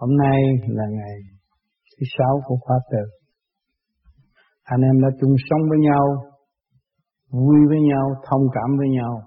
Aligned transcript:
Hôm 0.00 0.10
nay 0.16 0.40
là 0.68 0.84
ngày 0.90 1.18
thứ 1.92 2.04
sáu 2.18 2.40
của 2.46 2.56
khóa 2.60 2.76
tự. 2.90 3.04
Anh 4.62 4.80
em 4.80 5.02
đã 5.02 5.08
chung 5.20 5.34
sống 5.50 5.60
với 5.70 5.78
nhau, 5.78 6.04
vui 7.30 7.56
với 7.68 7.80
nhau, 7.90 8.06
thông 8.30 8.42
cảm 8.54 8.76
với 8.78 8.88
nhau 8.88 9.22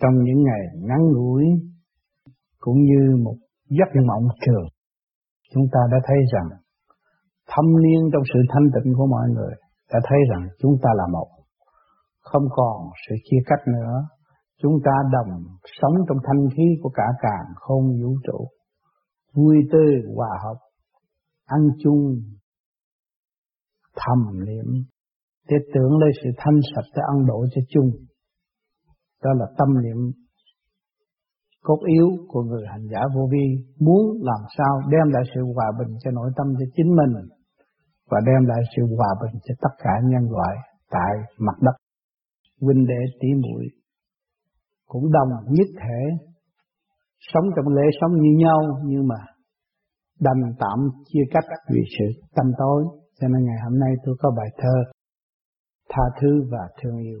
trong 0.00 0.14
những 0.24 0.42
ngày 0.42 0.64
ngắn 0.88 1.02
ngủi 1.12 1.44
cũng 2.58 2.78
như 2.78 3.16
một 3.24 3.34
giấc 3.68 3.90
mộng 4.06 4.26
trường. 4.46 4.66
Chúng 5.54 5.64
ta 5.72 5.80
đã 5.92 5.98
thấy 6.06 6.16
rằng 6.32 6.48
thâm 7.48 7.66
niên 7.82 8.00
trong 8.12 8.22
sự 8.34 8.40
thanh 8.52 8.68
tịnh 8.74 8.92
của 8.96 9.06
mọi 9.06 9.28
người 9.28 9.54
đã 9.92 10.00
thấy 10.08 10.18
rằng 10.30 10.48
chúng 10.58 10.74
ta 10.82 10.90
là 10.94 11.04
một, 11.12 11.28
không 12.20 12.44
còn 12.50 12.76
sự 13.08 13.14
chia 13.24 13.42
cách 13.46 13.62
nữa. 13.66 13.94
Chúng 14.62 14.74
ta 14.84 14.92
đồng 15.12 15.42
sống 15.80 15.94
trong 16.08 16.18
thanh 16.24 16.48
khí 16.56 16.66
của 16.82 16.90
cả 16.94 17.06
càng 17.22 17.46
không 17.56 17.84
vũ 18.02 18.14
trụ 18.26 18.48
vui 19.34 19.56
tươi 19.72 20.02
hòa 20.16 20.28
hợp, 20.44 20.58
ăn 21.44 21.60
chung, 21.82 22.22
thầm 23.96 24.44
niệm. 24.46 24.84
Để 25.48 25.56
tưởng 25.74 25.98
lấy 25.98 26.10
sự 26.22 26.30
thanh 26.36 26.58
sạch 26.74 26.88
để 26.96 27.02
ăn 27.12 27.26
độ 27.26 27.46
cho 27.54 27.62
chung. 27.68 27.90
Đó 29.22 29.30
là 29.38 29.46
tâm 29.58 29.68
niệm 29.82 30.12
cốt 31.62 31.80
yếu 31.96 32.08
của 32.28 32.42
người 32.42 32.64
hành 32.72 32.86
giả 32.92 33.00
vô 33.14 33.28
vi. 33.32 33.46
Muốn 33.80 34.02
làm 34.22 34.42
sao 34.58 34.80
đem 34.90 35.06
lại 35.14 35.22
sự 35.34 35.40
hòa 35.54 35.66
bình 35.78 35.96
cho 36.04 36.10
nội 36.10 36.30
tâm 36.36 36.46
cho 36.58 36.66
chính 36.76 36.96
mình 36.96 37.28
và 38.10 38.18
đem 38.26 38.48
lại 38.48 38.62
sự 38.76 38.82
hòa 38.96 39.08
bình 39.22 39.40
cho 39.44 39.54
tất 39.60 39.74
cả 39.78 39.90
nhân 40.04 40.30
loại 40.30 40.56
tại 40.90 41.12
mặt 41.38 41.56
đất. 41.60 41.76
Huynh 42.60 42.86
đệ 42.86 43.02
tỷ 43.20 43.28
muội 43.42 43.64
cũng 44.86 45.12
đồng 45.12 45.28
nhất 45.46 45.66
thể 45.80 46.29
sống 47.20 47.44
trong 47.56 47.74
lễ 47.74 47.82
sống 48.00 48.12
như 48.12 48.30
nhau, 48.38 48.60
nhưng 48.84 49.08
mà 49.08 49.16
đành 50.20 50.42
tạm 50.58 50.78
chia 51.04 51.24
cách 51.30 51.44
vì 51.74 51.80
sự 51.98 52.20
tâm 52.36 52.46
tối. 52.58 52.84
Cho 53.20 53.28
nên 53.28 53.44
ngày 53.44 53.58
hôm 53.64 53.78
nay 53.78 53.90
tôi 54.04 54.14
có 54.18 54.30
bài 54.36 54.48
thơ, 54.58 54.76
tha 55.88 56.02
thứ 56.20 56.42
và 56.52 56.68
thương 56.82 56.98
yêu. 56.98 57.20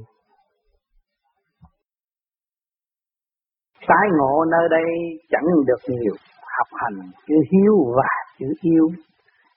Tái 3.88 4.06
ngộ 4.18 4.44
nơi 4.44 4.68
đây 4.70 4.84
chẳng 5.30 5.46
được 5.66 5.82
nhiều. 5.88 6.14
Học 6.58 6.68
hành 6.72 7.10
chữ 7.26 7.34
hiếu 7.52 7.74
và 7.96 8.08
chữ 8.38 8.46
yêu. 8.60 8.86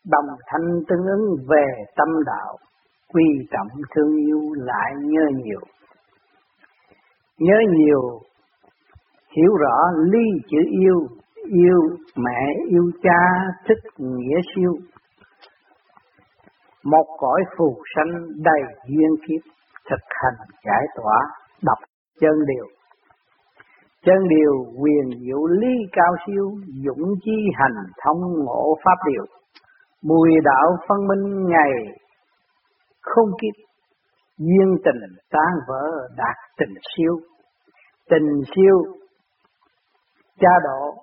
Đồng 0.06 0.26
thanh 0.46 0.68
tương 0.88 1.06
ứng 1.06 1.46
về 1.50 1.66
tâm 1.96 2.08
đạo. 2.26 2.58
Quy 3.14 3.24
trọng 3.52 3.82
thương 3.96 4.16
yêu 4.28 4.54
lại 4.54 4.92
nhớ 5.02 5.22
nhiều. 5.44 5.60
Nhớ 7.40 7.56
nhiều 7.78 8.20
hiểu 9.38 9.52
rõ 9.60 9.78
ly 10.12 10.26
chữ 10.50 10.58
yêu 10.82 11.08
yêu 11.52 11.80
mẹ, 12.16 12.42
yêu 12.70 12.92
cha, 13.04 13.20
thích 13.68 13.84
nghĩa 13.98 14.38
siêu. 14.56 14.74
Một 16.84 17.06
cõi 17.18 17.42
phù 17.58 17.76
sanh 17.96 18.12
đầy 18.44 18.62
duyên 18.88 19.12
kiếp 19.28 19.52
thực 19.90 20.02
hành 20.10 20.48
giải 20.66 20.86
tỏa 20.96 21.18
đọc 21.64 21.78
chân 22.20 22.32
điều. 22.48 22.66
Chân 24.06 24.18
điều 24.30 24.66
quyền 24.82 25.20
diệu 25.22 25.46
ly 25.48 25.76
cao 25.92 26.16
siêu, 26.28 26.52
dũng 26.86 27.14
chi 27.24 27.38
hành 27.54 27.86
thông 28.04 28.22
ngộ 28.46 28.78
pháp 28.86 28.98
điều. 29.12 29.26
Mùi 30.04 30.30
đạo 30.44 30.78
phân 30.88 31.08
minh 31.08 31.48
ngày 31.48 31.72
không 33.02 33.30
kiếp, 33.42 33.56
duyên 34.38 34.76
tình 34.86 35.02
tan 35.32 35.54
vỡ 35.68 36.08
đạt 36.18 36.36
tình 36.58 36.74
siêu. 36.96 37.20
Tình 38.10 38.42
siêu 38.56 39.03
cha 40.40 40.54
độ 40.64 40.94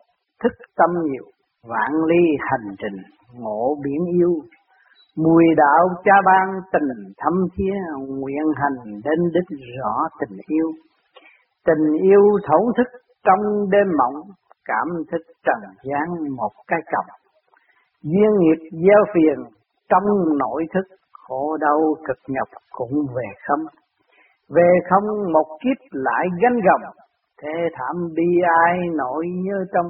thức 0.42 0.52
tâm 0.76 0.90
nhiều, 1.04 1.24
vạn 1.68 1.92
ly 2.08 2.22
hành 2.38 2.74
trình, 2.78 2.98
ngộ 3.40 3.76
biển 3.84 4.04
yêu. 4.18 4.34
Mùi 5.16 5.44
đạo 5.56 5.88
cha 6.04 6.14
ban 6.26 6.60
tình 6.72 7.12
thâm 7.18 7.32
thía 7.56 7.72
nguyện 8.08 8.46
hành 8.56 9.00
đến 9.04 9.18
đích 9.34 9.58
rõ 9.78 10.08
tình 10.20 10.38
yêu. 10.46 10.66
Tình 11.66 12.02
yêu 12.02 12.22
thấu 12.48 12.72
thức 12.76 12.88
trong 13.24 13.70
đêm 13.70 13.86
mộng, 13.98 14.22
cảm 14.64 14.86
thức 15.12 15.22
trần 15.44 15.60
gian 15.82 16.34
một 16.36 16.52
cái 16.68 16.80
cầm 16.92 17.04
duyên 18.02 18.30
nghiệp 18.38 18.68
gieo 18.72 19.04
phiền 19.14 19.38
trong 19.88 20.04
nội 20.38 20.66
thức, 20.74 20.96
khổ 21.12 21.56
đau 21.60 21.80
cực 22.08 22.18
nhọc 22.28 22.48
cũng 22.70 23.06
về 23.16 23.28
không. 23.48 23.64
Về 24.48 24.70
không 24.90 25.32
một 25.32 25.58
kiếp 25.62 25.78
lại 25.90 26.26
gánh 26.42 26.60
gồng 26.66 26.92
thế 27.42 27.68
thảm 27.72 27.96
bi 28.16 28.28
ai 28.64 28.78
nỗi 28.96 29.26
nhớ 29.44 29.64
trong? 29.74 29.86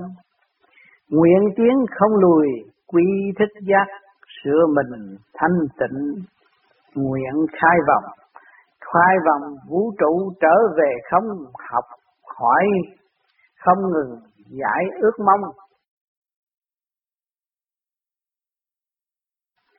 Nguyện 1.08 1.42
tiến 1.56 1.76
không 1.98 2.14
lùi, 2.20 2.46
quy 2.86 3.04
thích 3.38 3.62
giác, 3.68 3.86
sửa 4.44 4.66
mình 4.76 5.16
thanh 5.34 5.58
tịnh. 5.78 6.24
Nguyện 6.94 7.34
khai 7.52 7.76
vọng 7.88 8.20
khai 8.94 9.14
vọng 9.26 9.56
vũ 9.68 9.92
trụ 9.98 10.32
trở 10.40 10.56
về 10.78 10.90
không 11.10 11.24
học 11.72 11.84
hỏi, 12.38 12.64
không 13.58 13.78
ngừng 13.92 14.20
giải 14.46 14.84
ước 15.00 15.16
mong. 15.18 15.52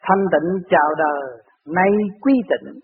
Thanh 0.02 0.26
tịnh 0.32 0.64
chào 0.70 0.90
đời, 0.98 1.44
nay 1.66 1.90
quy 2.22 2.34
tịnh, 2.50 2.80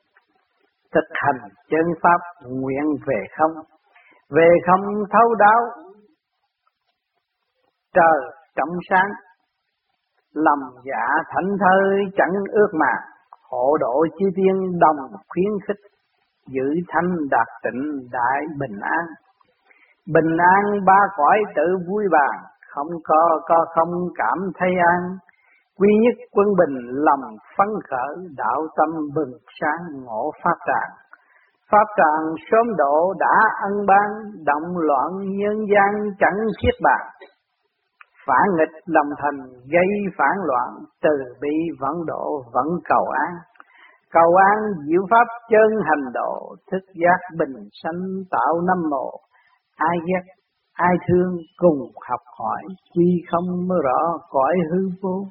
thực 0.94 1.06
hành 1.14 1.50
chân 1.70 1.86
pháp 2.02 2.48
nguyện 2.50 2.86
về 3.08 3.24
không? 3.38 3.77
Về 4.30 4.50
không 4.68 4.86
thấu 5.12 5.36
đáo, 5.36 5.62
trời 7.94 8.32
trong 8.56 8.70
sáng 8.90 9.10
lầm 10.34 10.60
dạ 10.86 11.06
thảnh 11.30 11.58
thơi 11.60 12.06
chẳng 12.18 12.44
ước 12.52 12.68
mà. 12.74 12.94
Hộ 13.50 13.78
độ 13.80 14.06
chi 14.18 14.26
tiên 14.36 14.80
đồng 14.80 14.98
khuyến 15.28 15.52
khích, 15.68 15.82
giữ 16.48 16.68
thanh 16.88 17.10
đạt 17.32 17.48
tịnh 17.64 18.10
đại 18.12 18.42
bình 18.60 18.80
an. 18.82 19.06
Bình 20.14 20.38
an 20.38 20.86
ba 20.86 21.00
cõi 21.18 21.38
tự 21.56 21.78
vui 21.90 22.04
bàn 22.12 22.44
không 22.70 22.88
có 23.04 23.40
có 23.46 23.66
không 23.76 23.92
cảm 24.16 24.38
thấy 24.60 24.70
an. 24.88 25.18
Quy 25.80 25.90
nhất 26.02 26.28
quân 26.32 26.48
bình, 26.60 26.76
lòng 26.92 27.36
phấn 27.58 27.68
khởi, 27.90 28.28
đạo 28.38 28.68
tâm 28.78 28.90
bừng 29.16 29.32
sáng, 29.62 30.04
ngộ 30.04 30.32
pháp 30.44 30.58
tràng. 30.68 30.92
Pháp 31.72 31.88
tràng 31.98 32.26
sớm 32.52 32.76
độ 32.78 33.14
đã 33.20 33.36
ân 33.64 33.86
ban, 33.88 34.10
động 34.46 34.78
loạn 34.78 35.10
nhân 35.40 35.58
gian 35.72 36.12
chẳng 36.20 36.40
thiết 36.62 36.76
bạc. 36.84 37.04
Phản 38.28 38.46
nghịch 38.58 38.76
lòng 38.86 39.10
thành 39.18 39.40
gây 39.72 39.90
phản 40.18 40.36
loạn, 40.46 40.70
từ 41.02 41.10
bi 41.42 41.56
vẫn 41.80 41.96
độ 42.08 42.44
vẫn 42.54 42.66
cầu 42.90 43.06
an. 43.26 43.34
Cầu 44.12 44.36
an 44.36 44.58
diệu 44.88 45.02
pháp 45.12 45.28
chân 45.50 45.70
hành 45.84 46.14
độ, 46.14 46.56
thức 46.72 46.84
giác 47.02 47.36
bình 47.40 47.56
sanh 47.84 48.02
tạo 48.32 48.62
năm 48.68 48.90
mộ. 48.90 49.12
Ai 49.78 49.98
ghét, 50.08 50.34
ai 50.74 50.96
thương 51.08 51.38
cùng 51.58 51.80
học 52.10 52.22
hỏi, 52.40 52.62
quy 52.96 53.24
không 53.32 53.68
mới 53.68 53.80
rõ 53.84 54.18
cõi 54.30 54.56
hư 54.72 54.90
vô. 55.02 55.26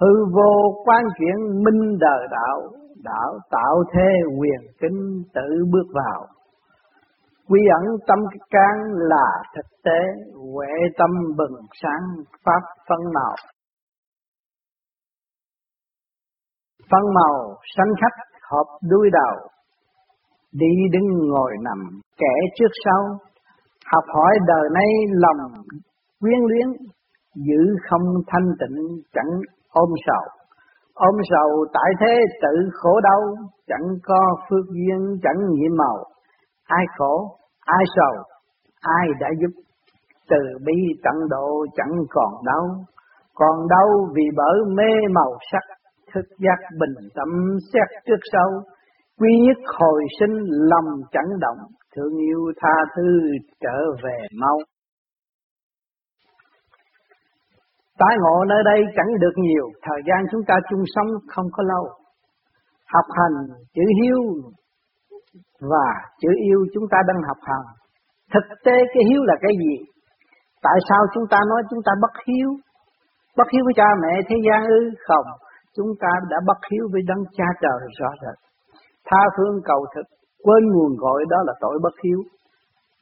Hư 0.00 0.24
vô 0.34 0.82
quan 0.84 1.02
chuyển 1.18 1.64
minh 1.64 1.98
đời 2.00 2.26
đạo, 2.30 2.60
đạo 3.04 3.38
tạo 3.50 3.84
thế 3.92 4.08
quyền 4.38 4.60
kính 4.80 5.22
tự 5.34 5.64
bước 5.72 5.86
vào. 5.94 6.26
Quy 7.48 7.60
ẩn 7.80 7.84
tâm 8.06 8.18
can 8.50 8.76
là 8.94 9.26
thực 9.56 9.66
tế, 9.84 10.00
huệ 10.52 10.72
tâm 10.98 11.10
bừng 11.36 11.60
sáng, 11.82 12.02
pháp 12.44 12.62
phân 12.88 12.98
màu. 13.14 13.34
Phân 16.90 17.02
màu 17.14 17.56
sanh 17.76 17.92
khách 18.00 18.38
hợp 18.50 18.66
đuôi 18.90 19.10
đầu. 19.12 19.48
Đi 20.52 20.74
đứng 20.92 21.28
ngồi 21.28 21.52
nằm, 21.62 22.00
kẻ 22.16 22.34
trước 22.56 22.72
sau. 22.84 23.18
Học 23.92 24.04
hỏi 24.14 24.38
đời 24.46 24.68
nay 24.74 24.86
lòng 25.10 25.52
quyến 26.20 26.40
luyến, 26.48 26.66
giữ 27.34 27.76
không 27.90 28.02
thanh 28.26 28.48
tịnh, 28.60 28.78
chẳng 29.12 29.40
ôm 29.70 29.90
sầu. 30.06 30.24
Ôm 30.94 31.14
sầu 31.30 31.64
tại 31.72 31.90
thế 32.00 32.14
tự 32.42 32.70
khổ 32.72 33.00
đau, 33.00 33.20
chẳng 33.66 33.88
có 34.02 34.18
phước 34.50 34.66
duyên 34.66 35.18
chẳng 35.22 35.40
nhiệm 35.50 35.76
màu. 35.76 36.04
Ai 36.64 36.84
khổ, 36.98 37.36
ai 37.60 37.84
sầu, 37.96 38.22
ai 38.80 39.08
đã 39.20 39.28
giúp, 39.40 39.62
từ 40.30 40.36
bi 40.66 40.74
tận 41.04 41.28
độ 41.30 41.66
chẳng 41.76 41.92
còn 42.10 42.32
đau. 42.44 42.66
Còn 43.34 43.68
đau 43.68 43.88
vì 44.14 44.22
bởi 44.36 44.58
mê 44.76 45.08
màu 45.14 45.38
sắc, 45.52 45.62
thức 46.14 46.24
giác 46.38 46.68
bình 46.80 47.08
tâm 47.14 47.28
xét 47.72 48.02
trước 48.06 48.20
sau. 48.32 48.62
Quy 49.20 49.28
nhất 49.46 49.58
hồi 49.78 50.02
sinh 50.20 50.34
lòng 50.48 51.00
chẳng 51.12 51.38
động, 51.40 51.58
thương 51.96 52.18
yêu 52.18 52.52
tha 52.60 52.74
thứ 52.96 53.02
trở 53.60 53.78
về 54.04 54.18
mau. 54.40 54.58
Tái 58.00 58.14
ngộ 58.20 58.44
nơi 58.44 58.62
đây 58.64 58.80
chẳng 58.96 59.10
được 59.20 59.34
nhiều, 59.36 59.66
thời 59.82 60.00
gian 60.06 60.20
chúng 60.30 60.44
ta 60.48 60.54
chung 60.70 60.84
sống 60.94 61.10
không 61.32 61.46
có 61.52 61.62
lâu. 61.62 61.84
Học 62.94 63.06
hành, 63.18 63.36
chữ 63.74 63.82
hiếu 64.02 64.18
và 65.60 65.86
chữ 66.20 66.28
yêu 66.48 66.60
chúng 66.74 66.84
ta 66.90 66.98
đang 67.08 67.20
học 67.28 67.40
hành. 67.42 67.66
Thực 68.34 68.46
tế 68.64 68.76
cái 68.94 69.02
hiếu 69.10 69.22
là 69.24 69.34
cái 69.40 69.52
gì? 69.62 69.74
Tại 70.62 70.78
sao 70.88 71.00
chúng 71.14 71.24
ta 71.30 71.38
nói 71.50 71.62
chúng 71.70 71.82
ta 71.86 71.92
bất 72.02 72.14
hiếu? 72.26 72.50
bất 73.36 73.48
hiếu 73.52 73.62
với 73.64 73.74
cha 73.76 73.88
mẹ 74.02 74.12
thế 74.28 74.36
gian 74.46 74.60
ư 74.78 74.80
không 75.06 75.26
chúng 75.76 75.90
ta 76.00 76.08
đã 76.30 76.36
bất 76.46 76.60
hiếu 76.70 76.84
với 76.92 77.02
đấng 77.08 77.22
cha 77.36 77.44
trời 77.62 77.78
rõ 77.98 78.10
rệt 78.22 78.38
tha 79.06 79.22
phương 79.36 79.56
cầu 79.64 79.86
thực 79.94 80.06
quên 80.44 80.62
nguồn 80.72 80.96
gọi 80.96 81.24
đó 81.30 81.36
là 81.46 81.52
tội 81.60 81.78
bất 81.82 81.94
hiếu 82.04 82.18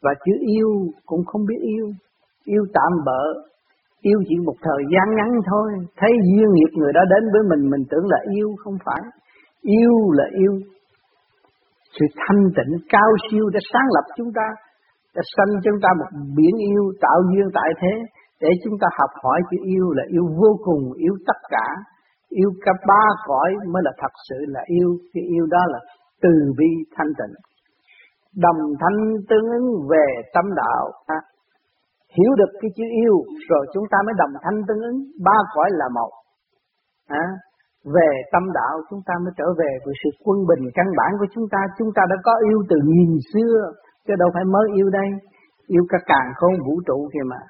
và 0.02 0.12
chữ 0.24 0.32
yêu 0.56 0.70
cũng 1.06 1.24
không 1.24 1.42
biết 1.48 1.60
yêu 1.62 1.86
yêu 2.44 2.64
tạm 2.74 2.92
bỡ 3.06 3.22
yêu 4.10 4.18
chỉ 4.28 4.36
một 4.46 4.58
thời 4.66 4.82
gian 4.92 5.06
ngắn 5.16 5.30
thôi. 5.50 5.68
Thấy 6.00 6.12
duyên 6.28 6.48
nghiệp 6.52 6.72
người 6.78 6.92
đó 6.92 7.02
đến 7.12 7.22
với 7.32 7.42
mình 7.50 7.70
mình 7.72 7.84
tưởng 7.90 8.06
là 8.12 8.18
yêu, 8.36 8.48
không 8.62 8.76
phải. 8.86 9.02
Yêu 9.62 9.94
là 10.18 10.26
yêu. 10.42 10.54
Sự 11.96 12.06
thanh 12.20 12.42
tịnh 12.56 12.72
cao 12.88 13.10
siêu 13.26 13.44
đã 13.54 13.60
sáng 13.72 13.88
lập 13.94 14.06
chúng 14.16 14.30
ta 14.38 14.46
đã 15.16 15.22
sanh 15.36 15.52
chúng 15.64 15.78
ta 15.82 15.88
một 16.00 16.10
biển 16.36 16.54
yêu, 16.70 16.84
tạo 17.00 17.18
duyên 17.30 17.46
tại 17.54 17.70
thế, 17.80 17.94
để 18.40 18.48
chúng 18.64 18.76
ta 18.80 18.86
học 18.98 19.10
hỏi 19.22 19.40
chữ 19.50 19.56
yêu 19.64 19.86
là 19.90 20.04
yêu 20.08 20.26
vô 20.40 20.50
cùng, 20.64 20.92
yêu 20.92 21.14
tất 21.26 21.38
cả. 21.50 21.66
Yêu 22.28 22.50
cả 22.64 22.72
ba 22.88 23.04
cõi 23.26 23.50
mới 23.72 23.82
là 23.84 23.92
thật 23.98 24.12
sự 24.28 24.36
là 24.48 24.60
yêu. 24.66 24.90
Cái 25.12 25.24
yêu 25.34 25.46
đó 25.50 25.62
là 25.72 25.78
từ 26.22 26.30
bi 26.58 26.70
thanh 26.96 27.12
tịnh. 27.18 27.34
Đồng 28.36 28.60
thanh 28.80 28.98
tương 29.28 29.46
ứng 29.58 29.66
về 29.90 30.06
tâm 30.34 30.44
đạo 30.56 30.84
hiểu 32.16 32.32
được 32.40 32.52
cái 32.60 32.70
chữ 32.76 32.84
yêu 33.02 33.16
rồi 33.50 33.62
chúng 33.74 33.86
ta 33.90 33.98
mới 34.06 34.14
đồng 34.20 34.34
thanh 34.44 34.58
tương 34.66 34.82
ứng. 34.90 34.98
Ba 35.26 35.38
cõi 35.54 35.68
là 35.80 35.88
một. 35.98 36.12
À, 37.22 37.26
về 37.96 38.10
tâm 38.32 38.44
đạo 38.58 38.74
chúng 38.90 39.02
ta 39.06 39.14
mới 39.24 39.32
trở 39.38 39.48
về 39.60 39.70
với 39.84 39.94
sự 40.02 40.10
quân 40.24 40.38
bình 40.48 40.64
căn 40.74 40.86
bản 40.98 41.10
của 41.20 41.28
chúng 41.34 41.46
ta. 41.52 41.60
Chúng 41.78 41.90
ta 41.96 42.02
đã 42.10 42.16
có 42.26 42.32
yêu 42.48 42.58
từ 42.70 42.76
nghìn 42.90 43.10
xưa 43.32 43.54
chứ 44.06 44.14
đâu 44.18 44.28
phải 44.34 44.44
mới 44.44 44.66
yêu 44.78 44.88
đây. 44.98 45.08
Yêu 45.66 45.84
cả 45.88 45.98
càng 46.06 46.28
không 46.36 46.54
vũ 46.66 46.74
trụ 46.86 47.08
kìa 47.12 47.26
mà. 47.32 47.40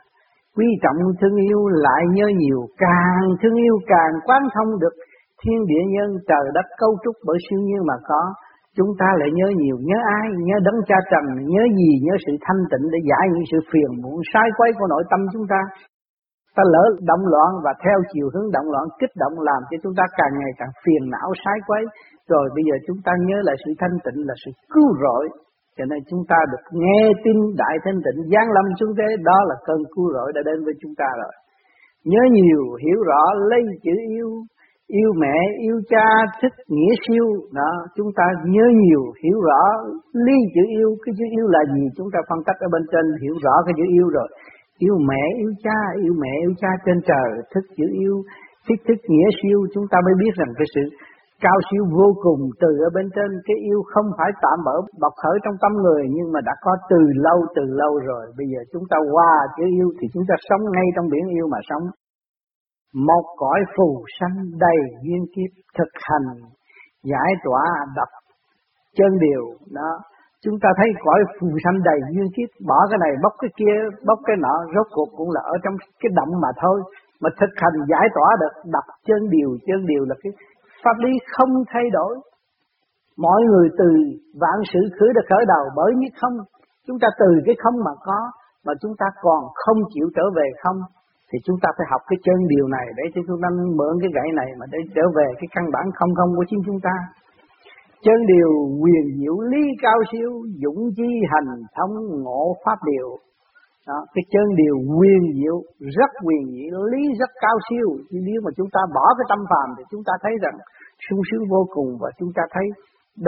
Quý 0.56 0.66
trọng 0.82 0.98
thương 1.20 1.36
yêu 1.36 1.60
lại 1.68 2.02
nhớ 2.16 2.26
nhiều 2.40 2.60
càng 2.78 3.26
thương 3.42 3.56
yêu 3.66 3.76
càng 3.86 4.12
quán 4.26 4.42
thông 4.54 4.70
được 4.80 4.94
thiên 5.40 5.58
địa 5.66 5.84
nhân 5.94 6.08
trời 6.28 6.44
đất 6.54 6.66
cấu 6.78 6.92
trúc 7.04 7.14
bởi 7.26 7.38
siêu 7.44 7.60
nhiên 7.60 7.82
mà 7.86 7.94
có 8.08 8.22
chúng 8.76 8.92
ta 9.00 9.08
lại 9.20 9.30
nhớ 9.38 9.48
nhiều, 9.60 9.76
nhớ 9.88 9.98
ai, 10.20 10.26
nhớ 10.48 10.56
đấng 10.66 10.78
cha 10.88 10.98
trần, 11.10 11.24
nhớ 11.54 11.62
gì, 11.78 11.90
nhớ 12.06 12.14
sự 12.24 12.32
thanh 12.44 12.62
tịnh 12.70 12.84
để 12.92 12.98
giải 13.10 13.24
những 13.32 13.46
sự 13.50 13.58
phiền 13.70 13.90
muộn, 14.02 14.16
sai 14.32 14.48
quấy 14.56 14.70
của 14.78 14.88
nội 14.92 15.04
tâm 15.10 15.20
chúng 15.32 15.46
ta. 15.52 15.60
Ta 16.56 16.62
lỡ 16.74 16.84
động 17.10 17.24
loạn 17.32 17.50
và 17.64 17.72
theo 17.84 17.98
chiều 18.12 18.26
hướng 18.32 18.48
động 18.56 18.68
loạn, 18.72 18.86
kích 19.00 19.14
động 19.22 19.36
làm 19.48 19.60
cho 19.68 19.76
chúng 19.82 19.94
ta 19.98 20.04
càng 20.18 20.34
ngày 20.40 20.52
càng 20.60 20.72
phiền 20.82 21.02
não, 21.14 21.28
sai 21.44 21.58
quấy. 21.68 21.82
Rồi 22.32 22.44
bây 22.54 22.62
giờ 22.68 22.74
chúng 22.86 23.00
ta 23.06 23.12
nhớ 23.28 23.38
lại 23.46 23.56
sự 23.64 23.70
thanh 23.80 23.96
tịnh 24.04 24.18
là 24.28 24.34
sự 24.44 24.50
cứu 24.72 24.88
rỗi. 25.02 25.24
Cho 25.76 25.84
nên 25.90 26.00
chúng 26.10 26.22
ta 26.30 26.38
được 26.52 26.64
nghe 26.82 27.02
tin 27.24 27.36
đại 27.62 27.76
thanh 27.84 27.98
tịnh 28.04 28.18
giáng 28.32 28.48
lâm 28.56 28.66
xuống 28.78 28.92
thế, 28.98 29.08
đó 29.28 29.38
là 29.48 29.56
cơn 29.66 29.80
cứu 29.94 30.06
rỗi 30.14 30.28
đã 30.36 30.40
đến 30.48 30.58
với 30.64 30.74
chúng 30.80 30.94
ta 31.00 31.08
rồi. 31.22 31.34
Nhớ 32.10 32.22
nhiều, 32.36 32.64
hiểu 32.84 32.98
rõ, 33.08 33.22
lấy 33.50 33.62
chữ 33.84 33.94
yêu 34.16 34.30
yêu 35.00 35.10
mẹ, 35.22 35.36
yêu 35.66 35.78
cha, 35.92 36.06
thích 36.40 36.56
nghĩa 36.74 36.94
siêu. 37.04 37.26
Đó, 37.58 37.70
chúng 37.96 38.10
ta 38.18 38.26
nhớ 38.54 38.66
nhiều, 38.82 39.02
hiểu 39.22 39.38
rõ. 39.48 39.62
Lý 40.26 40.36
chữ 40.54 40.64
yêu, 40.78 40.90
cái 41.04 41.12
chữ 41.18 41.24
yêu 41.36 41.46
là 41.54 41.62
gì? 41.74 41.84
Chúng 41.96 42.08
ta 42.12 42.18
phân 42.28 42.38
tích 42.46 42.58
ở 42.66 42.68
bên 42.74 42.84
trên, 42.92 43.04
hiểu 43.22 43.34
rõ 43.44 43.54
cái 43.66 43.74
chữ 43.78 43.86
yêu 43.98 44.08
rồi. 44.16 44.28
Yêu 44.86 44.96
mẹ, 45.08 45.22
yêu 45.42 45.52
cha, 45.64 45.78
yêu 46.04 46.14
mẹ, 46.22 46.32
yêu 46.44 46.52
cha 46.62 46.70
trên 46.84 46.98
trời. 47.10 47.28
Thích 47.52 47.66
chữ 47.76 47.86
yêu, 48.04 48.16
thích 48.66 48.80
thích 48.86 49.02
nghĩa 49.10 49.28
siêu. 49.38 49.58
Chúng 49.74 49.86
ta 49.90 49.98
mới 50.06 50.14
biết 50.22 50.32
rằng 50.40 50.52
cái 50.58 50.66
sự 50.74 50.82
cao 51.44 51.58
siêu 51.68 51.82
vô 51.98 52.08
cùng 52.24 52.40
từ 52.62 52.70
ở 52.86 52.88
bên 52.96 53.06
trên. 53.14 53.30
Cái 53.46 53.56
yêu 53.68 53.80
không 53.92 54.08
phải 54.18 54.30
tạm 54.42 54.58
bỡ 54.66 54.76
bộc 55.02 55.14
khởi 55.22 55.36
trong 55.44 55.56
tâm 55.62 55.72
người, 55.84 56.02
nhưng 56.16 56.28
mà 56.32 56.40
đã 56.48 56.54
có 56.64 56.72
từ 56.90 57.00
lâu 57.26 57.38
từ 57.56 57.64
lâu 57.80 57.92
rồi. 58.08 58.24
Bây 58.38 58.46
giờ 58.52 58.60
chúng 58.72 58.84
ta 58.90 58.96
qua 59.14 59.32
chữ 59.56 59.64
yêu 59.78 59.88
thì 59.98 60.06
chúng 60.14 60.26
ta 60.28 60.34
sống 60.48 60.62
ngay 60.74 60.86
trong 60.94 61.06
biển 61.12 61.26
yêu 61.36 61.46
mà 61.54 61.58
sống 61.70 61.84
một 62.94 63.24
cõi 63.36 63.60
phù 63.76 64.04
sanh 64.20 64.36
đầy 64.58 64.78
duyên 65.02 65.24
kiếp 65.34 65.50
thực 65.78 65.92
hành, 66.08 66.26
giải 67.02 67.32
tỏa 67.44 67.62
đập 67.96 68.08
chân 68.96 69.18
điều 69.20 69.44
đó, 69.70 69.90
chúng 70.44 70.56
ta 70.62 70.68
thấy 70.78 70.88
cõi 71.04 71.20
phù 71.40 71.48
sanh 71.64 71.78
đầy 71.84 71.98
duyên 72.14 72.28
kiếp, 72.36 72.48
bỏ 72.68 72.78
cái 72.90 72.98
này, 73.04 73.12
bóc 73.22 73.32
cái 73.38 73.50
kia, 73.58 73.76
bóc 74.06 74.18
cái 74.26 74.36
nọ, 74.44 74.54
rốt 74.74 74.86
cuộc 74.94 75.08
cũng 75.16 75.30
là 75.30 75.40
ở 75.44 75.54
trong 75.64 75.74
cái 76.00 76.10
động 76.18 76.32
mà 76.42 76.48
thôi. 76.62 76.82
Mà 77.22 77.30
thực 77.40 77.52
hành 77.62 77.76
giải 77.90 78.06
tỏa 78.14 78.28
được, 78.40 78.54
đập 78.74 78.86
chân 79.06 79.20
điều 79.30 79.50
chân 79.66 79.86
điều 79.86 80.04
là 80.10 80.14
cái 80.22 80.32
pháp 80.84 80.96
lý 81.04 81.12
không 81.36 81.52
thay 81.72 81.82
đổi. 81.92 82.14
Mọi 83.18 83.40
người 83.48 83.68
từ 83.78 83.88
vạn 84.40 84.58
sự 84.72 84.80
khứ 84.96 85.06
được 85.14 85.26
khởi 85.30 85.44
đầu, 85.48 85.64
bởi 85.76 85.92
như 85.96 86.08
không, 86.20 86.36
chúng 86.86 86.98
ta 87.02 87.08
từ 87.20 87.30
cái 87.46 87.54
không 87.62 87.76
mà 87.84 87.90
có, 88.00 88.18
mà 88.66 88.72
chúng 88.80 88.92
ta 88.98 89.06
còn 89.22 89.40
không 89.54 89.78
chịu 89.94 90.06
trở 90.16 90.22
về 90.36 90.46
không 90.62 90.78
thì 91.32 91.38
chúng 91.46 91.58
ta 91.62 91.68
phải 91.76 91.86
học 91.92 92.02
cái 92.08 92.18
chân 92.24 92.38
điều 92.54 92.66
này 92.76 92.86
để 92.98 93.04
cho 93.14 93.20
chúng 93.26 93.40
ta 93.42 93.48
mượn 93.78 93.94
cái 94.02 94.10
gậy 94.16 94.28
này 94.40 94.48
mà 94.58 94.66
để 94.72 94.78
trở 94.94 95.04
về 95.16 95.28
cái 95.40 95.48
căn 95.54 95.64
bản 95.74 95.86
không 95.98 96.12
không 96.18 96.30
của 96.36 96.44
chính 96.50 96.62
chúng 96.66 96.80
ta. 96.86 96.96
Chân 98.04 98.18
điều 98.32 98.50
quyền 98.82 99.04
diệu 99.18 99.36
lý 99.52 99.64
cao 99.82 99.98
siêu 100.12 100.30
dũng 100.62 100.80
chi 100.96 101.10
hành 101.32 101.48
thông 101.76 101.94
ngộ 102.24 102.42
pháp 102.64 102.78
điều. 102.90 103.08
Đó, 103.88 103.98
cái 104.14 104.24
chân 104.32 104.46
điều 104.62 104.76
quyền 104.98 105.22
diệu 105.38 105.56
rất 105.98 106.10
quyền 106.24 106.44
diệu 106.56 106.82
lý 106.92 107.02
rất 107.20 107.30
cao 107.44 107.56
siêu. 107.68 107.88
Nếu 108.28 108.40
mà 108.44 108.50
chúng 108.56 108.70
ta 108.74 108.80
bỏ 108.94 109.06
cái 109.18 109.26
tâm 109.28 109.40
phàm 109.50 109.68
thì 109.78 109.84
chúng 109.90 110.04
ta 110.08 110.12
thấy 110.22 110.32
rằng 110.42 110.56
sung 111.08 111.22
sướng 111.28 111.44
vô 111.50 111.62
cùng 111.74 111.90
và 112.00 112.10
chúng 112.18 112.32
ta 112.36 112.42
thấy 112.54 112.66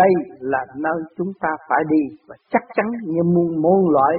đây 0.03 0.13
là 0.41 0.63
nơi 0.77 0.99
chúng 1.17 1.33
ta 1.41 1.49
phải 1.69 1.83
đi. 1.91 2.03
Và 2.29 2.37
chắc 2.53 2.63
chắn 2.75 2.87
như 3.05 3.23
muôn 3.35 3.63
muôn 3.63 3.91
loại 3.91 4.15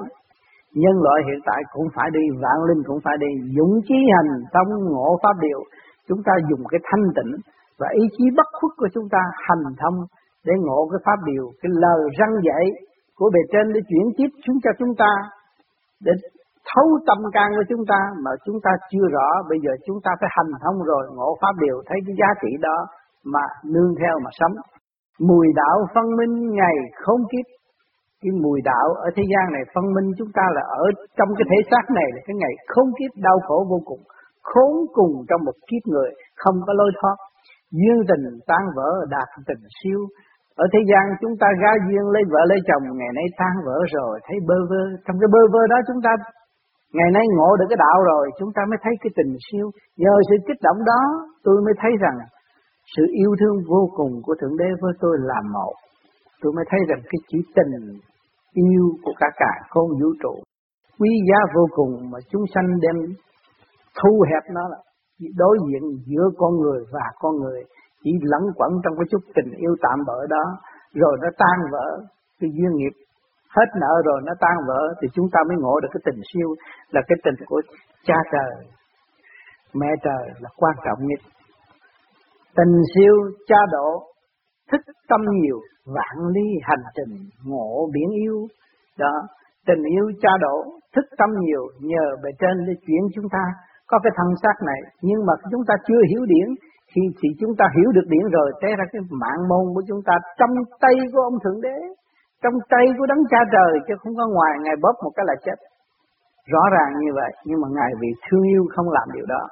nhân 0.82 0.96
loại 1.06 1.20
hiện 1.28 1.40
tại 1.50 1.62
cũng 1.74 1.88
phải 1.96 2.10
đi, 2.18 2.24
vạn 2.44 2.60
linh 2.68 2.82
cũng 2.88 3.00
phải 3.06 3.18
đi. 3.24 3.32
Dũng 3.58 3.76
chí 3.88 3.98
hành 4.16 4.32
trong 4.54 4.70
ngộ 4.94 5.10
pháp 5.24 5.36
điều 5.46 5.60
chúng 6.08 6.22
ta 6.28 6.34
dùng 6.50 6.64
cái 6.72 6.80
thanh 6.88 7.06
tịnh 7.16 7.32
và 7.80 7.88
ý 8.02 8.04
chí 8.16 8.24
bất 8.38 8.50
khuất 8.58 8.72
của 8.78 8.90
chúng 8.96 9.08
ta 9.14 9.22
hành 9.48 9.66
thông 9.82 9.98
để 10.48 10.54
ngộ 10.66 10.80
cái 10.92 11.00
pháp 11.06 11.20
điều 11.30 11.46
cái 11.62 11.70
lời 11.84 12.00
răng 12.20 12.36
dạy 12.48 12.64
của 13.18 13.30
bề 13.34 13.42
trên 13.52 13.66
để 13.74 13.80
chuyển 13.90 14.06
tiếp 14.18 14.30
xuống 14.44 14.58
cho 14.64 14.72
chúng 14.80 14.94
ta, 15.02 15.12
để 16.06 16.12
thấu 16.70 16.88
tâm 17.08 17.18
can 17.34 17.50
của 17.58 17.66
chúng 17.70 17.84
ta 17.92 18.00
mà 18.24 18.32
chúng 18.46 18.60
ta 18.66 18.72
chưa 18.92 19.06
rõ. 19.16 19.28
Bây 19.50 19.60
giờ 19.64 19.72
chúng 19.86 20.00
ta 20.04 20.12
phải 20.20 20.30
hành 20.36 20.52
thông 20.64 20.78
rồi, 20.84 21.04
ngộ 21.16 21.30
pháp 21.42 21.54
điều 21.66 21.78
thấy 21.88 21.98
cái 22.06 22.16
giá 22.20 22.30
trị 22.42 22.52
đó 22.62 22.78
mà 23.34 23.44
nương 23.74 23.92
theo 24.00 24.16
mà 24.24 24.30
sống. 24.40 24.56
Mùi 25.30 25.48
đạo 25.56 25.78
phân 25.94 26.06
minh 26.18 26.34
ngày 26.58 26.76
không 27.04 27.22
kiếp 27.32 27.46
cái 28.26 28.34
mùi 28.46 28.60
đạo 28.72 28.88
ở 29.08 29.10
thế 29.16 29.24
gian 29.32 29.46
này 29.56 29.64
phân 29.74 29.86
minh 29.96 30.10
chúng 30.18 30.32
ta 30.38 30.46
là 30.56 30.64
ở 30.84 30.86
trong 31.18 31.30
cái 31.38 31.46
thể 31.52 31.60
xác 31.72 31.86
này 32.00 32.08
là 32.16 32.22
cái 32.28 32.36
ngày 32.42 32.54
không 32.74 32.90
kiếp, 32.98 33.12
đau 33.28 33.38
khổ 33.46 33.58
vô 33.72 33.80
cùng, 33.90 34.02
khốn 34.50 34.72
cùng 34.98 35.14
trong 35.30 35.42
một 35.48 35.58
kiếp 35.70 35.84
người, 35.92 36.10
không 36.42 36.58
có 36.66 36.72
lối 36.80 36.92
thoát. 37.00 37.18
Duyên 37.80 37.98
tình 38.10 38.26
tan 38.50 38.64
vỡ, 38.78 38.90
đạt 39.16 39.28
tình 39.48 39.64
siêu. 39.78 40.00
Ở 40.64 40.66
thế 40.74 40.82
gian 40.90 41.04
chúng 41.22 41.36
ta 41.42 41.48
gá 41.62 41.72
duyên 41.86 42.04
lấy 42.14 42.24
vợ 42.34 42.42
lấy 42.52 42.60
chồng, 42.68 42.84
ngày 43.00 43.12
nay 43.18 43.28
tan 43.40 43.54
vỡ 43.66 43.78
rồi, 43.96 44.14
thấy 44.26 44.38
bơ 44.48 44.58
vơ. 44.70 44.82
Trong 45.06 45.18
cái 45.22 45.30
bơ 45.36 45.42
vơ 45.54 45.62
đó 45.74 45.78
chúng 45.88 46.02
ta 46.06 46.12
ngày 46.98 47.10
nay 47.18 47.26
ngộ 47.38 47.50
được 47.60 47.68
cái 47.70 47.80
đạo 47.86 47.98
rồi, 48.12 48.24
chúng 48.40 48.52
ta 48.56 48.62
mới 48.70 48.78
thấy 48.84 48.94
cái 49.02 49.12
tình 49.18 49.34
siêu. 49.46 49.68
Nhờ 50.02 50.14
sự 50.30 50.36
kích 50.48 50.62
động 50.68 50.80
đó, 50.92 51.02
tôi 51.44 51.58
mới 51.66 51.74
thấy 51.82 51.92
rằng 52.04 52.18
sự 52.94 53.04
yêu 53.22 53.32
thương 53.40 53.58
vô 53.72 53.82
cùng 53.98 54.14
của 54.26 54.36
thượng 54.40 54.58
đế 54.58 54.70
với 54.82 54.94
tôi 55.02 55.16
là 55.20 55.40
một. 55.56 55.74
Tôi 56.42 56.54
mới 56.56 56.66
thấy 56.70 56.80
rằng 56.90 57.02
cái 57.12 57.20
chữ 57.30 57.40
tình 57.56 57.72
yêu 58.64 58.86
của 59.04 59.14
cả 59.20 59.28
cả 59.38 59.54
không 59.70 59.90
vũ 60.02 60.10
trụ. 60.24 60.36
Quý 61.00 61.10
giá 61.30 61.40
vô 61.56 61.66
cùng 61.78 61.92
mà 62.12 62.20
chúng 62.32 62.42
sanh 62.54 62.68
đem 62.82 62.96
thu 64.00 64.26
hẹp 64.30 64.44
nó 64.56 64.62
là 64.70 64.78
đối 65.38 65.58
diện 65.68 65.84
giữa 66.06 66.26
con 66.38 66.52
người 66.62 66.82
và 66.92 67.06
con 67.20 67.36
người. 67.36 67.64
Chỉ 68.04 68.12
lẫn 68.22 68.42
quẩn 68.56 68.72
trong 68.84 68.94
cái 68.98 69.06
chút 69.12 69.22
tình 69.36 69.52
yêu 69.58 69.76
tạm 69.82 70.00
bỡ 70.08 70.28
đó, 70.30 70.44
rồi 70.94 71.18
nó 71.22 71.30
tan 71.38 71.58
vỡ 71.72 71.88
cái 72.40 72.50
duyên 72.56 72.72
nghiệp. 72.76 72.96
Hết 73.58 73.70
nợ 73.82 73.94
rồi 74.06 74.22
nó 74.26 74.34
tan 74.40 74.58
vỡ 74.68 74.82
thì 75.02 75.08
chúng 75.14 75.28
ta 75.34 75.40
mới 75.48 75.58
ngộ 75.60 75.80
được 75.80 75.88
cái 75.94 76.02
tình 76.06 76.22
siêu, 76.34 76.50
là 76.90 77.02
cái 77.08 77.18
tình 77.24 77.36
của 77.46 77.62
cha 78.06 78.16
trời. 78.32 78.66
Mẹ 79.74 79.88
trời 80.04 80.24
là 80.40 80.50
quan 80.58 80.76
trọng 80.86 81.08
nhất. 81.08 81.20
Tình 82.58 82.74
siêu, 82.96 83.14
cha 83.48 83.58
độ 83.72 84.04
thích 84.72 84.86
tâm 85.10 85.22
nhiều, 85.42 85.60
vạn 85.86 86.18
ly 86.34 86.48
hành 86.62 86.86
trình 86.96 87.14
ngộ 87.50 87.90
biển 87.94 88.10
yêu. 88.24 88.38
Đó, 88.98 89.14
tình 89.68 89.84
yêu 89.84 90.06
cha 90.22 90.30
độ 90.42 90.56
thích 90.96 91.10
tâm 91.18 91.30
nhiều, 91.40 91.64
nhờ 91.92 92.06
bề 92.24 92.30
trên 92.42 92.56
để 92.68 92.74
chuyển 92.86 93.04
chúng 93.16 93.30
ta. 93.32 93.44
Có 93.88 94.00
cái 94.04 94.12
thân 94.18 94.30
xác 94.44 94.56
này, 94.66 94.82
nhưng 95.02 95.26
mà 95.28 95.34
chúng 95.52 95.64
ta 95.68 95.74
chưa 95.88 96.02
hiểu 96.12 96.24
điển. 96.34 96.48
Khi 96.92 97.02
thì 97.20 97.30
chúng 97.40 97.54
ta 97.60 97.66
hiểu 97.78 97.90
được 97.92 98.08
điển 98.14 98.26
rồi, 98.38 98.52
té 98.62 98.70
ra 98.80 98.86
cái 98.92 99.02
mạng 99.22 99.42
môn 99.50 99.66
của 99.76 99.84
chúng 99.88 100.02
ta, 100.08 100.14
trong 100.40 100.52
tay 100.82 100.96
của 101.14 101.22
ông 101.22 101.38
thượng 101.44 101.62
đế, 101.62 101.78
trong 102.44 102.54
tay 102.70 102.86
của 102.98 103.06
đấng 103.06 103.24
cha 103.32 103.42
trời, 103.54 103.72
chứ 103.88 103.94
không 104.02 104.16
có 104.20 104.26
ngoài, 104.28 104.54
ngài 104.64 104.76
bóp 104.84 104.96
một 105.04 105.12
cái 105.16 105.26
là 105.28 105.36
chết. 105.46 105.58
Rõ 106.54 106.64
ràng 106.76 106.92
như 107.02 107.12
vậy, 107.20 107.32
nhưng 107.46 107.62
mà 107.62 107.68
ngài 107.78 107.92
vì 108.02 108.10
thương 108.26 108.44
yêu 108.54 108.64
không 108.76 108.90
làm 108.90 109.08
điều 109.16 109.26
đó. 109.26 109.44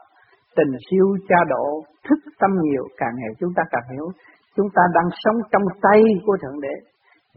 Tình 0.55 0.72
siêu 0.89 1.08
cha 1.29 1.39
độ 1.50 1.65
thức 2.08 2.20
tâm 2.39 2.51
nhiều, 2.62 2.84
càng 2.98 3.13
ngày 3.15 3.32
chúng 3.39 3.53
ta 3.55 3.63
càng 3.72 3.88
hiểu 3.93 4.08
chúng 4.56 4.70
ta 4.76 4.84
đang 4.96 5.10
sống 5.24 5.38
trong 5.52 5.66
tay 5.86 6.00
của 6.26 6.38
thượng 6.42 6.60
đế, 6.66 6.76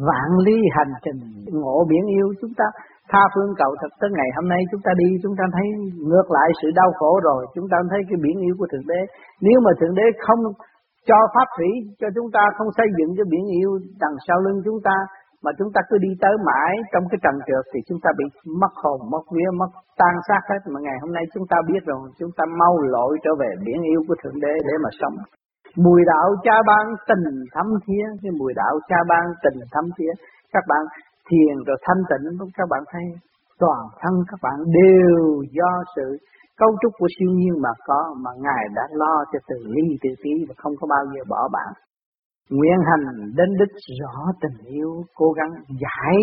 vạn 0.09 0.31
lý 0.47 0.57
hành 0.77 0.93
trình, 1.05 1.21
ngộ 1.61 1.79
biển 1.91 2.05
yêu. 2.17 2.29
Chúng 2.41 2.55
ta 2.59 2.67
tha 3.11 3.23
phương 3.35 3.53
cầu 3.61 3.71
thật 3.81 3.93
tới 4.01 4.11
ngày 4.17 4.29
hôm 4.37 4.47
nay. 4.53 4.61
Chúng 4.71 4.83
ta 4.87 4.93
đi, 5.03 5.09
chúng 5.23 5.35
ta 5.39 5.45
thấy 5.57 5.67
ngược 6.11 6.29
lại 6.37 6.49
sự 6.61 6.69
đau 6.81 6.91
khổ 6.99 7.13
rồi. 7.29 7.41
Chúng 7.55 7.69
ta 7.73 7.77
thấy 7.91 8.01
cái 8.09 8.19
biển 8.25 8.37
yêu 8.47 8.55
của 8.59 8.69
thượng 8.73 8.89
đế. 8.93 9.01
Nếu 9.47 9.59
mà 9.65 9.71
thượng 9.79 9.95
đế 9.95 10.07
không 10.27 10.41
cho 11.09 11.19
pháp 11.35 11.49
thủy 11.57 11.71
cho 12.01 12.09
chúng 12.17 12.29
ta 12.37 12.43
không 12.57 12.71
xây 12.79 12.89
dựng 12.99 13.11
cái 13.17 13.27
biển 13.33 13.45
yêu 13.61 13.71
đằng 14.03 14.17
sau 14.27 14.39
lưng 14.45 14.59
chúng 14.65 14.81
ta, 14.85 14.97
mà 15.45 15.51
chúng 15.59 15.71
ta 15.75 15.81
cứ 15.89 15.99
đi 15.99 16.09
tới 16.23 16.35
mãi 16.49 16.73
trong 16.93 17.05
cái 17.11 17.19
trần 17.25 17.37
trượt, 17.47 17.65
thì 17.73 17.81
chúng 17.89 18.01
ta 18.05 18.11
bị 18.19 18.25
mất 18.63 18.73
hồn, 18.83 18.99
mất 19.13 19.25
vía, 19.35 19.51
mất 19.61 19.71
tan 20.01 20.15
xác 20.29 20.43
hết. 20.51 20.61
Mà 20.73 20.79
ngày 20.87 20.99
hôm 21.03 21.13
nay 21.17 21.25
chúng 21.35 21.47
ta 21.51 21.57
biết 21.71 21.83
rồi, 21.87 22.01
chúng 22.19 22.33
ta 22.37 22.45
mau 22.61 22.75
lội 22.95 23.13
trở 23.25 23.31
về 23.41 23.51
biển 23.67 23.81
yêu 23.91 24.01
của 24.09 24.17
thượng 24.23 24.41
đế 24.45 24.55
để 24.69 24.75
mà 24.85 24.91
sống 25.01 25.17
mùi 25.85 26.01
đạo 26.07 26.29
cha 26.45 26.57
ban 26.67 26.87
tình 27.09 27.27
thấm 27.55 27.67
thía 27.87 28.05
cái 28.23 28.33
mùi 28.39 28.53
đạo 28.57 28.75
cha 28.89 28.97
ban 29.09 29.25
tình 29.43 29.59
thấm 29.73 29.85
thía 29.99 30.13
các 30.53 30.65
bạn 30.69 30.83
thiền 31.29 31.57
rồi 31.67 31.77
thanh 31.83 32.03
tịnh 32.11 32.49
các 32.55 32.69
bạn 32.71 32.83
thấy 32.93 33.03
toàn 33.59 33.83
thân 34.01 34.15
các 34.31 34.39
bạn 34.43 34.59
đều 34.79 35.43
do 35.53 35.71
sự 35.97 36.19
cấu 36.61 36.71
trúc 36.83 36.93
của 36.99 37.09
siêu 37.19 37.31
nhiên 37.39 37.55
mà 37.63 37.69
có, 37.87 38.15
mà 38.25 38.31
ngài 38.45 38.65
đã 38.75 38.83
lo 38.91 39.25
cho 39.33 39.39
từ 39.49 39.57
ly 39.65 39.87
từ 40.03 40.11
tí 40.23 40.31
và 40.49 40.55
không 40.59 40.73
có 40.81 40.87
bao 40.91 41.05
giờ 41.15 41.23
bỏ 41.29 41.49
bạn. 41.53 41.73
Nguyện 42.51 42.81
hành 42.89 43.05
đến 43.37 43.49
đích 43.61 43.75
rõ 44.01 44.15
tình 44.41 44.67
yêu, 44.67 45.05
cố 45.15 45.33
gắng 45.33 45.53
giải 45.69 46.17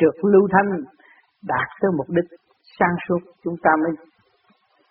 trượt 0.00 0.14
lưu 0.22 0.48
thanh, 0.52 0.70
đạt 1.48 1.68
tới 1.80 1.90
mục 1.96 2.06
đích 2.08 2.38
sang 2.78 2.96
suốt, 3.08 3.18
chúng 3.44 3.54
ta 3.62 3.70
mới 3.82 3.92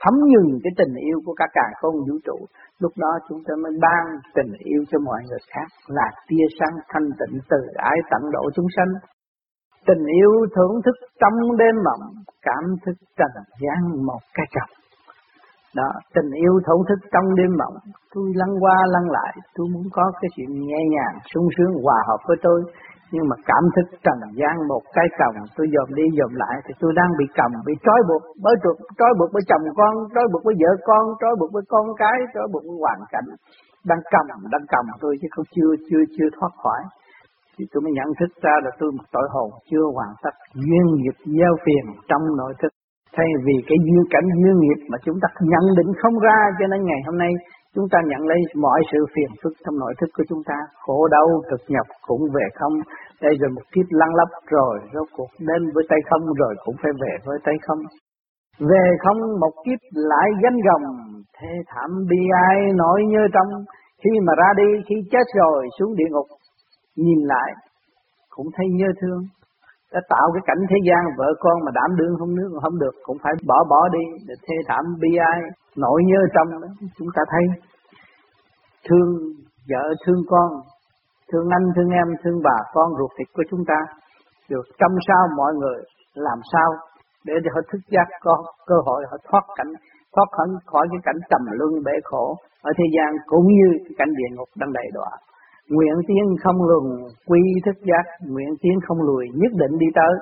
thấm 0.02 0.14
nhuần 0.30 0.60
cái 0.64 0.74
tình 0.78 0.94
yêu 1.08 1.18
của 1.26 1.34
cả 1.38 1.46
cả 1.54 1.68
không 1.82 1.96
vũ 2.08 2.16
trụ. 2.26 2.38
Lúc 2.80 2.92
đó 2.98 3.12
chúng 3.30 3.42
ta 3.48 3.54
mới 3.64 3.74
ban 3.82 4.04
tình 4.36 4.54
yêu 4.60 4.82
cho 4.92 5.00
mọi 5.00 5.22
người 5.28 5.42
khác, 5.54 5.68
là 5.88 6.08
tia 6.28 6.46
sáng 6.60 6.76
thanh 6.90 7.08
tịnh 7.20 7.40
từ 7.50 7.58
ái 7.76 7.98
tận 8.12 8.32
độ 8.32 8.44
chúng 8.56 8.68
sanh. 8.76 8.92
Tình 9.88 10.04
yêu 10.20 10.32
thưởng 10.56 10.76
thức 10.86 10.96
trong 11.22 11.58
đêm 11.58 11.76
mộng, 11.86 12.06
cảm 12.42 12.64
thức 12.86 12.96
trần 13.18 13.34
gian 13.62 14.06
một 14.06 14.22
cái 14.34 14.46
trọng 14.56 14.82
đó, 15.76 15.90
tình 16.16 16.32
yêu 16.32 16.54
thưởng 16.66 16.84
thức 16.90 17.00
trong 17.14 17.36
đêm 17.36 17.52
mộng. 17.62 17.78
Tôi 18.14 18.26
lăn 18.36 18.50
qua 18.60 18.78
lăn 18.94 19.06
lại, 19.12 19.34
tôi 19.56 19.68
muốn 19.74 19.84
có 19.92 20.12
cái 20.22 20.30
chuyện 20.36 20.52
nhẹ 20.68 20.82
nhàng, 20.94 21.16
sung 21.34 21.48
sướng, 21.58 21.84
hòa 21.84 22.00
hợp 22.08 22.22
với 22.28 22.38
tôi 22.42 22.60
nhưng 23.14 23.26
mà 23.30 23.36
cảm 23.50 23.64
thức 23.76 23.88
trần 24.06 24.20
gian 24.40 24.56
một 24.72 24.84
cái 24.96 25.08
còng, 25.20 25.36
tôi 25.56 25.68
dòm 25.74 25.90
đi 26.00 26.06
dòm 26.18 26.32
lại 26.44 26.56
thì 26.66 26.72
tôi 26.82 26.92
đang 27.00 27.12
bị 27.20 27.26
cầm 27.40 27.52
bị 27.68 27.74
trói 27.86 28.00
buộc 28.08 28.24
bởi 28.46 28.56
trục 28.64 28.78
trói 29.00 29.12
buộc 29.20 29.30
với 29.36 29.44
chồng 29.50 29.66
con, 29.80 29.94
trói 30.14 30.26
buộc 30.32 30.42
với 30.46 30.56
vợ 30.62 30.72
con, 30.90 31.04
trói 31.22 31.34
buộc 31.40 31.50
với 31.56 31.64
con 31.74 31.86
cái, 32.02 32.18
trói 32.34 32.48
buộc 32.54 32.64
với 32.68 32.78
hoàn 32.84 33.00
cảnh. 33.14 33.28
Đang 33.90 34.02
cầm 34.14 34.26
đang 34.54 34.66
cầm 34.74 34.86
tôi 35.02 35.14
chứ 35.22 35.28
không, 35.34 35.46
chưa 35.56 35.72
chưa 35.88 36.04
chưa 36.16 36.30
thoát 36.36 36.54
khỏi. 36.64 36.82
Thì 37.56 37.64
tôi 37.72 37.80
mới 37.84 37.92
nhận 37.98 38.10
thức 38.20 38.32
ra 38.44 38.56
là 38.66 38.72
tôi 38.80 38.90
một 38.98 39.08
tội 39.16 39.28
hồn 39.34 39.50
chưa 39.70 39.86
hoàn 39.96 40.12
tất. 40.24 40.34
Duyên 40.66 40.86
nghiệp 40.98 41.18
gieo 41.36 41.54
phiền 41.64 41.86
trong 42.10 42.24
nội 42.40 42.54
thức. 42.62 42.72
Thay 43.16 43.28
vì 43.46 43.56
cái 43.70 43.78
duyên 43.86 44.04
cảnh 44.14 44.28
duyên 44.40 44.56
nghiệp 44.60 44.80
mà 44.92 44.98
chúng 45.06 45.18
ta 45.22 45.28
nhận 45.54 45.66
định 45.78 45.92
không 46.02 46.16
ra, 46.20 46.40
cho 46.60 46.66
nên 46.72 46.80
ngày 46.86 47.02
hôm 47.08 47.18
nay 47.18 47.32
chúng 47.76 47.88
ta 47.92 48.00
nhận 48.10 48.22
lấy 48.32 48.40
mọi 48.56 48.80
sự 48.92 49.00
phiền 49.14 49.32
phức 49.44 49.54
trong 49.64 49.76
nội 49.80 49.94
thức 50.00 50.10
của 50.18 50.24
chúng 50.30 50.44
ta, 50.50 50.58
khổ 50.84 51.08
đau, 51.08 51.28
cực 51.50 51.62
nhập 51.68 51.88
cũng 52.08 52.22
về 52.36 52.46
không. 52.60 52.74
Đây 53.22 53.34
rồi 53.42 53.52
một 53.56 53.66
kiếp 53.74 53.88
lăn 53.90 54.10
lấp 54.20 54.30
rồi, 54.48 54.80
rốt 54.94 55.08
cuộc 55.18 55.32
đến 55.40 55.62
với 55.74 55.84
tay 55.90 56.00
không 56.10 56.24
rồi 56.42 56.54
cũng 56.66 56.76
phải 56.82 56.92
về 57.02 57.14
với 57.26 57.38
tay 57.46 57.56
không. 57.68 57.82
Về 58.60 58.86
không 59.04 59.20
một 59.42 59.54
kiếp 59.66 59.80
lại 59.92 60.28
gánh 60.44 60.60
gồng, 60.68 60.86
thê 61.38 61.54
thảm 61.68 61.90
bi 62.10 62.22
ai 62.48 62.58
nỗi 62.76 63.00
nhớ 63.08 63.24
trong, 63.34 63.50
khi 64.04 64.12
mà 64.26 64.34
ra 64.38 64.50
đi, 64.58 64.70
khi 64.90 64.96
chết 65.12 65.26
rồi 65.40 65.68
xuống 65.80 65.96
địa 65.96 66.10
ngục, 66.12 66.28
nhìn 66.96 67.20
lại 67.34 67.52
cũng 68.30 68.48
thấy 68.56 68.66
nhớ 68.80 68.88
thương, 69.02 69.22
đã 69.94 70.00
tạo 70.10 70.28
cái 70.34 70.44
cảnh 70.46 70.62
thế 70.70 70.80
gian, 70.88 71.04
vợ 71.18 71.30
con 71.40 71.56
mà 71.66 71.72
đảm 71.80 71.90
đương 72.00 72.14
không 72.20 72.36
nước, 72.36 72.50
không 72.64 72.80
được, 72.80 72.96
cũng 73.04 73.18
phải 73.24 73.34
bỏ 73.48 73.58
bỏ 73.70 73.82
đi 73.96 74.04
để 74.28 74.36
thê 74.46 74.56
thảm 74.68 74.84
bi 75.02 75.10
ai. 75.32 75.40
Nỗi 75.78 76.02
nhớ 76.06 76.20
trong 76.36 76.62
đó, 76.62 76.68
chúng 76.98 77.08
ta 77.16 77.22
thấy. 77.32 77.44
Thương 78.88 79.10
vợ, 79.70 79.84
thương 80.06 80.22
con, 80.28 80.50
thương 81.32 81.48
anh, 81.58 81.66
thương 81.76 81.90
em, 81.90 82.08
thương 82.24 82.40
bà 82.44 82.58
con 82.74 82.90
ruột 83.00 83.12
thịt 83.18 83.28
của 83.34 83.44
chúng 83.52 83.64
ta. 83.68 83.80
Được 84.50 84.66
chăm 84.80 84.92
sao 85.08 85.28
mọi 85.38 85.54
người 85.54 85.80
làm 86.16 86.40
sao 86.52 86.70
để 87.26 87.34
họ 87.54 87.62
thức 87.72 87.82
giác, 87.90 88.08
có 88.22 88.44
cơ 88.66 88.76
hội 88.86 89.04
họ 89.12 89.18
thoát 89.30 89.44
cảnh, 89.56 89.72
thoát 90.16 90.26
khỏi 90.32 90.48
khỏi 90.66 90.88
cái 90.92 91.00
cảnh 91.04 91.20
trầm 91.30 91.42
luân 91.52 91.84
bể 91.86 91.92
khổ 92.04 92.36
ở 92.62 92.72
thế 92.78 92.84
gian, 92.96 93.10
cũng 93.26 93.48
như 93.48 93.68
cái 93.86 93.96
cảnh 93.98 94.12
địa 94.18 94.36
ngục 94.36 94.50
đang 94.60 94.74
đầy 94.74 94.88
đọa. 94.94 95.12
Nguyện 95.74 95.96
tiến 96.08 96.24
không 96.44 96.60
lùn 96.70 96.86
quy 97.30 97.42
thức 97.66 97.78
giác, 97.90 98.06
nguyện 98.32 98.52
tiến 98.62 98.76
không 98.86 99.00
lùi 99.08 99.24
nhất 99.42 99.52
định 99.62 99.74
đi 99.84 99.90
tới. 100.00 100.14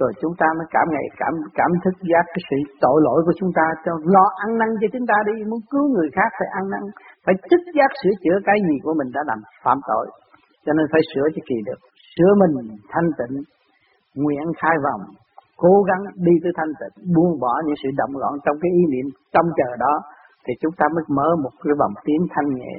Rồi 0.00 0.12
chúng 0.20 0.34
ta 0.40 0.46
mới 0.58 0.66
cảm 0.74 0.86
ngày 0.94 1.06
cảm 1.20 1.34
cảm 1.58 1.70
thức 1.84 1.96
giác 2.10 2.24
cái 2.34 2.42
sự 2.48 2.58
tội 2.84 2.98
lỗi 3.06 3.20
của 3.26 3.34
chúng 3.40 3.52
ta. 3.58 3.66
Cho 3.84 3.92
lo 4.14 4.26
ăn 4.44 4.50
năn 4.60 4.70
cho 4.80 4.88
chúng 4.92 5.06
ta 5.10 5.16
đi 5.28 5.34
muốn 5.50 5.60
cứu 5.72 5.84
người 5.94 6.08
khác 6.16 6.30
phải 6.38 6.48
ăn 6.58 6.64
năn 6.72 6.82
phải 7.24 7.34
thức 7.50 7.62
giác 7.76 7.90
sửa 8.00 8.14
chữa 8.22 8.38
cái 8.48 8.58
gì 8.68 8.76
của 8.84 8.94
mình 8.98 9.10
đã 9.16 9.20
làm 9.30 9.38
phạm 9.64 9.78
tội. 9.90 10.06
Cho 10.64 10.72
nên 10.76 10.86
phải 10.92 11.02
sửa 11.10 11.26
cho 11.34 11.42
kỳ 11.48 11.58
được. 11.68 11.80
Sửa 12.14 12.30
mình 12.40 12.52
thanh 12.92 13.08
tịnh. 13.18 13.34
Nguyện 14.22 14.46
khai 14.60 14.76
vọng 14.86 15.02
cố 15.56 15.74
gắng 15.88 16.02
đi 16.26 16.34
tới 16.42 16.52
thanh 16.56 16.72
tịnh 16.80 16.94
buông 17.14 17.32
bỏ 17.42 17.52
những 17.64 17.78
sự 17.82 17.88
động 18.00 18.14
loạn 18.20 18.32
trong 18.44 18.56
cái 18.62 18.70
ý 18.80 18.82
niệm 18.92 19.06
trong 19.34 19.46
chờ 19.58 19.70
đó 19.84 19.94
thì 20.44 20.52
chúng 20.60 20.74
ta 20.78 20.86
mới 20.94 21.04
mở 21.08 21.28
một 21.42 21.54
cái 21.62 21.74
vòng 21.80 21.94
tiến 22.04 22.20
thanh 22.34 22.48
nhẹ. 22.58 22.74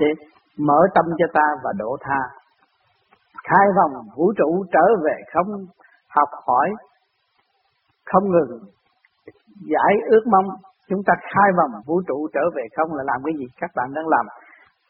Để 0.00 0.06
mở 0.58 0.80
tâm 0.94 1.04
cho 1.18 1.26
ta 1.34 1.46
và 1.64 1.72
độ 1.78 1.96
tha. 2.00 2.20
Khai 3.48 3.66
vòng 3.76 4.02
vũ 4.16 4.32
trụ 4.38 4.64
trở 4.72 4.86
về 5.04 5.16
không 5.34 5.46
học 6.16 6.28
hỏi, 6.46 6.70
không 8.06 8.24
ngừng 8.30 8.60
giải 9.72 9.92
ước 10.10 10.24
mong. 10.26 10.48
Chúng 10.88 11.02
ta 11.06 11.14
khai 11.20 11.48
vòng 11.58 11.82
vũ 11.86 12.02
trụ 12.08 12.28
trở 12.34 12.40
về 12.56 12.62
không 12.76 12.94
là 12.94 13.02
làm 13.06 13.20
cái 13.24 13.34
gì 13.38 13.46
các 13.60 13.70
bạn 13.76 13.94
đang 13.94 14.08
làm. 14.08 14.26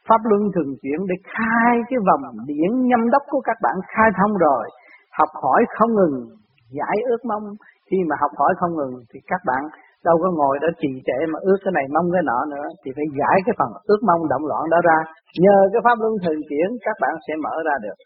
Pháp 0.08 0.20
luân 0.24 0.42
thường 0.54 0.72
chuyển 0.82 1.06
để 1.08 1.14
khai 1.34 1.72
cái 1.88 1.98
vòng 2.06 2.22
điển 2.46 2.70
nhâm 2.88 3.10
đốc 3.10 3.22
của 3.30 3.40
các 3.40 3.56
bạn 3.62 3.76
khai 3.88 4.10
thông 4.18 4.36
rồi. 4.36 4.64
Học 5.18 5.28
hỏi 5.42 5.64
không 5.78 5.94
ngừng, 5.94 6.26
giải 6.70 6.96
ước 7.10 7.24
mong. 7.24 7.44
Khi 7.90 7.96
mà 8.08 8.16
học 8.20 8.30
hỏi 8.38 8.54
không 8.60 8.74
ngừng 8.76 8.94
thì 9.10 9.20
các 9.26 9.40
bạn 9.46 9.62
đâu 10.08 10.16
có 10.22 10.28
ngồi 10.38 10.54
đó 10.62 10.68
trì 10.80 10.90
trệ 11.06 11.18
mà 11.32 11.38
ước 11.48 11.58
cái 11.64 11.72
này 11.78 11.86
mong 11.94 12.06
cái 12.14 12.22
nọ 12.30 12.40
nữa, 12.54 12.66
thì 12.80 12.88
phải 12.96 13.06
giải 13.18 13.36
cái 13.46 13.54
phần 13.58 13.70
ước 13.90 14.00
mong 14.08 14.22
động 14.32 14.44
loạn 14.50 14.64
đó 14.74 14.78
ra. 14.88 14.98
Nhờ 15.44 15.56
cái 15.72 15.80
pháp 15.84 15.96
luân 16.02 16.14
thường 16.22 16.40
chuyển, 16.48 16.68
các 16.86 16.96
bạn 17.02 17.14
sẽ 17.26 17.32
mở 17.44 17.54
ra 17.68 17.76
được. 17.84 17.98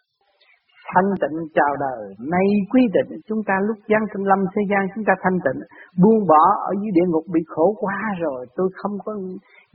Thanh 0.92 1.10
tịnh 1.22 1.36
chào 1.56 1.72
đời. 1.86 2.02
Nay 2.34 2.46
quy 2.72 2.82
định, 2.96 3.10
chúng 3.28 3.42
ta 3.48 3.54
lúc 3.68 3.78
gian 3.90 4.02
sinh 4.12 4.24
lâm 4.30 4.40
thế 4.54 4.62
gian, 4.70 4.82
chúng 4.94 5.04
ta 5.08 5.14
thanh 5.24 5.38
tịnh. 5.46 5.60
Buông 6.02 6.20
bỏ 6.30 6.42
ở 6.70 6.72
dưới 6.80 6.90
địa 6.96 7.06
ngục 7.08 7.26
bị 7.34 7.42
khổ 7.52 7.66
quá 7.82 7.98
rồi, 8.24 8.40
tôi 8.56 8.68
không 8.80 8.94
có 9.04 9.12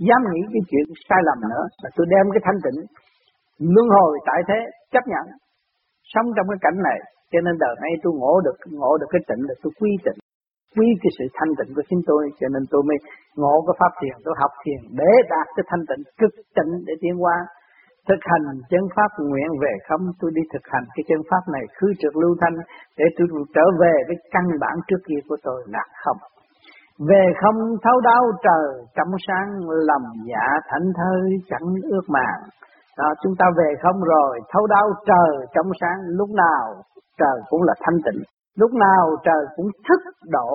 dám 0.08 0.22
nghĩ 0.30 0.42
cái 0.54 0.64
chuyện 0.70 0.86
sai 1.08 1.22
lầm 1.28 1.40
nữa. 1.52 1.64
Mà 1.82 1.90
tôi 1.96 2.06
đem 2.14 2.26
cái 2.34 2.42
thanh 2.46 2.60
tịnh 2.66 2.80
luân 3.76 3.88
hồi 3.96 4.12
tại 4.28 4.40
thế, 4.48 4.60
chấp 4.94 5.04
nhận. 5.12 5.26
Sống 6.14 6.28
trong 6.36 6.48
cái 6.52 6.60
cảnh 6.66 6.78
này, 6.88 7.00
cho 7.32 7.40
nên 7.46 7.56
đời 7.64 7.76
nay 7.84 7.92
tôi 8.04 8.14
ngộ 8.20 8.34
được 8.46 8.58
ngộ 8.80 8.92
được 9.00 9.10
cái 9.14 9.22
tịnh, 9.30 9.42
là 9.50 9.56
tôi 9.62 9.72
quy 9.80 9.92
tịnh 10.06 10.20
quý 10.76 10.88
cái 11.02 11.12
sự 11.18 11.26
thanh 11.38 11.52
tịnh 11.58 11.72
của 11.76 11.86
chính 11.90 12.02
tôi 12.10 12.24
cho 12.40 12.48
nên 12.54 12.64
tôi 12.72 12.82
mới 12.90 12.98
ngộ 13.40 13.56
cái 13.68 13.76
pháp 13.80 13.92
thiền 14.00 14.16
tôi 14.26 14.34
học 14.42 14.54
thiền 14.64 14.82
để 15.00 15.12
đạt 15.34 15.48
cái 15.56 15.66
thanh 15.70 15.84
tịnh 15.90 16.04
cực 16.22 16.34
tịnh 16.58 16.72
để 16.88 16.94
tiến 17.02 17.16
qua 17.24 17.38
thực 18.10 18.22
hành 18.32 18.46
chân 18.72 18.84
pháp 18.96 19.10
nguyện 19.30 19.50
về 19.64 19.74
không 19.88 20.02
tôi 20.20 20.32
đi 20.38 20.42
thực 20.54 20.66
hành 20.74 20.86
cái 20.96 21.04
chân 21.10 21.22
pháp 21.30 21.44
này 21.56 21.66
khứ 21.78 21.88
trực 22.02 22.14
lưu 22.22 22.34
thanh 22.42 22.56
để 23.00 23.06
tôi 23.18 23.28
trở 23.56 23.66
về 23.82 23.94
với 24.08 24.18
căn 24.34 24.46
bản 24.62 24.76
trước 24.88 25.02
kia 25.08 25.22
của 25.28 25.38
tôi 25.44 25.60
là 25.76 25.84
không. 26.04 26.18
Về 27.10 27.24
không 27.42 27.60
thấu 27.84 27.98
đau 28.10 28.24
trời 28.48 28.68
trong 28.96 29.12
sáng 29.28 29.48
lòng 29.90 30.06
dạ 30.30 30.48
thảnh 30.70 30.88
thơi 30.98 31.22
chẳng 31.50 31.68
ước 31.84 32.06
màng. 32.08 32.42
Đó, 32.98 33.10
chúng 33.24 33.34
ta 33.40 33.46
về 33.58 33.70
không 33.84 34.00
rồi 34.04 34.40
thấu 34.54 34.68
đau 34.68 34.88
trời 35.06 35.46
trong 35.56 35.70
sáng 35.82 35.98
lúc 36.08 36.30
nào 36.30 36.84
trời 37.20 37.38
cũng 37.50 37.64
là 37.64 37.74
thanh 37.80 37.98
tịnh. 38.06 38.24
Lúc 38.62 38.72
nào 38.74 39.04
trời 39.26 39.42
cũng 39.56 39.70
thức 39.88 40.02
độ 40.38 40.52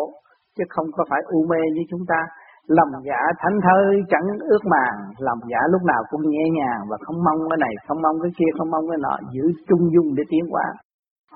chứ 0.57 0.65
không 0.69 0.87
có 0.97 1.05
phải 1.11 1.21
u 1.27 1.41
mê 1.51 1.61
như 1.75 1.83
chúng 1.91 2.05
ta. 2.09 2.21
Lòng 2.67 2.93
dạ 3.09 3.21
thanh 3.41 3.59
thơi 3.65 3.87
chẳng 4.13 4.27
ước 4.53 4.65
màng, 4.75 4.97
lòng 5.19 5.41
dạ 5.51 5.61
lúc 5.73 5.83
nào 5.83 6.03
cũng 6.11 6.23
nhẹ 6.31 6.45
nhàng 6.59 6.81
và 6.91 6.97
không 7.05 7.19
mong 7.27 7.41
cái 7.51 7.59
này, 7.65 7.75
không 7.89 8.03
mong 8.03 8.17
cái 8.23 8.33
kia, 8.39 8.51
không 8.59 8.71
mong 8.71 8.85
cái 8.91 8.99
nọ, 9.05 9.15
giữ 9.35 9.45
trung 9.69 9.85
dung 9.95 10.09
để 10.17 10.23
tiến 10.31 10.45
qua. 10.51 10.67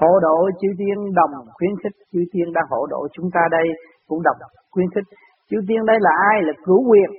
Hộ 0.00 0.12
độ 0.22 0.36
chư 0.60 0.68
tiên 0.78 0.96
đồng 1.18 1.32
khuyến 1.56 1.72
khích, 1.82 1.96
chư 2.12 2.20
tiên 2.32 2.52
đang 2.54 2.66
hộ 2.70 2.86
độ 2.86 3.00
chúng 3.12 3.28
ta 3.34 3.40
đây 3.50 3.66
cũng 4.08 4.22
đồng 4.22 4.36
khuyến 4.72 4.86
khích. 4.94 5.08
Chư 5.50 5.56
tiên 5.68 5.80
đây 5.86 5.96
là 6.00 6.10
ai? 6.30 6.42
Là 6.42 6.52
cửu 6.64 6.80
quyền. 6.90 7.10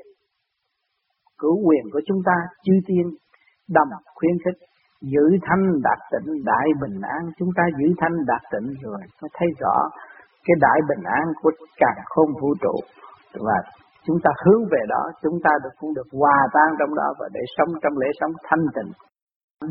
cửu 1.42 1.58
quyền 1.68 1.84
của 1.94 2.02
chúng 2.08 2.22
ta, 2.26 2.36
chư 2.66 2.74
tiên 2.88 3.06
đồng 3.70 3.90
khuyến 4.16 4.36
khích 4.46 4.58
giữ 5.02 5.26
thanh 5.46 5.64
đạt 5.84 6.00
tịnh 6.12 6.46
đại 6.46 6.68
bình 6.82 7.02
an. 7.02 7.22
Chúng 7.38 7.50
ta 7.58 7.64
giữ 7.80 7.88
thanh 7.98 8.16
đạt 8.26 8.42
tịnh 8.52 8.68
rồi 8.84 9.00
mới 9.22 9.30
thấy 9.38 9.48
rõ 9.60 9.76
cái 10.46 10.56
đại 10.60 10.80
bình 10.90 11.04
an 11.04 11.26
của 11.42 11.52
càng 11.78 12.00
không 12.06 12.30
vũ 12.42 12.50
trụ. 12.62 12.76
Và 13.48 13.58
chúng 14.06 14.18
ta 14.24 14.32
hướng 14.46 14.64
về 14.72 14.82
đó 14.90 15.04
chúng 15.24 15.38
ta 15.44 15.52
được 15.64 15.74
cũng 15.80 15.94
được 15.94 16.10
hòa 16.20 16.40
tan 16.54 16.70
trong 16.80 16.96
đó 16.96 17.08
và 17.20 17.28
để 17.34 17.42
sống 17.58 17.72
trong 17.84 17.98
lễ 17.98 18.08
sống 18.20 18.32
thanh 18.50 18.66
tịnh. 18.76 18.92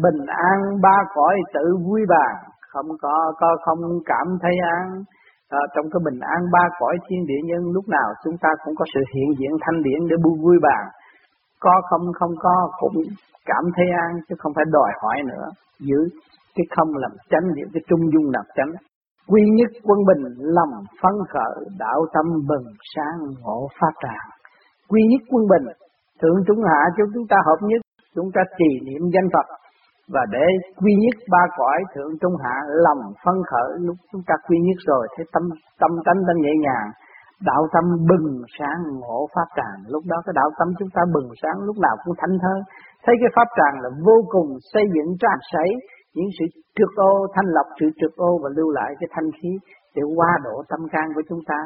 Bình 0.03 0.21
an 0.27 0.59
ba 0.83 0.97
cõi 1.15 1.35
tự 1.55 1.77
vui 1.87 2.03
bàn. 2.09 2.35
Không 2.73 2.87
có 3.03 3.33
có 3.41 3.57
không 3.65 3.79
cảm 4.05 4.27
thấy 4.43 4.55
an. 4.79 5.03
À, 5.49 5.61
trong 5.75 5.87
cái 5.93 6.01
bình 6.05 6.21
an 6.21 6.41
ba 6.53 6.65
cõi 6.79 6.95
thiên 7.07 7.27
địa 7.27 7.43
nhân 7.45 7.63
lúc 7.73 7.89
nào 7.89 8.09
chúng 8.25 8.37
ta 8.43 8.49
cũng 8.65 8.75
có 8.79 8.85
sự 8.95 9.01
hiện 9.15 9.29
diện 9.39 9.53
thanh 9.61 9.83
điển 9.83 10.01
để 10.11 10.17
vui 10.25 10.37
vui 10.43 10.59
bàn 10.63 10.85
có 11.61 11.83
không 11.91 12.13
không 12.19 12.35
có, 12.39 12.71
cũng 12.79 13.03
cảm 13.45 13.65
thấy 13.77 13.87
an, 14.07 14.13
chứ 14.29 14.35
không 14.39 14.53
phải 14.57 14.65
đòi 14.73 14.91
hỏi 15.03 15.17
nữa. 15.27 15.47
Giữ 15.81 16.01
cái 16.55 16.67
không 16.77 16.89
làm 16.97 17.11
tránh 17.31 17.47
giữ 17.57 17.65
cái 17.73 17.83
trung 17.89 18.01
dung 18.13 18.31
làm 18.31 18.45
tránh 18.57 18.73
quy 19.29 19.43
nhất 19.59 19.71
quân 19.83 19.99
bình, 20.09 20.23
lòng 20.39 20.73
phấn 21.03 21.15
khởi, 21.33 21.57
đạo 21.79 22.01
tâm 22.15 22.27
bừng 22.49 22.67
sáng, 22.95 23.19
ngộ 23.43 23.69
phát 23.81 23.95
tràng 24.03 24.29
quy 24.89 25.01
nhất 25.11 25.23
quân 25.31 25.45
bình, 25.53 25.67
thượng 26.21 26.39
trung 26.47 26.63
hạ 26.69 26.81
cho 26.97 27.05
chúng 27.15 27.27
ta 27.31 27.37
hợp 27.47 27.61
nhất, 27.71 27.81
chúng 28.15 28.31
ta 28.35 28.41
trì 28.59 28.71
niệm 28.87 29.03
danh 29.15 29.29
Phật. 29.35 29.47
Và 30.15 30.21
để 30.33 30.47
quy 30.81 30.93
nhất 31.03 31.17
ba 31.31 31.43
cõi, 31.59 31.79
thượng 31.95 32.13
trung 32.21 32.37
hạ, 32.45 32.57
lòng 32.85 33.03
phân 33.25 33.37
khởi, 33.51 33.71
lúc 33.87 33.97
chúng 34.13 34.23
ta 34.27 34.35
quy 34.47 34.57
nhất 34.67 34.79
rồi, 34.87 35.09
thấy 35.17 35.27
tâm 35.33 35.43
tâm 35.81 35.91
tánh 36.07 36.21
tâm 36.27 36.37
nhẹ 36.45 36.53
nhàng 36.67 36.89
đạo 37.43 37.63
tâm 37.75 37.85
bừng 38.11 38.43
sáng 38.59 38.79
ngộ 39.01 39.29
pháp 39.35 39.49
tràng. 39.57 39.79
Lúc 39.89 40.03
đó 40.07 40.17
cái 40.27 40.33
đạo 40.37 40.51
tâm 40.59 40.69
chúng 40.79 40.89
ta 40.95 41.03
bừng 41.15 41.29
sáng, 41.43 41.57
lúc 41.67 41.77
nào 41.79 41.97
cũng 42.05 42.15
thanh 42.19 42.39
thơ. 42.43 42.55
Thấy 43.05 43.15
cái 43.21 43.31
pháp 43.37 43.49
tràng 43.59 43.75
là 43.83 43.91
vô 44.07 44.17
cùng 44.29 44.49
xây 44.73 44.85
dựng 44.95 45.17
tràn 45.21 45.39
sấy. 45.53 45.71
Những 46.15 46.31
sự 46.39 46.45
trượt 46.77 46.93
ô, 46.97 47.27
thanh 47.35 47.49
lọc 47.57 47.67
sự 47.81 47.87
trượt 48.01 48.15
ô 48.17 48.39
và 48.43 48.49
lưu 48.57 48.71
lại 48.71 48.95
cái 49.01 49.09
thanh 49.15 49.31
khí 49.43 49.51
để 49.97 50.03
qua 50.17 50.31
độ 50.45 50.63
tâm 50.69 50.81
can 50.93 51.07
của 51.15 51.23
chúng 51.29 51.41
ta 51.47 51.59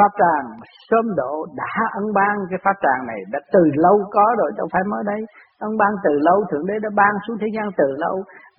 pháp 0.00 0.12
tràng 0.22 0.46
sớm 0.88 1.04
độ 1.20 1.32
đã 1.60 1.72
ân 2.00 2.06
ban 2.18 2.34
cái 2.50 2.58
pháp 2.64 2.76
tràng 2.84 3.00
này 3.10 3.20
đã 3.32 3.38
từ 3.54 3.62
lâu 3.84 3.96
có 4.14 4.26
rồi, 4.40 4.50
đâu 4.58 4.66
phải 4.72 4.82
mới 4.90 5.02
đây. 5.12 5.20
Ân 5.66 5.72
ban 5.80 5.92
từ 6.04 6.12
lâu, 6.26 6.38
thượng 6.50 6.66
đế 6.66 6.74
đã 6.84 6.90
ban 7.00 7.12
xuống 7.24 7.36
thế 7.40 7.48
gian 7.56 7.66
từ 7.80 7.88
lâu. 8.04 8.16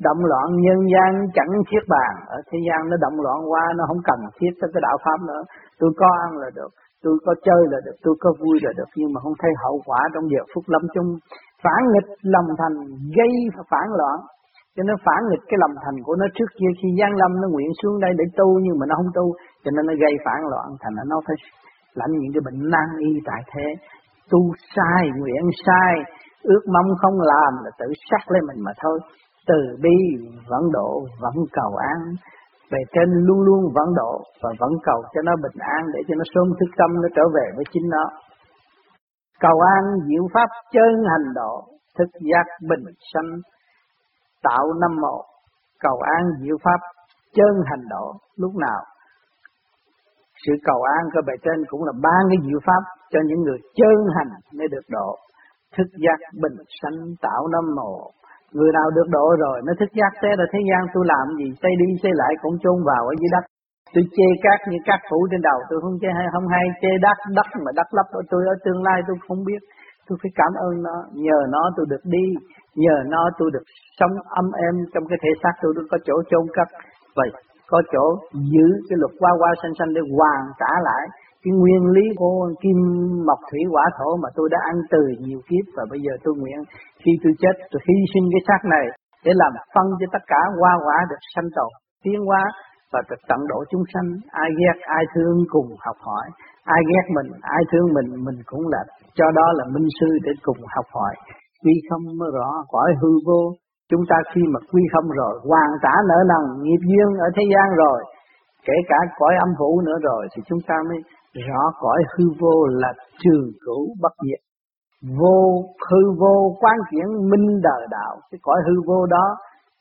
Động 0.08 0.22
loạn 0.32 0.48
nhân 0.66 0.80
gian 0.94 1.12
chẳng 1.36 1.52
thiết 1.70 1.84
bàn. 1.94 2.12
Ở 2.38 2.38
thế 2.50 2.60
gian 2.68 2.80
nó 2.90 2.96
động 3.06 3.18
loạn 3.24 3.40
qua 3.52 3.64
nó 3.78 3.84
không 3.88 4.02
cần 4.10 4.20
thiết 4.38 4.52
tới 4.60 4.70
cái 4.74 4.82
đạo 4.88 4.98
pháp 5.06 5.20
nữa. 5.30 5.42
Tôi 5.80 5.92
có 6.00 6.08
ăn 6.26 6.32
là 6.42 6.50
được, 6.58 6.72
tôi 7.04 7.14
có 7.26 7.34
chơi 7.48 7.62
là 7.72 7.80
được, 7.86 7.98
tôi 8.04 8.16
có 8.24 8.30
vui 8.42 8.58
là 8.66 8.72
được, 8.78 8.90
nhưng 8.96 9.14
mà 9.14 9.20
không 9.24 9.38
thấy 9.42 9.52
hậu 9.64 9.78
quả 9.86 10.02
trong 10.14 10.26
giờ 10.32 10.42
phút 10.52 10.64
lâm 10.68 10.84
chung. 10.94 11.10
Phản 11.64 11.82
nghịch 11.92 12.10
lòng 12.34 12.48
thành 12.60 12.76
gây 13.18 13.34
phản 13.72 13.88
loạn 14.00 14.18
cho 14.76 14.84
nên 14.88 14.96
phản 15.06 15.22
nghịch 15.26 15.46
cái 15.50 15.58
lòng 15.64 15.76
thành 15.84 15.98
của 16.06 16.16
nó 16.22 16.26
trước 16.36 16.50
kia. 16.58 16.72
Khi 16.80 16.90
gian 17.00 17.12
lâm 17.22 17.32
nó 17.42 17.48
nguyện 17.50 17.72
xuống 17.80 18.00
đây 18.06 18.12
để 18.20 18.26
tu 18.38 18.48
nhưng 18.64 18.76
mà 18.80 18.86
nó 18.90 18.96
không 19.00 19.14
tu, 19.18 19.26
cho 19.64 19.72
nên 19.76 19.84
nó 19.90 19.94
gây 20.04 20.14
phản 20.26 20.40
loạn 20.52 20.68
thành 20.82 20.96
nó 21.12 21.18
phải 21.28 21.36
lãnh 22.00 22.14
những 22.20 22.34
cái 22.34 22.44
bệnh 22.48 22.60
nan 22.74 22.90
y 23.10 23.12
tại 23.30 23.42
thế. 23.52 23.68
Tu 24.32 24.40
sai, 24.76 25.02
nguyện 25.20 25.46
sai, 25.66 25.94
ước 26.44 26.64
mong 26.76 26.90
không 27.02 27.18
làm 27.34 27.54
là 27.64 27.72
tự 27.80 27.88
sát 28.08 28.24
lên 28.34 28.44
mình 28.48 28.60
mà 28.68 28.72
thôi. 28.84 29.00
Từ 29.48 29.60
bi 29.84 29.98
vẫn 30.50 30.64
độ, 30.72 30.92
vẫn 31.24 31.36
cầu 31.54 31.72
an. 31.94 32.00
Về 32.72 32.82
trên 32.94 33.10
luôn 33.28 33.40
luôn 33.48 33.62
vẫn 33.76 33.90
độ 33.96 34.14
và 34.44 34.50
vẫn 34.60 34.74
cầu 34.84 35.04
cho 35.14 35.22
nó 35.22 35.32
bình 35.44 35.58
an 35.60 35.84
để 35.94 36.00
cho 36.08 36.16
nó 36.18 36.24
sớm 36.34 36.48
thức 36.60 36.72
tâm, 36.78 36.90
nó 37.02 37.08
trở 37.16 37.24
về 37.36 37.46
với 37.56 37.66
chính 37.72 37.90
nó. 37.90 38.06
Cầu 39.40 39.58
an 39.76 39.84
diệu 40.08 40.24
pháp 40.34 40.50
chân 40.74 40.92
hành 41.12 41.34
độ, 41.36 41.54
thức 41.98 42.10
giác 42.32 42.46
bình 42.70 42.84
sanh 43.14 43.32
tạo 44.44 44.74
năm 44.82 44.96
mộ 45.02 45.26
cầu 45.80 45.98
an 46.18 46.24
diệu 46.42 46.58
pháp, 46.64 46.80
chân 47.34 47.54
hành 47.70 47.84
độ. 47.90 48.14
Lúc 48.38 48.56
nào 48.56 48.82
sự 50.46 50.54
cầu 50.64 50.82
an 50.98 51.04
cơ 51.14 51.20
bề 51.28 51.34
trên 51.44 51.60
cũng 51.68 51.84
là 51.84 51.94
ba 52.04 52.18
cái 52.30 52.38
diệu 52.48 52.60
pháp 52.66 52.84
cho 53.12 53.20
những 53.26 53.42
người 53.42 53.58
chân 53.76 53.98
hành 54.16 54.32
mới 54.58 54.68
được 54.72 54.86
độ. 54.90 55.18
Thức 55.78 55.88
giác 56.04 56.20
bình 56.42 56.58
sanh 56.82 56.98
tạo 57.22 57.48
năm 57.48 57.76
mộ 57.76 58.12
người 58.58 58.72
nào 58.78 58.88
được 58.96 59.08
độ 59.18 59.28
rồi 59.44 59.58
nó 59.66 59.74
thức 59.80 59.92
giác 60.00 60.12
thế 60.22 60.32
là 60.40 60.46
thế 60.52 60.60
gian, 60.70 60.82
tôi 60.94 61.04
làm 61.14 61.26
gì? 61.40 61.48
Xây 61.62 61.74
đi, 61.82 61.88
xây 62.04 62.14
lại 62.22 62.32
cũng 62.42 62.56
chôn 62.64 62.78
vào 62.90 63.02
ở 63.12 63.14
dưới 63.20 63.32
đất. 63.36 63.44
Tôi 63.94 64.04
chê 64.16 64.28
cát 64.44 64.60
như 64.70 64.78
cát 64.88 65.00
phủ 65.10 65.20
trên 65.32 65.42
đầu 65.50 65.60
tôi 65.70 65.78
không 65.84 65.98
chê 66.02 66.10
hay, 66.18 66.28
không 66.34 66.48
hay. 66.54 66.66
Chê 66.82 66.92
đất 67.06 67.18
đất 67.38 67.48
mà 67.66 67.72
đất 67.80 67.88
lấp 67.98 68.08
ở 68.20 68.22
tôi, 68.32 68.42
ở 68.54 68.56
tương 68.66 68.84
lai 68.88 69.00
tôi 69.08 69.16
không 69.28 69.42
biết. 69.48 69.62
Tôi 70.08 70.16
phải 70.22 70.32
cảm 70.40 70.54
ơn 70.68 70.74
nó. 70.88 70.98
Nhờ 71.26 71.40
nó 71.54 71.64
tôi 71.76 71.86
được 71.92 72.04
đi. 72.16 72.26
Nhờ 72.84 72.98
nó 73.14 73.24
tôi 73.40 73.50
được 73.56 73.66
sống 74.00 74.14
âm 74.42 74.48
êm 74.66 74.76
trong 74.94 75.04
cái 75.10 75.18
thể 75.24 75.32
xác 75.44 75.54
tôi 75.62 75.72
được 75.76 75.88
có 75.92 75.98
chỗ 76.08 76.16
chôn 76.30 76.46
cất. 76.58 76.68
Vậy, 77.16 77.30
có 77.72 77.82
chỗ 77.94 78.06
giữ 78.54 78.68
cái 78.88 78.98
luật 79.02 79.14
qua 79.22 79.32
qua 79.40 79.50
sanh 79.62 79.76
sanh 79.80 79.92
để 79.96 80.02
hoàn 80.18 80.42
trả 80.60 80.72
lại 80.88 81.04
cái 81.44 81.52
nguyên 81.60 81.84
lý 81.96 82.06
của 82.20 82.36
kim 82.62 82.78
mộc 83.28 83.40
thủy 83.50 83.62
hỏa 83.72 83.86
thổ 83.98 84.10
mà 84.24 84.30
tôi 84.38 84.48
đã 84.54 84.60
ăn 84.72 84.78
từ 84.94 85.02
nhiều 85.26 85.40
kiếp. 85.50 85.66
Và 85.78 85.84
bây 85.92 86.00
giờ 86.06 86.14
tôi 86.24 86.34
nguyện 86.38 86.60
khi 87.02 87.12
tôi 87.24 87.34
chết, 87.42 87.56
tôi 87.72 87.80
hy 87.88 87.98
sinh 88.14 88.26
cái 88.34 88.42
xác 88.48 88.62
này 88.74 88.86
để 89.26 89.32
làm 89.42 89.52
phân 89.74 89.88
cho 90.00 90.08
tất 90.16 90.24
cả 90.32 90.42
hoa 90.60 90.74
quả 90.86 90.98
được 91.10 91.22
sanh 91.36 91.50
tồn, 91.56 91.72
tiến 92.04 92.20
hóa 92.28 92.44
và 92.94 93.00
được 93.10 93.22
tận 93.30 93.40
độ 93.52 93.60
chúng 93.72 93.84
sanh. 93.94 94.08
Ai 94.44 94.50
ghét, 94.60 94.78
ai 94.98 95.04
thương 95.14 95.38
cùng 95.54 95.70
học 95.86 95.98
hỏi. 96.08 96.26
Ai 96.64 96.82
ghét 96.90 97.06
mình, 97.18 97.30
ai 97.42 97.64
thương 97.72 97.88
mình 97.96 98.10
mình 98.26 98.40
cũng 98.46 98.68
là, 98.74 98.82
cho 99.18 99.26
đó 99.36 99.48
là 99.58 99.66
minh 99.74 99.88
sư 100.00 100.08
để 100.26 100.32
cùng 100.42 100.58
học 100.76 100.86
hỏi. 100.94 101.14
Tuy 101.64 101.74
không 101.90 102.04
mới 102.20 102.30
rõ 102.34 102.50
cõi 102.70 102.90
hư 103.02 103.12
vô 103.28 103.42
chúng 103.92 104.04
ta 104.10 104.18
khi 104.32 104.42
mà 104.54 104.60
quy 104.72 104.82
không 104.94 105.08
rồi, 105.22 105.34
hoàn 105.50 105.70
trả 105.84 105.94
nợ 106.10 106.20
nần, 106.32 106.44
nghiệp 106.64 106.82
duyên 106.90 107.10
ở 107.26 107.28
thế 107.36 107.44
gian 107.54 107.68
rồi, 107.84 108.00
kể 108.68 108.74
cả 108.90 109.00
cõi 109.20 109.34
âm 109.46 109.50
phủ 109.60 109.82
nữa 109.88 109.98
rồi, 110.02 110.28
thì 110.36 110.42
chúng 110.50 110.62
ta 110.68 110.76
mới 110.90 111.00
rõ 111.48 111.62
cõi 111.80 112.00
hư 112.14 112.26
vô 112.40 112.56
là 112.82 112.94
trường 113.22 113.48
cửu 113.66 113.84
bất 114.02 114.14
diệt. 114.26 114.42
Vô 115.20 115.40
hư 115.90 116.02
vô 116.20 116.36
quan 116.62 116.78
chuyển 116.92 117.08
minh 117.32 117.48
đời 117.64 117.84
đạo, 117.92 118.14
cái 118.32 118.40
cõi 118.42 118.60
hư 118.68 118.76
vô 118.88 119.06
đó 119.06 119.26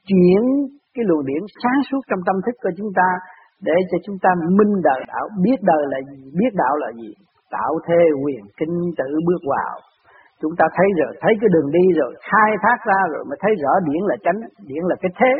chuyển 0.08 0.42
cái 0.94 1.04
luồng 1.08 1.26
điển 1.26 1.42
sáng 1.62 1.80
suốt 1.90 2.00
trong 2.10 2.20
tâm 2.26 2.36
thức 2.46 2.56
của 2.62 2.70
chúng 2.78 2.92
ta 2.96 3.08
để 3.62 3.76
cho 3.90 3.98
chúng 4.06 4.16
ta 4.22 4.30
minh 4.58 4.74
đời 4.82 5.00
đạo, 5.08 5.28
biết 5.44 5.58
đời 5.62 5.84
là 5.92 5.98
gì, 6.10 6.22
biết 6.38 6.52
đạo 6.54 6.76
là 6.76 6.92
gì, 6.92 7.12
tạo 7.50 7.72
thế 7.86 8.00
quyền 8.24 8.44
kinh 8.58 8.76
tự 8.98 9.10
bước 9.26 9.42
vào 9.54 9.74
chúng 10.42 10.54
ta 10.58 10.66
thấy 10.76 10.88
rồi, 11.00 11.12
thấy 11.22 11.32
cái 11.40 11.48
đường 11.54 11.68
đi 11.76 11.84
rồi, 12.00 12.12
khai 12.30 12.50
thác 12.62 12.78
ra 12.90 13.00
rồi 13.12 13.22
mới 13.28 13.38
thấy 13.42 13.52
rõ 13.62 13.72
điển 13.88 14.02
là 14.10 14.16
chánh, 14.24 14.40
điển 14.68 14.82
là 14.90 14.96
cái 15.02 15.12
thế. 15.20 15.32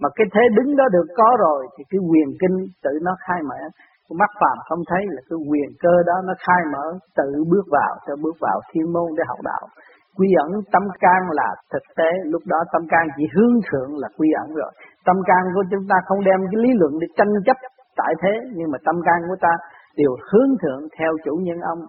Mà 0.00 0.08
cái 0.16 0.26
thế 0.34 0.42
đứng 0.56 0.76
đó 0.76 0.84
được 0.96 1.08
có 1.20 1.28
rồi 1.44 1.60
thì 1.74 1.82
cái 1.90 2.00
quyền 2.10 2.28
kinh 2.40 2.56
tự 2.84 2.92
nó 3.06 3.12
khai 3.24 3.40
mở. 3.50 3.60
Mắt 4.20 4.30
phàm 4.40 4.58
không 4.68 4.82
thấy 4.90 5.02
là 5.14 5.20
cái 5.28 5.38
quyền 5.50 5.68
cơ 5.84 5.94
đó 6.08 6.16
nó 6.28 6.34
khai 6.46 6.62
mở, 6.72 6.86
tự 7.18 7.28
bước 7.50 7.66
vào, 7.76 7.92
cho 8.06 8.14
bước 8.22 8.36
vào 8.40 8.58
thiên 8.70 8.92
môn 8.92 9.08
để 9.16 9.22
học 9.28 9.40
đạo. 9.44 9.64
Quy 10.16 10.28
ẩn 10.44 10.50
tâm 10.72 10.82
can 11.00 11.20
là 11.30 11.48
thực 11.72 11.84
tế, 11.96 12.10
lúc 12.24 12.42
đó 12.46 12.58
tâm 12.72 12.82
can 12.88 13.04
chỉ 13.16 13.24
hướng 13.34 13.54
thượng 13.68 13.90
là 14.02 14.08
quy 14.18 14.28
ẩn 14.42 14.54
rồi. 14.54 14.72
Tâm 15.06 15.16
can 15.26 15.42
của 15.54 15.64
chúng 15.70 15.84
ta 15.90 15.96
không 16.06 16.24
đem 16.24 16.40
cái 16.50 16.58
lý 16.64 16.70
luận 16.80 16.92
để 17.00 17.06
tranh 17.16 17.32
chấp 17.46 17.56
tại 17.96 18.12
thế, 18.22 18.32
nhưng 18.56 18.70
mà 18.72 18.78
tâm 18.84 18.96
can 19.06 19.20
của 19.28 19.36
ta 19.40 19.52
đều 19.96 20.10
hướng 20.30 20.52
thượng 20.62 20.82
theo 20.98 21.12
chủ 21.24 21.34
nhân 21.42 21.58
ông 21.60 21.80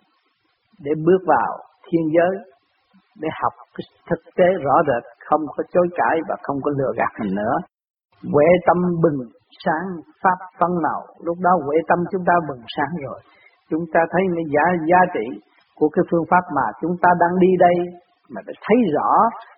để 0.85 0.91
bước 1.05 1.21
vào 1.27 1.51
thiên 1.87 2.05
giới 2.15 2.33
để 3.21 3.29
học 3.41 3.53
cái 3.75 3.85
thực 4.09 4.21
tế 4.37 4.47
rõ 4.65 4.75
rệt, 4.87 5.03
không 5.27 5.41
có 5.55 5.63
chối 5.73 5.87
cãi 5.99 6.15
và 6.29 6.35
không 6.43 6.57
có 6.63 6.71
lừa 6.77 6.91
gạt 6.99 7.13
mình 7.19 7.35
nữa. 7.35 7.55
Huệ 8.33 8.49
tâm 8.67 8.77
bừng 9.03 9.19
sáng, 9.65 9.87
pháp 10.23 10.39
phân 10.59 10.71
nào 10.87 11.01
lúc 11.27 11.37
đó 11.45 11.51
huệ 11.65 11.77
tâm 11.87 11.99
chúng 12.11 12.23
ta 12.27 12.33
bừng 12.49 12.63
sáng 12.75 12.93
rồi. 13.05 13.19
Chúng 13.69 13.85
ta 13.93 13.99
thấy 14.11 14.21
cái 14.35 14.45
giá 14.53 14.65
giá 14.89 15.01
trị 15.13 15.25
của 15.75 15.89
cái 15.89 16.03
phương 16.11 16.25
pháp 16.31 16.43
mà 16.55 16.65
chúng 16.81 16.95
ta 17.01 17.09
đang 17.21 17.39
đi 17.39 17.51
đây, 17.59 17.75
mà 18.29 18.41
để 18.47 18.53
thấy 18.65 18.77
rõ 18.95 19.11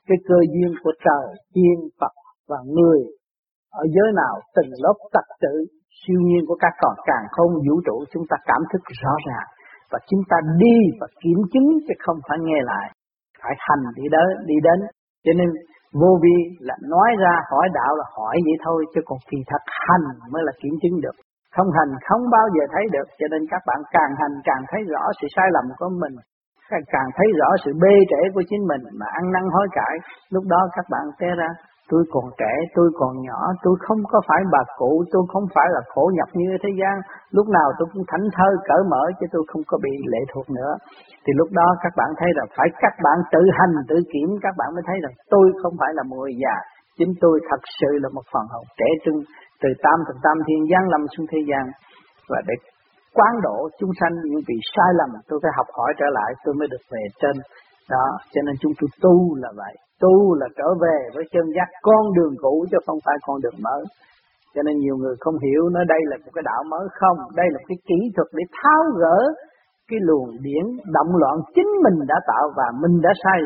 cái 0.08 0.18
cơ 0.28 0.40
duyên 0.54 0.72
của 0.84 0.94
trời, 1.06 1.26
thiên, 1.56 1.78
Phật 2.00 2.14
và 2.50 2.58
người 2.76 3.00
ở 3.72 3.84
giới 3.96 4.10
nào, 4.22 4.36
từng 4.56 4.70
lớp 4.84 4.98
tật 5.14 5.28
tự 5.42 5.54
siêu 6.00 6.20
nhiên 6.28 6.44
của 6.48 6.58
các 6.60 6.74
còn 6.82 6.96
càng 7.06 7.26
không 7.32 7.52
vũ 7.68 7.76
trụ, 7.86 7.98
chúng 8.14 8.24
ta 8.30 8.38
cảm 8.46 8.62
thức 8.74 8.82
rõ 9.04 9.14
ràng 9.28 9.48
và 9.92 10.00
chúng 10.10 10.24
ta 10.30 10.38
đi 10.64 10.78
và 11.00 11.08
kiểm 11.24 11.40
chứng 11.52 11.68
chứ 11.86 11.94
không 12.06 12.20
phải 12.28 12.38
nghe 12.48 12.60
lại. 12.72 12.88
Phải 13.42 13.56
hành 13.68 13.84
đi 13.98 14.06
đến 14.16 14.28
đi 14.52 14.58
đến. 14.68 14.80
Cho 15.26 15.34
nên 15.40 15.50
vô 16.02 16.12
vi 16.24 16.38
là 16.68 16.76
nói 16.94 17.10
ra, 17.24 17.34
hỏi 17.52 17.68
đạo 17.80 17.92
là 18.00 18.06
hỏi 18.18 18.36
vậy 18.48 18.58
thôi, 18.66 18.80
chứ 18.94 19.00
còn 19.06 19.20
kỳ 19.30 19.40
thật 19.50 19.64
hành 19.88 20.06
mới 20.32 20.42
là 20.48 20.54
kiểm 20.62 20.76
chứng 20.82 20.98
được. 21.06 21.16
Không 21.56 21.70
hành, 21.78 21.92
không 22.08 22.24
bao 22.36 22.46
giờ 22.56 22.64
thấy 22.74 22.86
được. 22.96 23.08
Cho 23.20 23.28
nên 23.32 23.42
các 23.52 23.62
bạn 23.70 23.80
càng 23.96 24.12
hành, 24.22 24.36
càng 24.50 24.64
thấy 24.70 24.82
rõ 24.92 25.04
sự 25.22 25.28
sai 25.36 25.48
lầm 25.56 25.66
của 25.80 25.90
mình. 26.04 26.16
Càng 26.94 27.10
thấy 27.18 27.28
rõ 27.40 27.50
sự 27.64 27.72
bê 27.84 27.96
trễ 28.12 28.22
của 28.34 28.44
chính 28.50 28.64
mình 28.72 28.84
mà 29.00 29.08
ăn 29.20 29.26
năn 29.36 29.46
hối 29.54 29.68
cải, 29.78 29.96
lúc 30.34 30.44
đó 30.54 30.62
các 30.76 30.86
bạn 30.94 31.06
té 31.20 31.30
ra 31.42 31.50
tôi 31.90 32.04
còn 32.14 32.26
trẻ, 32.40 32.54
tôi 32.76 32.88
còn 33.00 33.14
nhỏ, 33.28 33.40
tôi 33.64 33.76
không 33.86 34.02
có 34.12 34.20
phải 34.28 34.42
bà 34.54 34.64
cụ, 34.78 35.04
tôi 35.12 35.24
không 35.34 35.46
phải 35.56 35.68
là 35.76 35.82
khổ 35.92 36.12
nhập 36.18 36.30
như 36.34 36.50
thế 36.64 36.70
gian. 36.80 36.96
Lúc 37.38 37.48
nào 37.58 37.68
tôi 37.78 37.88
cũng 37.94 38.04
thảnh 38.08 38.28
thơi, 38.36 38.54
cởi 38.70 38.82
mở, 38.92 39.04
chứ 39.20 39.26
tôi 39.34 39.44
không 39.52 39.64
có 39.68 39.78
bị 39.86 39.94
lệ 40.14 40.22
thuộc 40.34 40.50
nữa. 40.50 40.74
Thì 41.24 41.32
lúc 41.40 41.50
đó 41.60 41.68
các 41.84 41.94
bạn 42.00 42.10
thấy 42.20 42.30
là 42.38 42.46
phải 42.58 42.68
các 42.84 42.94
bạn 43.06 43.18
tự 43.34 43.42
hành, 43.58 43.74
tự 43.90 43.98
kiểm, 44.14 44.30
các 44.42 44.54
bạn 44.60 44.70
mới 44.76 44.84
thấy 44.88 44.98
rằng 45.04 45.14
tôi 45.34 45.46
không 45.62 45.76
phải 45.80 45.92
là 45.98 46.04
người 46.12 46.32
già. 46.44 46.56
Chính 46.98 47.14
tôi 47.22 47.40
thật 47.50 47.62
sự 47.80 47.92
là 48.04 48.10
một 48.18 48.26
phần 48.34 48.46
hồn 48.54 48.66
trẻ 48.80 48.90
trung, 49.06 49.20
từ 49.62 49.70
tam 49.84 49.98
từ 50.08 50.14
tam 50.24 50.38
thiên 50.48 50.62
gian 50.72 50.84
lâm 50.94 51.02
xuống 51.14 51.28
thế 51.32 51.40
gian. 51.50 51.64
Và 52.30 52.40
để 52.48 52.56
quán 53.18 53.34
độ 53.42 53.70
chúng 53.80 53.94
sanh 54.00 54.14
những 54.32 54.44
vị 54.48 54.58
sai 54.76 54.92
lầm, 55.00 55.10
tôi 55.28 55.40
phải 55.44 55.52
học 55.58 55.68
hỏi 55.78 55.92
trở 56.00 56.06
lại, 56.18 56.30
tôi 56.44 56.54
mới 56.60 56.68
được 56.72 56.84
về 56.92 57.04
trên. 57.22 57.36
Đó, 57.90 58.06
cho 58.34 58.42
nên 58.46 58.56
chúng 58.62 58.74
tôi 58.80 58.90
tu 59.02 59.36
là 59.36 59.52
vậy 59.56 59.76
tu 60.00 60.36
là 60.40 60.48
trở 60.58 60.70
về 60.84 60.98
với 61.16 61.24
chân 61.34 61.46
giác 61.56 61.70
con 61.82 62.04
đường 62.18 62.34
cũ 62.44 62.66
chứ 62.72 62.78
không 62.86 63.00
phải 63.06 63.16
con 63.26 63.42
đường 63.44 63.60
mới. 63.68 63.84
Cho 64.54 64.62
nên 64.64 64.76
nhiều 64.78 64.96
người 64.98 65.16
không 65.20 65.38
hiểu 65.46 65.70
nói 65.70 65.86
đây 65.88 66.02
là 66.10 66.18
một 66.26 66.32
cái 66.36 66.44
đạo 66.46 66.62
mới 66.72 66.86
không, 67.00 67.18
đây 67.36 67.48
là 67.54 67.60
cái 67.68 67.78
kỹ 67.88 68.00
thuật 68.16 68.28
để 68.38 68.44
tháo 68.62 68.84
gỡ 69.02 69.18
cái 69.90 70.00
luồng 70.08 70.30
điển 70.46 70.66
động 70.96 71.12
loạn 71.22 71.36
chính 71.56 71.70
mình 71.84 71.98
đã 72.08 72.18
tạo 72.28 72.46
và 72.58 72.68
mình 72.82 73.02
đã 73.02 73.12
sai 73.24 73.38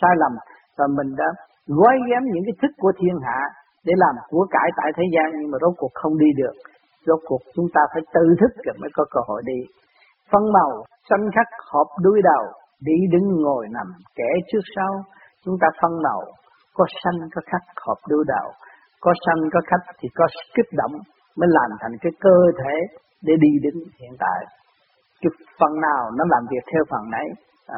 sai 0.00 0.14
lầm 0.22 0.32
và 0.78 0.86
mình 0.98 1.10
đã 1.16 1.28
gói 1.66 1.96
ghém 2.08 2.22
những 2.32 2.44
cái 2.46 2.56
thức 2.62 2.72
của 2.78 2.92
thiên 2.98 3.16
hạ 3.26 3.40
để 3.86 3.92
làm 3.96 4.14
của 4.28 4.46
cải 4.50 4.68
tại 4.76 4.90
thế 4.96 5.04
gian. 5.14 5.28
Nhưng 5.40 5.50
mà 5.50 5.58
rốt 5.60 5.74
cuộc 5.78 5.92
không 5.94 6.18
đi 6.18 6.26
được. 6.36 6.54
Rốt 7.06 7.20
cuộc 7.28 7.42
chúng 7.54 7.66
ta 7.74 7.80
phải 7.92 8.02
tự 8.14 8.24
thức 8.40 8.52
rồi 8.64 8.76
mới 8.80 8.90
có 8.94 9.04
cơ 9.10 9.20
hội 9.28 9.42
đi. 9.44 9.60
Phân 10.30 10.42
màu 10.52 10.84
xanh 11.10 11.24
khắc 11.34 11.48
họp 11.72 11.86
đuôi 12.02 12.20
đầu, 12.24 12.44
đi 12.80 12.96
đứng 13.12 13.26
ngồi 13.42 13.66
nằm 13.70 13.86
kẻ 14.14 14.30
trước 14.52 14.64
sau 14.76 14.92
chúng 15.44 15.56
ta 15.60 15.68
phân 15.82 15.92
đầu 16.02 16.22
có 16.74 16.84
sanh 17.04 17.18
có 17.34 17.40
khách 17.50 17.66
hợp 17.86 17.98
đuôi 18.08 18.24
đầu 18.28 18.52
có 19.04 19.12
sanh 19.26 19.40
có 19.52 19.60
khách 19.70 19.84
thì 19.98 20.08
có 20.14 20.26
kích 20.54 20.70
động 20.80 20.94
mới 21.38 21.48
làm 21.56 21.70
thành 21.80 21.94
cái 22.02 22.12
cơ 22.20 22.36
thể 22.60 22.74
để 23.26 23.34
đi 23.44 23.52
đến 23.64 23.74
hiện 24.00 24.14
tại. 24.24 24.40
Cái 25.20 25.30
phần 25.58 25.72
nào 25.86 26.00
nó 26.18 26.24
làm 26.32 26.42
việc 26.50 26.64
theo 26.72 26.82
phần 26.90 27.04
nấy 27.14 27.26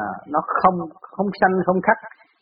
à, 0.03 0.05
nó 0.33 0.41
không 0.61 0.77
không 1.17 1.29
sanh 1.41 1.55
không 1.67 1.81
khắc 1.87 1.99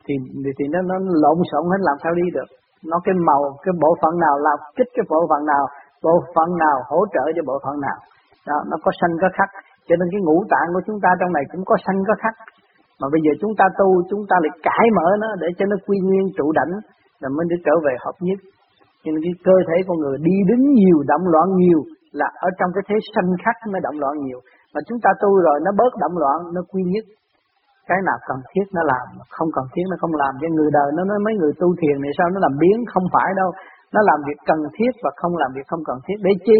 thì 0.06 0.14
thì 0.58 0.64
nó 0.74 0.80
nó 0.90 0.96
lộn 1.22 1.38
xộn 1.50 1.64
hết 1.72 1.80
làm 1.88 1.96
sao 2.02 2.12
đi 2.20 2.26
được. 2.36 2.48
Nó 2.90 2.96
cái 3.04 3.14
màu 3.28 3.42
cái 3.64 3.72
bộ 3.82 3.90
phận 4.02 4.14
nào 4.24 4.34
làm 4.46 4.58
kích 4.76 4.90
cái 4.96 5.04
bộ 5.10 5.20
phận 5.30 5.42
nào 5.52 5.64
bộ 6.02 6.14
phận 6.34 6.48
nào 6.64 6.76
hỗ 6.90 7.00
trợ 7.14 7.24
cho 7.36 7.42
bộ 7.46 7.56
phận 7.64 7.76
nào. 7.86 7.98
Đó 8.48 8.56
nó 8.70 8.76
có 8.84 8.90
sanh 9.00 9.14
có 9.22 9.28
khắc 9.38 9.50
cho 9.88 9.94
nên 9.98 10.08
cái 10.12 10.20
ngũ 10.24 10.36
tạng 10.52 10.68
của 10.74 10.82
chúng 10.86 10.98
ta 11.04 11.10
trong 11.20 11.32
này 11.32 11.44
cũng 11.52 11.64
có 11.70 11.76
sanh 11.86 11.98
có 12.08 12.14
khắc 12.22 12.34
mà 13.00 13.06
bây 13.14 13.20
giờ 13.24 13.32
chúng 13.40 13.54
ta 13.58 13.66
tu, 13.78 13.88
chúng 14.10 14.22
ta 14.30 14.36
lại 14.44 14.52
cải 14.66 14.86
mở 14.96 15.08
nó 15.22 15.28
để 15.42 15.48
cho 15.58 15.64
nó 15.70 15.76
quy 15.86 15.96
nguyên 16.06 16.26
trụ 16.36 16.46
đảnh, 16.58 16.72
là 17.20 17.28
mới 17.36 17.44
được 17.50 17.60
trở 17.66 17.74
về 17.86 17.94
hợp 18.04 18.16
nhất. 18.28 18.38
Nhưng 19.04 19.14
cái 19.24 19.34
cơ 19.46 19.56
thể 19.68 19.76
con 19.86 19.96
người 20.02 20.16
đi 20.28 20.36
đứng 20.50 20.64
nhiều, 20.78 20.98
động 21.12 21.24
loạn 21.32 21.46
nhiều, 21.62 21.80
là 22.20 22.28
ở 22.46 22.48
trong 22.58 22.70
cái 22.74 22.84
thế 22.88 22.96
sanh 23.14 23.30
khắc 23.44 23.56
mới 23.72 23.80
động 23.86 23.98
loạn 24.02 24.14
nhiều. 24.24 24.40
Mà 24.74 24.80
chúng 24.88 25.00
ta 25.04 25.10
tu 25.22 25.30
rồi, 25.46 25.56
nó 25.64 25.70
bớt 25.80 25.92
động 26.02 26.16
loạn, 26.22 26.38
nó 26.54 26.60
quy 26.72 26.82
nhất. 26.92 27.04
Cái 27.88 27.98
nào 28.08 28.18
cần 28.28 28.38
thiết 28.50 28.66
nó 28.76 28.82
làm, 28.92 29.06
không 29.36 29.50
cần 29.56 29.66
thiết 29.72 29.86
nó 29.90 29.96
không 30.00 30.14
làm. 30.22 30.32
Cho 30.40 30.48
người 30.56 30.70
đời, 30.78 30.88
nó 30.96 31.02
nói 31.10 31.18
mấy 31.26 31.34
người 31.40 31.52
tu 31.60 31.68
thiền 31.80 31.96
này 32.02 32.12
sao 32.18 32.26
nó 32.34 32.38
làm 32.46 32.54
biến? 32.62 32.76
Không 32.92 33.06
phải 33.14 33.30
đâu. 33.40 33.50
Nó 33.94 34.00
làm 34.08 34.18
việc 34.28 34.38
cần 34.50 34.60
thiết 34.76 34.92
và 35.04 35.10
không 35.20 35.34
làm 35.42 35.50
việc 35.56 35.66
không 35.70 35.84
cần 35.88 35.98
thiết. 36.04 36.18
Để 36.26 36.32
chi? 36.46 36.58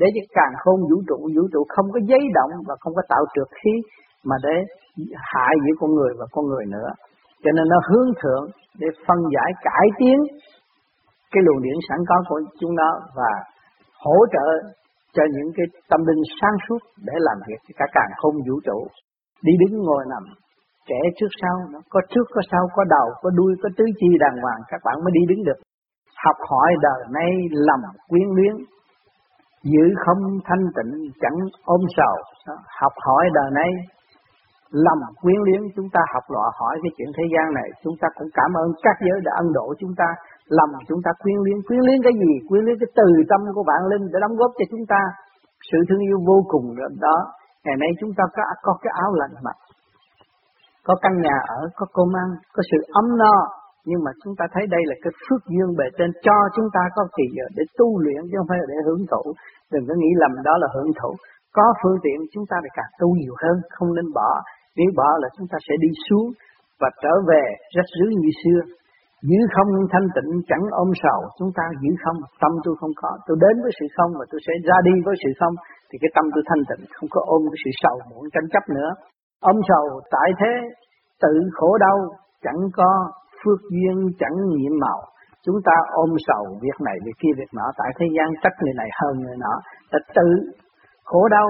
Để 0.00 0.06
cho 0.14 0.22
càng 0.38 0.54
khôn 0.62 0.78
vũ 0.90 0.98
trụ. 1.08 1.18
Vũ 1.36 1.44
trụ 1.52 1.60
không 1.74 1.86
có 1.94 2.00
giấy 2.10 2.22
động 2.38 2.52
và 2.68 2.74
không 2.80 2.94
có 2.98 3.02
tạo 3.08 3.22
trượt 3.34 3.50
khí, 3.58 3.74
mà 4.28 4.36
để 4.46 4.56
hại 5.32 5.54
giữa 5.64 5.74
con 5.80 5.90
người 5.94 6.12
và 6.18 6.26
con 6.32 6.44
người 6.46 6.64
nữa. 6.66 6.90
Cho 7.42 7.50
nên 7.56 7.64
nó 7.68 7.78
hướng 7.88 8.08
thượng 8.20 8.44
để 8.80 8.88
phân 9.06 9.18
giải, 9.34 9.50
cải 9.62 9.86
tiến 9.98 10.18
cái 11.32 11.42
luồng 11.46 11.62
điển 11.62 11.78
sẵn 11.88 11.98
có 12.08 12.16
của 12.28 12.40
chúng 12.60 12.74
nó 12.74 12.90
và 13.16 13.30
hỗ 14.04 14.18
trợ 14.32 14.46
cho 15.12 15.22
những 15.34 15.50
cái 15.56 15.66
tâm 15.90 16.00
linh 16.08 16.22
sáng 16.40 16.56
suốt 16.68 16.78
để 17.06 17.14
làm 17.16 17.38
việc 17.48 17.60
cho 17.66 17.72
cả 17.78 17.86
càng 17.92 18.12
không 18.16 18.34
vũ 18.46 18.56
trụ. 18.66 18.78
Đi 19.42 19.52
đứng 19.60 19.78
ngồi 19.82 20.04
nằm 20.12 20.22
trẻ 20.88 21.00
trước 21.18 21.32
sau, 21.42 21.56
nó 21.72 21.78
có 21.90 22.00
trước, 22.08 22.26
có 22.34 22.40
sau, 22.50 22.62
có 22.76 22.84
đầu, 22.84 23.06
có 23.22 23.30
đuôi, 23.38 23.52
có 23.62 23.68
tứ 23.76 23.84
chi 24.00 24.08
đàng 24.20 24.42
hoàng, 24.42 24.60
các 24.68 24.80
bạn 24.84 24.96
mới 25.04 25.12
đi 25.18 25.22
đứng 25.28 25.44
được. 25.44 25.58
Học 26.24 26.36
hỏi 26.50 26.70
đời 26.82 27.00
nay 27.18 27.30
lầm 27.50 27.80
quyến 28.08 28.28
luyến, 28.36 28.54
giữ 29.62 29.84
không 30.06 30.18
thanh 30.44 30.64
tịnh, 30.76 30.92
chẳng 31.20 31.38
ôm 31.64 31.80
sầu. 31.96 32.16
Học 32.80 32.92
hỏi 33.06 33.24
đời 33.34 33.50
nay 33.54 33.70
lầm 34.86 34.98
quyến 35.22 35.38
luyến 35.46 35.60
chúng 35.76 35.88
ta 35.94 36.00
học 36.14 36.24
lọ 36.34 36.46
hỏi 36.58 36.74
cái 36.82 36.90
chuyện 36.96 37.10
thế 37.16 37.24
gian 37.32 37.46
này. 37.58 37.68
Chúng 37.84 37.96
ta 38.00 38.08
cũng 38.18 38.30
cảm 38.38 38.50
ơn 38.62 38.68
các 38.84 38.96
giới 39.06 39.18
đã 39.26 39.32
ân 39.42 39.48
độ 39.52 39.66
chúng 39.80 39.94
ta. 40.00 40.08
Lầm 40.58 40.70
chúng 40.88 41.00
ta 41.04 41.10
quyến 41.22 41.38
luyến. 41.44 41.58
Quyến 41.66 41.80
luyến 41.86 41.98
cái 42.06 42.14
gì? 42.22 42.32
Quyến 42.48 42.62
luyến 42.64 42.76
cái 42.80 42.90
từ 42.98 43.06
tâm 43.30 43.40
của 43.54 43.64
bạn 43.70 43.80
linh 43.90 44.04
để 44.12 44.18
đóng 44.24 44.36
góp 44.40 44.50
cho 44.58 44.64
chúng 44.70 44.84
ta. 44.92 45.02
Sự 45.70 45.78
thương 45.88 46.02
yêu 46.08 46.18
vô 46.28 46.38
cùng 46.52 46.66
đó. 47.06 47.16
Ngày 47.64 47.76
nay 47.82 47.90
chúng 48.00 48.12
ta 48.18 48.24
có 48.36 48.42
có 48.62 48.72
cái 48.82 48.92
áo 49.04 49.10
lạnh 49.20 49.34
mặc. 49.46 49.56
Có 50.86 50.94
căn 51.02 51.12
nhà 51.24 51.36
ở, 51.58 51.60
có 51.78 51.86
cơm 51.94 52.16
ăn, 52.22 52.28
có 52.54 52.62
sự 52.70 52.78
ấm 53.00 53.06
no. 53.22 53.36
Nhưng 53.88 54.00
mà 54.04 54.10
chúng 54.22 54.34
ta 54.38 54.44
thấy 54.52 54.64
đây 54.74 54.82
là 54.90 54.94
cái 55.02 55.12
phước 55.24 55.42
duyên 55.52 55.68
bề 55.78 55.86
trên 55.98 56.10
cho 56.26 56.36
chúng 56.56 56.68
ta 56.74 56.82
có 56.96 57.02
kỳ 57.16 57.24
giờ 57.36 57.46
để 57.56 57.64
tu 57.78 57.88
luyện 58.04 58.20
chứ 58.28 58.34
không 58.38 58.48
phải 58.50 58.58
là 58.60 58.66
để 58.72 58.78
hưởng 58.86 59.02
thụ. 59.10 59.24
Đừng 59.72 59.84
có 59.88 59.94
nghĩ 59.98 60.10
lầm 60.22 60.32
đó 60.48 60.54
là 60.62 60.68
hưởng 60.74 60.90
thụ. 60.98 61.10
Có 61.56 61.66
phương 61.82 61.98
tiện 62.04 62.18
chúng 62.32 62.44
ta 62.50 62.56
phải 62.62 62.72
càng 62.78 62.92
tu 63.00 63.08
nhiều 63.20 63.34
hơn, 63.42 63.56
không 63.74 63.94
nên 63.94 64.06
bỏ 64.14 64.30
nếu 64.78 64.88
bỏ 64.98 65.10
là 65.22 65.28
chúng 65.36 65.48
ta 65.52 65.58
sẽ 65.66 65.74
đi 65.84 65.90
xuống 66.06 66.28
và 66.80 66.88
trở 67.02 67.14
về 67.30 67.44
rất 67.76 67.86
rứ 67.98 68.06
như 68.22 68.30
xưa, 68.42 68.60
giữ 69.28 69.38
không 69.54 69.70
thanh 69.92 70.08
tịnh 70.16 70.30
chẳng 70.50 70.64
ôm 70.82 70.90
sầu, 71.02 71.20
chúng 71.38 71.52
ta 71.58 71.64
giữ 71.82 71.90
không, 72.02 72.18
tâm 72.42 72.52
tôi 72.64 72.74
không 72.80 72.94
có. 73.02 73.10
Tôi 73.26 73.36
đến 73.44 73.54
với 73.62 73.72
sự 73.78 73.86
không 73.96 74.10
và 74.18 74.24
tôi 74.30 74.40
sẽ 74.46 74.52
ra 74.68 74.76
đi 74.88 74.94
với 75.06 75.14
sự 75.22 75.30
không, 75.40 75.54
thì 75.88 75.96
cái 76.02 76.10
tâm 76.14 76.24
tôi 76.34 76.42
thanh 76.48 76.62
tịnh, 76.68 76.82
không 76.96 77.08
có 77.14 77.20
ôm 77.34 77.40
cái 77.50 77.58
sự 77.64 77.70
sầu 77.82 77.96
muộn 78.08 78.24
tranh 78.32 78.48
chấp 78.52 78.64
nữa. 78.76 78.90
Ôm 79.50 79.56
sầu 79.68 79.84
tại 80.14 80.28
thế, 80.40 80.52
tự 81.22 81.34
khổ 81.56 81.70
đau 81.84 81.98
chẳng 82.44 82.60
có 82.78 82.90
phước 83.40 83.60
duyên, 83.72 83.96
chẳng 84.20 84.36
nhiệm 84.56 84.74
màu. 84.84 85.00
Chúng 85.46 85.58
ta 85.64 85.76
ôm 86.02 86.10
sầu 86.26 86.42
việc 86.64 86.78
này, 86.86 86.96
việc 87.04 87.16
kia, 87.22 87.34
việc 87.38 87.50
nọ, 87.58 87.66
tại 87.78 87.90
thế 87.98 88.06
gian 88.16 88.28
trách 88.42 88.56
người 88.60 88.74
này 88.80 88.90
hơn 89.00 89.14
người 89.20 89.36
nọ. 89.44 89.54
Là 89.90 89.98
tự 90.16 90.28
khổ 91.04 91.28
đau 91.28 91.46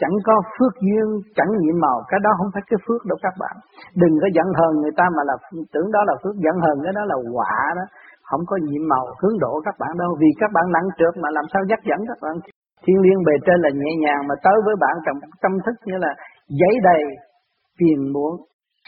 chẳng 0.00 0.16
có 0.26 0.34
phước 0.54 0.74
duyên, 0.86 1.06
chẳng 1.36 1.50
nhiệm 1.60 1.76
màu. 1.84 1.96
Cái 2.10 2.20
đó 2.26 2.30
không 2.38 2.50
phải 2.54 2.62
cái 2.70 2.78
phước 2.86 3.00
đâu 3.10 3.18
các 3.26 3.34
bạn. 3.42 3.54
Đừng 4.02 4.14
có 4.22 4.28
giận 4.36 4.48
hờn 4.58 4.72
người 4.82 4.94
ta 4.98 5.04
mà 5.16 5.22
là 5.28 5.36
tưởng 5.72 5.88
đó 5.96 6.00
là 6.08 6.14
phước. 6.22 6.34
Giận 6.44 6.56
hờn 6.64 6.76
cái 6.84 6.92
đó 6.98 7.02
là 7.10 7.16
quả 7.36 7.54
đó. 7.78 7.84
Không 8.28 8.42
có 8.50 8.56
nhiệm 8.66 8.84
màu, 8.92 9.04
hướng 9.20 9.36
độ 9.44 9.52
các 9.66 9.76
bạn 9.80 9.92
đâu. 10.02 10.10
Vì 10.20 10.30
các 10.40 10.50
bạn 10.56 10.64
nặng 10.74 10.88
trượt 10.98 11.14
mà 11.22 11.28
làm 11.36 11.44
sao 11.52 11.62
dắt 11.70 11.80
dẫn 11.88 12.00
các 12.10 12.18
bạn? 12.24 12.34
Thiên 12.84 12.98
liên 13.04 13.18
bề 13.26 13.34
trên 13.46 13.58
là 13.64 13.70
nhẹ 13.80 13.92
nhàng 14.04 14.22
mà 14.28 14.34
tới 14.44 14.56
với 14.66 14.76
bạn 14.84 14.94
trong 15.04 15.16
tâm 15.42 15.52
thức 15.64 15.76
như 15.88 15.96
là 16.04 16.12
giấy 16.60 16.74
đầy 16.88 17.02
phiền 17.78 18.12
muộn 18.14 18.32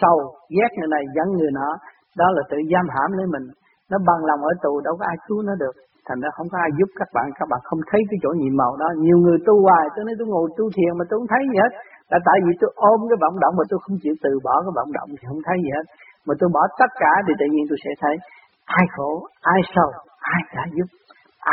sâu 0.00 0.16
ghét 0.56 0.70
người 0.76 0.90
này, 0.94 1.04
giận 1.16 1.28
người 1.36 1.52
nọ. 1.58 1.70
Đó 2.20 2.26
là 2.36 2.42
tự 2.50 2.58
giam 2.72 2.86
hãm 2.94 3.10
lấy 3.18 3.26
mình. 3.34 3.46
Nó 3.90 3.98
bằng 4.06 4.22
lòng 4.28 4.40
ở 4.50 4.52
tù, 4.62 4.80
đâu 4.86 4.94
có 4.98 5.04
ai 5.12 5.16
cứu 5.26 5.42
nó 5.42 5.54
được 5.62 5.74
thành 6.08 6.20
ra 6.24 6.30
không 6.36 6.48
có 6.52 6.56
ai 6.66 6.70
giúp 6.78 6.90
các 7.00 7.10
bạn 7.16 7.26
các 7.38 7.46
bạn 7.52 7.60
không 7.68 7.80
thấy 7.90 8.00
cái 8.10 8.18
chỗ 8.22 8.30
nhiệm 8.40 8.54
màu 8.60 8.72
đó. 8.82 8.88
Nhiều 9.04 9.18
người 9.24 9.38
tu 9.46 9.54
hoài, 9.66 9.84
tôi 9.94 10.02
nói 10.06 10.14
tôi 10.18 10.28
ngồi 10.32 10.46
tu 10.58 10.64
thiền 10.76 10.92
mà 10.98 11.04
tôi 11.08 11.16
không 11.20 11.30
thấy 11.32 11.42
gì 11.50 11.56
hết. 11.62 11.72
Là 12.10 12.18
tại 12.28 12.38
vì 12.44 12.52
tôi 12.60 12.70
ôm 12.92 12.98
cái 13.10 13.18
vọng 13.22 13.36
động 13.42 13.54
mà 13.58 13.64
tôi 13.70 13.78
không 13.84 13.96
chịu 14.02 14.14
từ 14.24 14.30
bỏ 14.46 14.54
cái 14.64 14.72
vọng 14.78 14.90
động 14.98 15.08
thì 15.16 15.24
không 15.30 15.42
thấy 15.46 15.56
gì 15.64 15.70
hết. 15.76 15.86
Mà 16.26 16.32
tôi 16.40 16.48
bỏ 16.56 16.62
tất 16.80 16.90
cả 17.02 17.12
thì 17.26 17.32
tự 17.40 17.46
nhiên 17.52 17.64
tôi 17.70 17.78
sẽ 17.84 17.90
thấy, 18.02 18.14
ai 18.80 18.86
khổ, 18.94 19.10
ai 19.54 19.60
sầu, 19.74 19.90
ai 20.34 20.40
đã 20.56 20.64
giúp, 20.76 20.88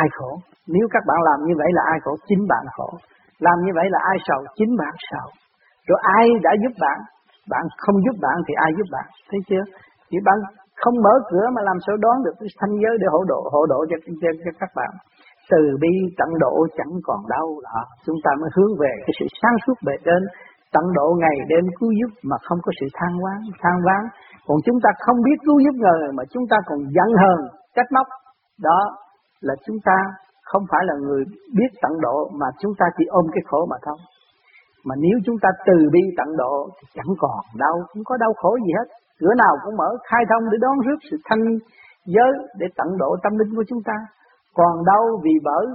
ai 0.02 0.08
khổ. 0.16 0.30
Nếu 0.74 0.86
các 0.94 1.02
bạn 1.08 1.18
làm 1.28 1.38
như 1.46 1.54
vậy 1.60 1.70
là 1.76 1.82
ai 1.92 1.98
khổ? 2.04 2.12
Chính 2.28 2.42
bạn 2.52 2.64
khổ. 2.76 2.88
Làm 3.46 3.56
như 3.64 3.72
vậy 3.78 3.86
là 3.94 4.00
ai 4.10 4.16
sầu? 4.26 4.40
Chính 4.58 4.72
bạn 4.80 4.94
sầu. 5.10 5.28
Rồi 5.88 5.98
ai 6.18 6.26
đã 6.46 6.52
giúp 6.62 6.74
bạn? 6.84 6.98
Bạn 7.52 7.64
không 7.82 7.96
giúp 8.04 8.16
bạn 8.22 8.36
thì 8.46 8.54
ai 8.64 8.70
giúp 8.76 8.88
bạn? 8.92 9.06
Thấy 9.30 9.40
chưa? 9.48 9.64
Chỉ 10.10 10.18
bạn 10.24 10.38
không 10.82 10.96
mở 11.04 11.14
cửa 11.30 11.46
mà 11.54 11.60
làm 11.68 11.78
sao 11.86 11.96
đón 12.04 12.16
được 12.24 12.34
cái 12.40 12.48
thanh 12.60 12.74
giới 12.82 12.94
để 13.00 13.06
hộ 13.14 13.20
độ 13.32 13.40
hộ 13.54 13.66
độ 13.72 13.78
cho, 13.90 13.96
cho, 14.22 14.30
cho 14.44 14.50
các 14.60 14.70
bạn. 14.78 14.92
Từ 15.50 15.60
bi 15.82 15.92
tận 16.18 16.30
độ 16.44 16.54
chẳng 16.78 16.92
còn 17.06 17.20
đâu 17.36 17.46
đó 17.66 17.80
chúng 18.06 18.18
ta 18.24 18.30
mới 18.40 18.50
hướng 18.56 18.72
về 18.82 18.92
cái 19.04 19.14
sự 19.18 19.26
sáng 19.40 19.56
suốt 19.66 19.76
bề 19.86 19.94
trên. 20.06 20.22
Tận 20.74 20.84
độ 20.98 21.06
ngày 21.22 21.36
đêm 21.48 21.64
cứu 21.78 21.90
giúp 21.98 22.10
mà 22.30 22.36
không 22.46 22.58
có 22.62 22.72
sự 22.80 22.86
than 22.98 23.12
ván 23.24 23.40
than 23.62 23.76
ván 23.86 24.02
còn 24.46 24.58
chúng 24.66 24.78
ta 24.84 24.90
không 25.04 25.18
biết 25.26 25.38
cứu 25.46 25.58
giúp 25.64 25.76
người 25.84 26.12
mà 26.16 26.22
chúng 26.32 26.44
ta 26.50 26.56
còn 26.66 26.78
giận 26.96 27.10
hờn 27.22 27.40
trách 27.76 27.92
móc. 27.94 28.06
Đó 28.62 28.80
là 29.40 29.54
chúng 29.66 29.76
ta 29.84 29.96
không 30.50 30.62
phải 30.70 30.82
là 30.84 30.94
người 31.04 31.24
biết 31.56 31.70
tận 31.82 31.92
độ 32.00 32.30
mà 32.40 32.46
chúng 32.60 32.72
ta 32.78 32.86
chỉ 32.98 33.04
ôm 33.08 33.26
cái 33.34 33.42
khổ 33.46 33.66
mà 33.70 33.76
thôi. 33.86 33.98
Mà 34.84 34.94
nếu 34.98 35.16
chúng 35.26 35.36
ta 35.42 35.48
từ 35.66 35.76
bi 35.92 36.00
tận 36.16 36.36
độ 36.36 36.68
thì 36.76 36.84
chẳng 36.94 37.12
còn 37.18 37.38
đau 37.58 37.74
không 37.88 38.04
có 38.04 38.16
đau 38.16 38.32
khổ 38.36 38.56
gì 38.66 38.72
hết 38.78 38.88
cửa 39.20 39.34
nào 39.42 39.54
cũng 39.64 39.76
mở, 39.76 39.88
khai 40.08 40.22
thông 40.30 40.44
để 40.50 40.58
đón 40.60 40.76
rước 40.86 40.98
sự 41.10 41.16
thanh 41.24 41.44
giới 42.14 42.32
để 42.58 42.66
tận 42.76 42.88
độ 42.98 43.16
tâm 43.22 43.32
linh 43.38 43.56
của 43.56 43.64
chúng 43.68 43.82
ta. 43.84 43.96
Còn 44.54 44.84
đâu 44.84 45.20
vì 45.24 45.34
bởi 45.44 45.66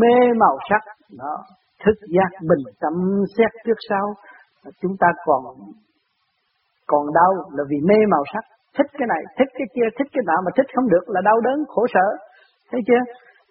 mê 0.00 0.16
màu 0.40 0.56
sắc 0.70 0.82
đó 1.18 1.34
thức 1.84 1.98
giác 2.14 2.30
bình 2.50 2.64
tâm 2.80 2.94
xét 3.36 3.50
trước 3.66 3.78
sau. 3.88 4.14
Chúng 4.82 4.96
ta 5.00 5.08
còn 5.24 5.42
còn 6.86 7.04
đau 7.14 7.32
là 7.56 7.64
vì 7.70 7.78
mê 7.88 7.98
màu 8.10 8.24
sắc. 8.32 8.44
Thích 8.78 8.90
cái 8.98 9.06
này, 9.14 9.22
thích 9.38 9.50
cái 9.58 9.66
kia, 9.74 9.88
thích 9.98 10.10
cái 10.14 10.22
nọ 10.26 10.36
mà 10.44 10.50
thích 10.56 10.68
không 10.74 10.88
được 10.88 11.04
là 11.06 11.20
đau 11.24 11.40
đớn, 11.40 11.58
khổ 11.68 11.86
sở. 11.94 12.06
Thấy 12.70 12.80
chưa? 12.88 13.02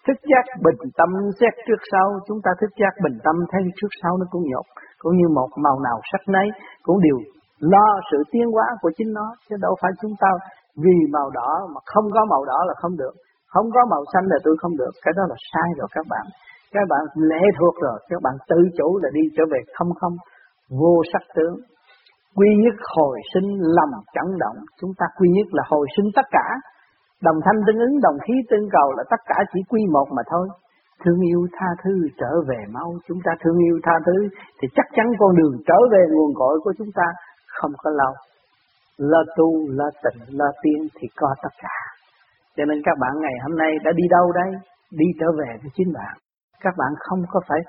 Thức 0.08 0.18
giác 0.32 0.46
bình 0.66 0.80
tâm 0.98 1.10
xét 1.40 1.54
trước 1.68 1.82
sau, 1.92 2.08
chúng 2.28 2.40
ta 2.44 2.52
thức 2.62 2.72
giác 2.82 2.94
bình 3.04 3.18
tâm 3.26 3.36
thấy 3.52 3.62
trước 3.78 3.92
sau 4.02 4.18
nó 4.20 4.26
cũng 4.32 4.44
nhột. 4.50 4.66
Cũng 5.00 5.14
như 5.18 5.28
một 5.38 5.50
màu 5.66 5.80
nào 5.88 5.98
sắc 6.12 6.22
nấy, 6.28 6.48
cũng 6.84 6.98
đều 7.06 7.18
lo 7.74 7.88
sự 8.12 8.18
tiến 8.32 8.48
hóa 8.54 8.68
của 8.82 8.92
chính 8.98 9.14
nó 9.14 9.28
chứ 9.50 9.56
đâu 9.62 9.76
phải 9.82 9.92
chúng 10.02 10.16
ta 10.22 10.30
vì 10.84 10.96
màu 11.16 11.30
đỏ 11.30 11.52
mà 11.74 11.80
không 11.86 12.06
có 12.16 12.22
màu 12.30 12.46
đỏ 12.46 12.60
là 12.68 12.74
không 12.82 12.98
được. 12.98 13.16
Không 13.54 13.68
có 13.76 13.82
màu 13.90 14.04
xanh 14.14 14.26
là 14.32 14.38
tôi 14.44 14.56
không 14.62 14.78
được. 14.78 14.94
Cái 15.04 15.14
đó 15.18 15.24
là 15.30 15.36
sai 15.52 15.70
rồi 15.78 15.88
các 15.96 16.06
bạn. 16.10 16.26
Các 16.74 16.86
bạn 16.90 17.02
lệ 17.16 17.44
thuộc 17.60 17.76
rồi 17.82 18.00
các 18.10 18.22
bạn 18.24 18.34
tự 18.50 18.60
chủ 18.78 19.00
là 19.04 19.10
đi 19.14 19.22
trở 19.38 19.44
về 19.52 19.60
không 19.78 19.92
không 20.00 20.16
vô 20.80 20.96
sắc 21.14 21.22
tướng. 21.36 21.56
Quy 22.36 22.50
nhất 22.64 22.76
hồi 22.96 23.20
sinh 23.34 23.48
lầm 23.78 23.90
chẳng 24.14 24.32
động. 24.40 24.58
Chúng 24.80 24.92
ta 25.00 25.06
quy 25.18 25.28
nhất 25.30 25.48
là 25.52 25.64
hồi 25.68 25.86
sinh 25.98 26.10
tất 26.16 26.28
cả. 26.32 26.46
Đồng 27.24 27.40
thanh 27.46 27.60
tương 27.68 27.80
ứng, 27.80 28.00
đồng 28.02 28.18
khí 28.26 28.34
tương 28.50 28.68
cầu 28.72 28.88
là 28.98 29.04
tất 29.10 29.22
cả 29.26 29.36
chỉ 29.54 29.60
quy 29.70 29.82
một 29.94 30.08
mà 30.16 30.24
thôi. 30.32 30.48
Thương 31.06 31.22
yêu 31.30 31.48
tha 31.56 31.70
thứ 31.84 31.92
trở 32.20 32.32
về 32.50 32.60
mau. 32.76 32.90
Chúng 33.08 33.20
ta 33.26 33.32
thương 33.42 33.58
yêu 33.68 33.80
tha 33.84 33.96
thứ 34.06 34.18
thì 34.62 34.68
chắc 34.76 34.86
chắn 34.96 35.08
con 35.20 35.36
đường 35.36 35.56
trở 35.68 35.80
về 35.92 36.02
nguồn 36.12 36.32
cội 36.36 36.60
của 36.64 36.74
chúng 36.78 36.92
ta 36.96 37.08
không 37.62 37.74
có 37.84 37.90
lâu. 38.02 38.14
Lo 38.98 39.22
tu, 39.38 39.50
lo 39.80 39.90
tịnh, 40.04 40.20
lo 40.40 40.50
tiên 40.62 40.80
thì 40.96 41.08
có 41.16 41.30
tất 41.44 41.54
cả. 41.64 41.78
Cho 42.58 42.64
nên 42.66 42.78
các 42.86 42.96
bạn 43.02 43.14
ngày 43.22 43.36
hôm 43.44 43.58
nay 43.58 43.72
đã 43.86 43.92
đi 43.96 44.04
đâu 44.10 44.26
đây? 44.42 44.52
Đi 45.00 45.06
trở 45.20 45.28
về 45.40 45.50
với 45.62 45.72
chính 45.76 45.92
bạn. 45.94 46.14
Các 46.64 46.74
bạn 46.78 46.92
không 47.06 47.22
có 47.32 47.40
phải 47.48 47.62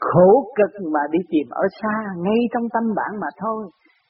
khổ 0.00 0.28
cực 0.58 0.72
mà 0.94 1.00
đi 1.10 1.18
tìm 1.32 1.46
ở 1.50 1.64
xa, 1.82 1.96
ngay 2.24 2.40
trong 2.52 2.66
tâm 2.74 2.84
bạn 2.96 3.12
mà 3.22 3.30
thôi. 3.42 3.60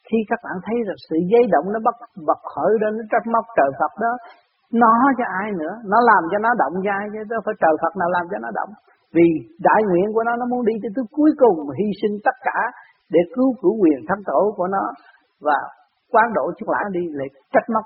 Khi 0.07 0.17
các 0.29 0.39
bạn 0.43 0.55
thấy 0.65 0.77
được 0.87 0.99
sự 1.09 1.15
dây 1.31 1.43
động 1.53 1.65
nó 1.73 1.79
bắt 1.87 1.95
bật 2.27 2.41
khởi 2.53 2.73
lên, 2.81 2.91
nó 2.97 3.03
trách 3.11 3.25
móc 3.33 3.45
trời 3.57 3.71
Phật 3.79 3.93
đó, 4.05 4.13
nó 4.73 4.93
cho 5.17 5.25
ai 5.41 5.49
nữa, 5.61 5.73
nó 5.91 5.97
làm 6.09 6.23
cho 6.31 6.37
nó 6.45 6.49
động 6.61 6.75
ra 6.87 6.97
chứ 7.13 7.19
đâu 7.29 7.41
phải 7.45 7.55
trời 7.63 7.75
Phật 7.81 7.93
nào 7.99 8.09
làm 8.15 8.25
cho 8.31 8.37
nó 8.45 8.49
động. 8.59 8.71
Vì 9.15 9.27
đại 9.67 9.81
nguyện 9.87 10.07
của 10.13 10.23
nó 10.23 10.33
nó 10.35 10.45
muốn 10.51 10.65
đi 10.65 10.73
tới 10.81 11.03
cuối 11.17 11.31
cùng 11.43 11.57
hy 11.77 11.87
sinh 12.01 12.15
tất 12.27 12.37
cả 12.47 12.59
để 13.13 13.19
cứu 13.35 13.49
cửu 13.61 13.75
quyền 13.81 13.99
thánh 14.07 14.23
tổ 14.25 14.53
của 14.57 14.67
nó 14.67 14.83
và 15.41 15.57
quán 16.11 16.27
độ 16.33 16.51
chúng 16.57 16.69
lại 16.69 16.83
đi 16.91 17.03
lại 17.19 17.27
trách 17.53 17.67
móc 17.73 17.85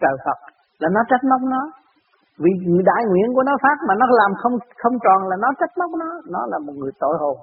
trời 0.00 0.16
Phật. 0.24 0.38
Là 0.78 0.88
nó 0.92 1.00
trách 1.10 1.24
móc 1.30 1.42
nó. 1.54 1.62
Vì 2.42 2.52
đại 2.90 3.02
nguyện 3.08 3.28
của 3.34 3.42
nó 3.42 3.54
phát 3.62 3.76
mà 3.88 3.94
nó 4.00 4.06
làm 4.20 4.30
không 4.42 4.56
không 4.82 4.96
tròn 5.04 5.28
là 5.28 5.36
nó 5.44 5.48
trách 5.60 5.74
móc 5.78 5.90
nó. 6.02 6.10
Nó 6.34 6.46
là 6.46 6.58
một 6.66 6.72
người 6.76 6.92
tội 7.00 7.14
hồn. 7.20 7.36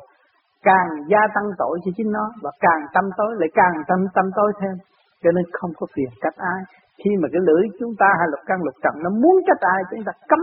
Càng 0.63 0.89
gia 1.11 1.21
tăng 1.35 1.47
tội 1.57 1.79
cho 1.83 1.91
chính 1.97 2.11
nó 2.11 2.25
và 2.43 2.51
càng 2.59 2.81
tâm 2.93 3.05
tối, 3.17 3.31
lại 3.39 3.49
càng 3.53 3.75
tâm 3.87 3.99
tâm 4.15 4.25
tối 4.35 4.51
thêm. 4.61 4.75
Cho 5.23 5.31
nên 5.31 5.45
không 5.53 5.71
có 5.79 5.87
phiền 5.95 6.09
trách 6.21 6.37
ai. 6.37 6.61
Khi 7.03 7.11
mà 7.21 7.27
cái 7.33 7.41
lưỡi 7.47 7.63
chúng 7.79 7.93
ta 7.99 8.09
hay 8.19 8.27
lục 8.31 8.39
căn 8.45 8.57
lục 8.63 8.75
trần, 8.83 8.93
nó 9.03 9.09
muốn 9.09 9.35
trách 9.47 9.61
ai, 9.75 9.81
chúng 9.89 10.03
ta 10.05 10.11
cấm. 10.27 10.39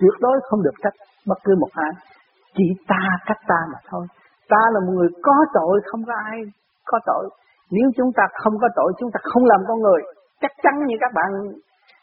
Tuyệt 0.00 0.16
đối 0.20 0.36
không 0.48 0.62
được 0.62 0.76
trách 0.82 0.96
bất 1.26 1.38
cứ 1.44 1.52
một 1.60 1.72
ai. 1.72 1.92
Chỉ 2.54 2.64
ta 2.88 3.02
trách 3.26 3.42
ta 3.48 3.60
mà 3.72 3.78
thôi. 3.90 4.06
Ta 4.48 4.62
là 4.72 4.80
một 4.86 4.92
người 4.96 5.08
có 5.22 5.36
tội, 5.54 5.80
không 5.84 6.02
có 6.06 6.12
ai 6.24 6.38
có 6.86 6.98
tội 7.06 7.30
nếu 7.74 7.86
chúng 7.96 8.10
ta 8.18 8.24
không 8.42 8.56
có 8.62 8.68
tội, 8.78 8.90
chúng 8.98 9.10
ta 9.14 9.18
không 9.30 9.44
làm 9.52 9.60
con 9.68 9.78
người, 9.80 10.00
chắc 10.42 10.52
chắn 10.62 10.74
như 10.88 10.96
các 11.00 11.12
bạn 11.18 11.30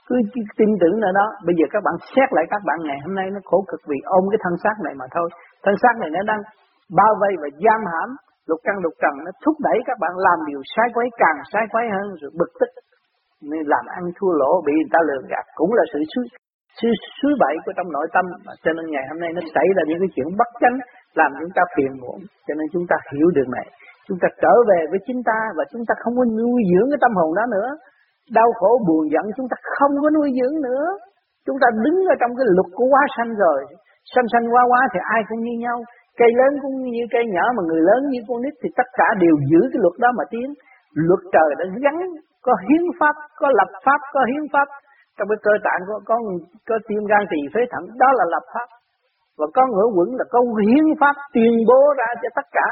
cứ 0.08 0.16
tin 0.60 0.70
tưởng 0.82 0.96
nơi 1.00 1.14
đó. 1.20 1.26
Bây 1.46 1.56
giờ 1.58 1.66
các 1.74 1.82
bạn 1.86 1.96
xét 2.14 2.28
lại 2.36 2.46
các 2.54 2.62
bạn, 2.68 2.78
ngày 2.84 3.00
hôm 3.04 3.14
nay 3.20 3.28
nó 3.36 3.40
khổ 3.50 3.60
cực 3.70 3.82
vì 3.90 3.98
ôm 4.18 4.24
cái 4.32 4.40
thân 4.44 4.56
xác 4.64 4.76
này 4.86 4.94
mà 5.02 5.06
thôi. 5.16 5.28
Thân 5.64 5.76
xác 5.82 5.94
này 6.02 6.10
nó 6.16 6.22
đang 6.32 6.42
bao 7.00 7.14
vây 7.22 7.34
và 7.42 7.50
giam 7.64 7.82
hãm, 7.92 8.10
lục 8.50 8.60
căn 8.64 8.76
lục 8.84 8.96
trần, 9.02 9.16
nó 9.26 9.32
thúc 9.44 9.56
đẩy 9.68 9.78
các 9.86 9.98
bạn 10.04 10.14
làm 10.28 10.38
điều 10.50 10.62
sai 10.74 10.88
quấy 10.96 11.08
càng 11.22 11.38
sai 11.52 11.66
quấy 11.72 11.86
hơn, 11.96 12.08
rồi 12.22 12.32
bực 12.40 12.52
tức. 12.60 12.72
Nên 13.52 13.64
làm 13.74 13.86
ăn 13.98 14.04
thua 14.18 14.32
lỗ, 14.42 14.52
bị 14.66 14.74
người 14.76 14.92
ta 14.94 15.00
lừa 15.08 15.22
gạt 15.32 15.46
cũng 15.60 15.72
là 15.74 15.84
sự 15.94 16.00
suy 16.14 16.24
suy 16.80 16.92
suy 17.20 17.32
bậy 17.44 17.56
của 17.66 17.74
trong 17.78 17.90
nội 17.92 18.08
tâm. 18.16 18.26
Cho 18.64 18.72
nên 18.74 18.86
ngày 18.92 19.06
hôm 19.10 19.20
nay 19.24 19.32
nó 19.36 19.42
xảy 19.56 19.68
ra 19.76 19.84
những 19.88 20.02
cái 20.04 20.12
chuyện 20.16 20.30
bất 20.40 20.50
chánh, 20.62 20.78
làm 21.20 21.32
chúng 21.40 21.54
ta 21.58 21.64
phiền 21.76 21.92
muộn. 22.02 22.20
Cho 22.48 22.54
nên 22.58 22.68
chúng 22.74 22.86
ta 22.90 22.96
hiểu 23.14 23.28
được 23.38 23.50
này 23.58 23.68
chúng 24.08 24.20
ta 24.22 24.28
trở 24.42 24.56
về 24.70 24.80
với 24.92 25.00
chính 25.08 25.22
ta 25.30 25.40
và 25.58 25.64
chúng 25.72 25.84
ta 25.88 25.94
không 26.02 26.14
có 26.20 26.26
nuôi 26.40 26.60
dưỡng 26.72 26.88
cái 26.92 27.00
tâm 27.02 27.14
hồn 27.20 27.32
đó 27.40 27.46
nữa. 27.56 27.70
Đau 28.38 28.50
khổ, 28.60 28.72
buồn, 28.88 29.04
giận, 29.14 29.26
chúng 29.38 29.48
ta 29.52 29.58
không 29.78 29.94
có 30.04 30.10
nuôi 30.18 30.30
dưỡng 30.38 30.56
nữa. 30.68 30.86
Chúng 31.46 31.58
ta 31.62 31.68
đứng 31.84 31.98
ở 32.14 32.16
trong 32.22 32.32
cái 32.38 32.46
luật 32.56 32.70
của 32.78 32.88
quá 32.94 33.04
sanh 33.16 33.32
rồi. 33.44 33.60
Sanh 34.14 34.28
sanh 34.34 34.46
quá 34.54 34.64
quá 34.72 34.82
thì 34.92 35.00
ai 35.16 35.22
cũng 35.30 35.42
như 35.46 35.56
nhau. 35.66 35.78
Cây 36.20 36.32
lớn 36.40 36.52
cũng 36.64 36.76
như 36.96 37.04
cây 37.14 37.24
nhỏ 37.36 37.46
mà 37.56 37.62
người 37.68 37.82
lớn 37.90 38.02
như 38.12 38.20
con 38.28 38.42
nít 38.42 38.54
thì 38.62 38.70
tất 38.80 38.88
cả 39.00 39.08
đều 39.24 39.36
giữ 39.50 39.62
cái 39.72 39.80
luật 39.84 39.96
đó 40.04 40.10
mà 40.18 40.24
tiến. 40.32 40.48
Luật 41.08 41.22
trời 41.36 41.50
đã 41.60 41.66
gắn, 41.84 41.98
có 42.46 42.54
hiến 42.66 42.84
pháp, 43.00 43.16
có 43.42 43.48
lập 43.60 43.72
pháp, 43.86 44.00
có 44.14 44.22
hiến 44.30 44.44
pháp. 44.54 44.68
Trong 45.18 45.28
cái 45.32 45.40
cơ 45.46 45.54
tạng 45.66 45.82
có 45.88 45.96
có 46.10 46.16
có 46.68 46.76
tim 46.88 47.02
gan 47.12 47.24
tỳ 47.32 47.42
phế 47.54 47.62
thận, 47.72 47.84
đó 48.02 48.10
là 48.20 48.26
lập 48.34 48.46
pháp. 48.54 48.68
Và 49.40 49.48
có 49.56 49.64
ngữ 49.68 49.86
quẩn 49.96 50.10
là 50.20 50.26
có 50.34 50.40
hiến 50.68 50.86
pháp 51.02 51.16
tuyên 51.34 51.54
bố 51.70 51.82
ra 52.00 52.10
cho 52.22 52.30
tất 52.38 52.48
cả 52.58 52.68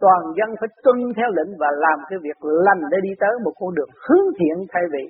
toàn 0.00 0.20
dân 0.38 0.48
phải 0.60 0.68
tuân 0.84 0.98
theo 1.16 1.28
lệnh 1.36 1.52
và 1.60 1.68
làm 1.84 1.98
cái 2.08 2.18
việc 2.22 2.38
lành 2.66 2.82
để 2.90 2.98
đi 3.02 3.12
tới 3.20 3.34
một 3.44 3.52
con 3.60 3.74
đường 3.74 3.90
hướng 4.06 4.26
thiện 4.38 4.56
thay 4.72 4.82
vì 4.92 5.02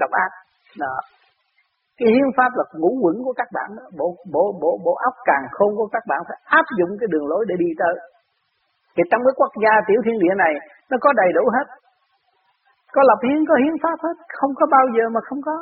độc 0.00 0.10
ác. 0.10 0.30
Đó. 0.78 0.96
Cái 1.98 2.08
hiến 2.14 2.28
pháp 2.36 2.50
là 2.58 2.64
ngũ 2.80 2.92
quẩn 3.02 3.16
của 3.24 3.34
các 3.40 3.48
bạn 3.56 3.68
đó, 3.76 3.84
bộ 3.98 4.08
bộ 4.34 4.44
bộ 4.62 4.72
bộ 4.84 4.94
óc 5.08 5.14
càng 5.24 5.44
khôn 5.50 5.70
của 5.76 5.88
các 5.94 6.04
bạn 6.08 6.20
phải 6.28 6.38
áp 6.44 6.66
dụng 6.78 6.92
cái 7.00 7.08
đường 7.12 7.26
lối 7.30 7.44
để 7.48 7.54
đi 7.58 7.70
tới. 7.78 7.94
Thì 8.94 9.02
trong 9.10 9.22
cái 9.26 9.34
quốc 9.36 9.52
gia 9.64 9.74
tiểu 9.88 10.00
thiên 10.04 10.18
địa 10.22 10.34
này 10.44 10.52
nó 10.90 10.96
có 11.00 11.12
đầy 11.12 11.30
đủ 11.36 11.44
hết. 11.56 11.66
Có 12.94 13.02
lập 13.08 13.20
hiến, 13.26 13.38
có 13.48 13.54
hiến 13.62 13.74
pháp 13.82 13.98
hết, 14.06 14.16
không 14.38 14.52
có 14.58 14.66
bao 14.76 14.86
giờ 14.96 15.04
mà 15.14 15.20
không 15.28 15.40
có. 15.48 15.56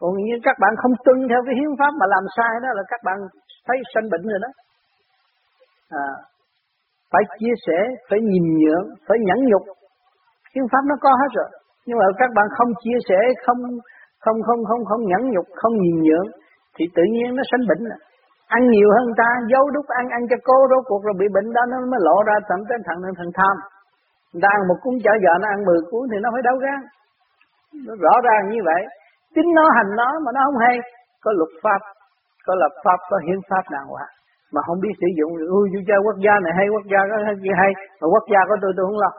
Còn 0.00 0.10
như 0.26 0.36
các 0.42 0.56
bạn 0.62 0.72
không 0.82 0.94
tuân 1.04 1.18
theo 1.28 1.40
cái 1.46 1.54
hiến 1.58 1.72
pháp 1.78 1.92
mà 2.00 2.06
làm 2.14 2.24
sai 2.36 2.52
đó 2.62 2.68
là 2.78 2.82
các 2.88 3.00
bạn 3.04 3.18
thấy 3.66 3.76
sanh 3.94 4.06
bệnh 4.12 4.24
rồi 4.32 4.40
đó. 4.44 4.50
À, 6.04 6.08
phải 7.12 7.22
chia 7.38 7.54
sẻ, 7.66 7.78
phải 8.08 8.20
nhìn 8.30 8.44
nhượng, 8.60 8.86
phải 9.06 9.18
nhẫn 9.26 9.40
nhục. 9.48 9.64
Hiến 10.54 10.64
pháp 10.72 10.82
nó 10.90 10.96
có 11.04 11.10
hết 11.20 11.30
rồi. 11.38 11.50
Nhưng 11.86 11.98
mà 12.00 12.06
các 12.20 12.30
bạn 12.36 12.46
không 12.56 12.70
chia 12.82 12.98
sẻ, 13.08 13.20
không 13.44 13.60
không 14.24 14.38
không 14.46 14.60
không 14.68 14.82
không 14.88 15.02
nhẫn 15.10 15.22
nhục, 15.34 15.46
không 15.60 15.74
nhìn 15.82 15.96
nhượng 16.06 16.28
thì 16.76 16.84
tự 16.96 17.04
nhiên 17.14 17.28
nó 17.36 17.42
sanh 17.50 17.64
bệnh. 17.68 17.82
Ăn 18.56 18.62
nhiều 18.72 18.88
hơn 18.96 19.08
ta, 19.20 19.30
giấu 19.52 19.64
đúc 19.74 19.86
ăn 20.00 20.06
ăn 20.16 20.22
cho 20.30 20.36
cô 20.48 20.56
rốt 20.70 20.82
cuộc 20.88 21.02
rồi 21.06 21.14
bị 21.20 21.26
bệnh 21.34 21.48
đó 21.56 21.62
nó 21.70 21.76
mới 21.92 22.00
lộ 22.06 22.16
ra 22.28 22.36
thậm 22.48 22.60
tới 22.68 22.78
thằng 22.86 23.00
thằng 23.18 23.32
tham. 23.38 23.56
Người 24.30 24.42
ta 24.44 24.48
ăn 24.56 24.60
một 24.68 24.78
cuốn 24.82 24.94
chợ 25.04 25.12
giờ 25.24 25.32
nó 25.42 25.46
ăn 25.54 25.60
10 25.64 25.80
cuốn 25.90 26.02
thì 26.10 26.16
nó 26.22 26.28
phải 26.34 26.42
đau 26.48 26.56
gan. 26.64 26.80
Nó 27.86 27.92
rõ 28.04 28.14
ràng 28.28 28.42
như 28.52 28.60
vậy. 28.70 28.82
Chính 29.34 29.48
nó 29.58 29.64
hành 29.76 29.90
nó 30.00 30.08
mà 30.24 30.30
nó 30.34 30.40
không 30.46 30.60
hay. 30.64 30.76
Có 31.24 31.30
luật 31.38 31.52
pháp, 31.62 31.80
có 32.46 32.52
lập 32.62 32.74
pháp, 32.84 32.98
có 33.10 33.16
hiến 33.26 33.40
pháp 33.50 33.64
đàng 33.74 33.88
hoàng 33.94 34.15
mà 34.54 34.60
không 34.66 34.78
biết 34.84 34.94
sử 35.02 35.08
dụng. 35.18 35.32
Ui 35.58 35.64
tôi 35.72 35.82
chơi 35.88 36.00
quốc 36.06 36.18
gia 36.24 36.34
này 36.44 36.52
hay, 36.58 36.66
quốc 36.74 36.86
gia 36.92 37.00
có 37.10 37.16
gì 37.44 37.52
hay. 37.60 37.70
Mà 38.00 38.06
quốc 38.12 38.26
gia 38.32 38.40
của 38.48 38.58
tôi 38.62 38.72
tôi 38.76 38.84
không 38.88 39.02
lo. 39.04 39.10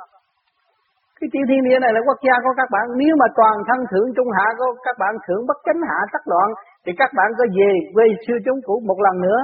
Cái 1.18 1.28
tiểu 1.34 1.46
thiên 1.50 1.62
địa 1.68 1.80
này 1.82 1.92
là 1.96 2.02
quốc 2.08 2.20
gia 2.28 2.36
của 2.44 2.54
các 2.60 2.70
bạn. 2.76 2.86
Nếu 3.02 3.14
mà 3.22 3.28
toàn 3.40 3.56
thân 3.68 3.80
thượng 3.92 4.10
trung 4.16 4.30
hạ 4.38 4.48
của 4.60 4.70
các 4.88 4.96
bạn 5.02 5.14
thượng 5.26 5.44
bất 5.50 5.58
chánh 5.66 5.82
hạ 5.90 6.00
tắc 6.14 6.24
loạn, 6.32 6.48
thì 6.84 6.92
các 7.02 7.12
bạn 7.18 7.30
có 7.38 7.44
về 7.58 7.72
quê 7.96 8.06
sư 8.26 8.34
chúng 8.46 8.60
cũ 8.68 8.76
một 8.90 9.00
lần 9.06 9.16
nữa, 9.26 9.40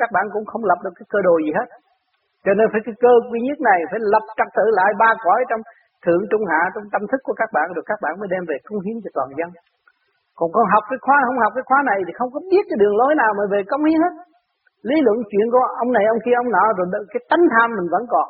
các 0.00 0.10
bạn 0.14 0.24
cũng 0.34 0.44
không 0.50 0.64
lập 0.70 0.78
được 0.84 0.94
cái 0.98 1.06
cơ 1.12 1.18
đồ 1.28 1.34
gì 1.46 1.52
hết. 1.58 1.68
Cho 2.44 2.52
nên 2.58 2.66
phải 2.72 2.80
cái 2.86 2.94
cơ 3.04 3.12
duy 3.30 3.40
nhất 3.46 3.58
này 3.68 3.78
phải 3.90 4.00
lập 4.12 4.24
trật 4.38 4.48
tự 4.56 4.66
lại 4.78 4.90
ba 5.02 5.10
cõi 5.24 5.40
trong 5.50 5.62
thượng 6.04 6.22
trung 6.30 6.44
hạ, 6.50 6.62
trong 6.74 6.86
tâm 6.92 7.02
thức 7.10 7.20
của 7.26 7.36
các 7.40 7.50
bạn, 7.56 7.66
rồi 7.74 7.84
các 7.90 7.98
bạn 8.04 8.12
mới 8.20 8.28
đem 8.32 8.42
về 8.50 8.56
cống 8.66 8.80
hiến 8.84 8.96
cho 9.04 9.10
toàn 9.16 9.28
dân. 9.38 9.50
Còn 10.38 10.48
con 10.54 10.64
học 10.72 10.84
cái 10.90 10.98
khóa, 11.04 11.18
không 11.26 11.38
học 11.44 11.52
cái 11.56 11.64
khóa 11.68 11.80
này 11.90 11.98
thì 12.06 12.12
không 12.18 12.30
có 12.34 12.40
biết 12.52 12.64
cái 12.68 12.78
đường 12.82 12.96
lối 13.00 13.12
nào 13.22 13.32
mà 13.38 13.44
về 13.52 13.60
cống 13.70 13.84
hiến 13.88 14.00
hết 14.04 14.14
lý 14.88 14.96
luận 15.06 15.16
chuyện 15.30 15.46
của 15.52 15.64
ông 15.82 15.90
này, 15.96 16.04
ông 16.12 16.20
kia, 16.24 16.36
ông 16.42 16.50
nọ, 16.56 16.64
rồi 16.76 16.86
cái 17.12 17.20
tánh 17.30 17.44
tham 17.52 17.68
mình 17.76 17.88
vẫn 17.94 18.04
còn. 18.12 18.28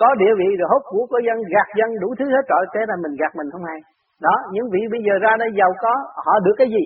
Có 0.00 0.08
địa 0.22 0.32
vị 0.40 0.48
rồi 0.58 0.68
hốt 0.72 0.82
của 0.90 1.04
của 1.10 1.20
dân 1.26 1.38
gạt 1.54 1.68
dân 1.78 1.90
đủ 2.02 2.08
thứ 2.18 2.24
hết 2.34 2.44
trọi 2.50 2.62
thế 2.72 2.80
là 2.90 2.96
mình 3.04 3.14
gạt 3.20 3.32
mình 3.38 3.48
không 3.52 3.64
hay. 3.70 3.78
Đó, 4.26 4.34
những 4.54 4.66
vị 4.72 4.82
bây 4.92 5.00
giờ 5.06 5.14
ra 5.24 5.32
đây 5.42 5.50
giàu 5.58 5.72
có, 5.82 5.94
họ 6.24 6.34
được 6.44 6.56
cái 6.58 6.68
gì? 6.74 6.84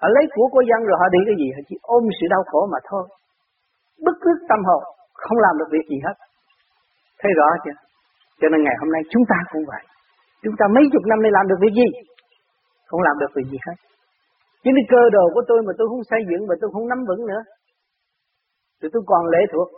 Họ 0.00 0.08
lấy 0.16 0.24
của 0.34 0.46
của 0.54 0.64
dân 0.70 0.80
rồi 0.88 0.96
họ 1.00 1.06
đi 1.16 1.20
cái 1.28 1.36
gì? 1.42 1.48
Họ 1.54 1.60
chỉ 1.68 1.76
ôm 1.96 2.02
sự 2.18 2.26
đau 2.34 2.42
khổ 2.50 2.60
mà 2.72 2.78
thôi. 2.90 3.04
Bức 4.04 4.16
rứt 4.26 4.38
tâm 4.50 4.60
hồn, 4.68 4.82
không 5.22 5.38
làm 5.44 5.54
được 5.60 5.68
việc 5.74 5.86
gì 5.92 5.98
hết. 6.06 6.16
Thấy 7.20 7.32
rõ 7.38 7.48
chưa? 7.64 7.76
Cho 8.40 8.46
nên 8.48 8.60
ngày 8.62 8.76
hôm 8.80 8.90
nay 8.94 9.02
chúng 9.12 9.24
ta 9.30 9.38
cũng 9.52 9.64
vậy. 9.72 9.82
Chúng 10.42 10.56
ta 10.58 10.64
mấy 10.74 10.84
chục 10.92 11.02
năm 11.10 11.18
nay 11.22 11.30
làm 11.36 11.44
được 11.50 11.58
việc 11.64 11.74
gì? 11.80 11.88
Không 12.88 13.02
làm 13.08 13.16
được 13.20 13.30
việc 13.36 13.46
gì 13.52 13.58
hết 13.66 13.76
những 14.64 14.76
cái 14.78 14.86
cơ 14.92 15.02
đồ 15.16 15.24
của 15.34 15.44
tôi 15.50 15.58
mà 15.66 15.72
tôi 15.78 15.86
không 15.90 16.04
xây 16.10 16.22
dựng 16.30 16.42
và 16.48 16.54
tôi 16.60 16.70
không 16.72 16.88
nắm 16.88 17.00
vững 17.08 17.22
nữa. 17.30 17.42
Thì 18.78 18.88
tôi 18.92 19.02
còn 19.10 19.22
lệ 19.34 19.42
thuộc. 19.52 19.68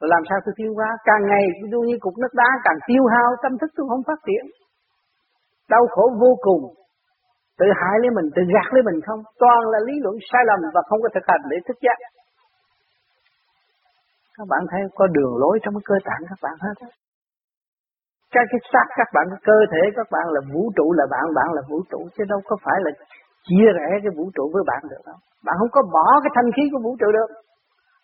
Rồi 0.00 0.08
làm 0.14 0.22
sao 0.28 0.38
tôi 0.44 0.54
tiêu 0.56 0.72
hóa? 0.78 0.88
Càng 1.08 1.22
ngày 1.30 1.44
tôi 1.72 1.82
như 1.88 1.96
cục 2.00 2.14
nước 2.22 2.32
đá 2.40 2.50
càng 2.64 2.78
tiêu 2.88 3.04
hao 3.12 3.28
tâm 3.42 3.52
thức 3.60 3.70
tôi 3.76 3.86
không 3.90 4.02
phát 4.08 4.20
triển. 4.26 4.44
Đau 5.72 5.84
khổ 5.92 6.04
vô 6.22 6.32
cùng. 6.46 6.62
Tự 7.58 7.66
hại 7.80 7.96
lấy 8.02 8.10
mình, 8.16 8.28
tự 8.36 8.42
gạt 8.54 8.68
lấy 8.74 8.82
mình 8.88 8.98
không. 9.06 9.20
Toàn 9.42 9.60
là 9.72 9.78
lý 9.86 9.94
luận 10.04 10.16
sai 10.30 10.42
lầm 10.48 10.58
và 10.74 10.82
không 10.88 11.00
có 11.02 11.08
thực 11.14 11.24
hành 11.28 11.42
để 11.50 11.56
thức 11.66 11.78
giác. 11.84 11.98
Các 14.36 14.46
bạn 14.52 14.62
thấy 14.70 14.80
có 14.98 15.06
đường 15.16 15.34
lối 15.42 15.58
trong 15.62 15.74
cái 15.74 15.84
cơ 15.90 15.96
tạng 16.08 16.22
các 16.30 16.38
bạn 16.44 16.56
hết. 16.64 16.76
Cái 18.34 18.44
cái 18.50 18.60
xác 18.72 18.86
các 18.98 19.08
bạn, 19.14 19.24
cái 19.30 19.40
cơ 19.48 19.58
thể 19.72 19.82
các 19.96 20.08
bạn 20.14 20.26
là 20.34 20.40
vũ 20.52 20.62
trụ 20.76 20.86
là 20.98 21.04
bạn, 21.10 21.24
bạn 21.38 21.48
là 21.56 21.62
vũ 21.70 21.78
trụ. 21.90 22.00
Chứ 22.14 22.24
đâu 22.28 22.40
có 22.44 22.56
phải 22.64 22.78
là 22.84 22.90
chia 23.48 23.68
rẽ 23.78 23.88
cái 24.02 24.12
vũ 24.16 24.24
trụ 24.36 24.44
với 24.54 24.62
bạn 24.70 24.82
được 24.90 25.02
không? 25.08 25.20
Bạn 25.46 25.54
không 25.60 25.72
có 25.76 25.80
bỏ 25.94 26.06
cái 26.22 26.32
thanh 26.36 26.50
khí 26.56 26.64
của 26.72 26.80
vũ 26.86 26.92
trụ 27.00 27.08
được. 27.18 27.30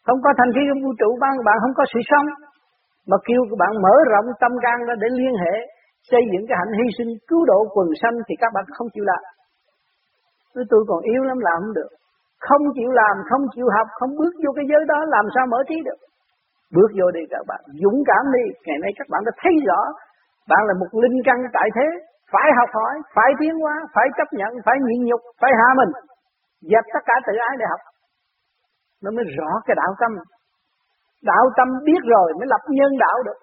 Không 0.06 0.20
có 0.24 0.30
thanh 0.38 0.52
khí 0.54 0.62
của 0.68 0.78
vũ 0.84 0.90
trụ 1.00 1.10
bạn 1.22 1.34
bạn 1.48 1.56
không 1.62 1.74
có 1.78 1.84
sự 1.92 2.00
sống. 2.10 2.28
Mà 3.10 3.16
kêu 3.26 3.40
các 3.50 3.58
bạn 3.62 3.72
mở 3.84 3.94
rộng 4.12 4.28
tâm 4.42 4.52
can 4.64 4.78
ra 4.86 4.94
để 5.02 5.08
liên 5.20 5.34
hệ 5.42 5.54
xây 6.10 6.22
dựng 6.30 6.44
cái 6.48 6.56
hạnh 6.60 6.72
hy 6.78 6.86
sinh 6.98 7.10
cứu 7.28 7.42
độ 7.50 7.58
quần 7.74 7.88
sanh 8.02 8.16
thì 8.26 8.34
các 8.42 8.50
bạn 8.54 8.64
không 8.76 8.88
chịu 8.94 9.04
làm. 9.10 9.22
Tôi 10.54 10.64
tôi 10.70 10.82
còn 10.88 11.00
yếu 11.12 11.22
lắm 11.30 11.38
làm 11.48 11.58
không 11.62 11.76
được. 11.80 11.92
Không 12.48 12.62
chịu 12.76 12.90
làm, 13.00 13.16
không 13.30 13.44
chịu 13.54 13.66
học, 13.76 13.88
không 13.98 14.12
bước 14.18 14.32
vô 14.42 14.50
cái 14.56 14.64
giới 14.70 14.82
đó 14.92 14.98
làm 15.14 15.24
sao 15.34 15.44
mở 15.52 15.58
trí 15.68 15.76
được. 15.88 16.00
Bước 16.74 16.90
vô 16.98 17.06
đi 17.16 17.22
các 17.30 17.44
bạn, 17.50 17.62
dũng 17.82 17.98
cảm 18.10 18.24
đi. 18.36 18.44
Ngày 18.66 18.78
nay 18.82 18.90
các 18.98 19.06
bạn 19.12 19.20
đã 19.26 19.32
thấy 19.42 19.54
rõ, 19.68 19.80
bạn 20.50 20.62
là 20.68 20.74
một 20.80 20.90
linh 21.02 21.18
căn 21.26 21.38
tại 21.56 21.68
thế, 21.76 21.88
phải 22.32 22.48
học 22.58 22.70
hỏi, 22.78 22.94
phải 23.16 23.30
tiến 23.40 23.54
hóa, 23.62 23.74
phải 23.94 24.06
chấp 24.16 24.28
nhận, 24.38 24.52
phải 24.66 24.76
nhịn 24.86 25.00
nhục, 25.08 25.20
phải 25.40 25.52
hạ 25.60 25.68
mình, 25.80 25.92
dẹp 26.70 26.84
tất 26.94 27.02
cả 27.08 27.14
tự 27.26 27.32
ái 27.48 27.54
để 27.60 27.66
học. 27.72 27.82
Nó 29.02 29.10
mới 29.16 29.24
rõ 29.36 29.50
cái 29.66 29.74
đạo 29.82 29.92
tâm. 30.00 30.12
Đạo 31.30 31.44
tâm 31.56 31.68
biết 31.84 32.02
rồi 32.14 32.26
mới 32.38 32.46
lập 32.52 32.62
nhân 32.78 32.92
đạo 33.04 33.16
được. 33.26 33.38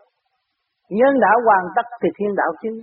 Nhân 1.00 1.14
đạo 1.26 1.38
hoàn 1.46 1.64
tất 1.76 1.86
thì 2.02 2.10
thiên 2.18 2.36
đạo 2.36 2.52
chứng. 2.62 2.78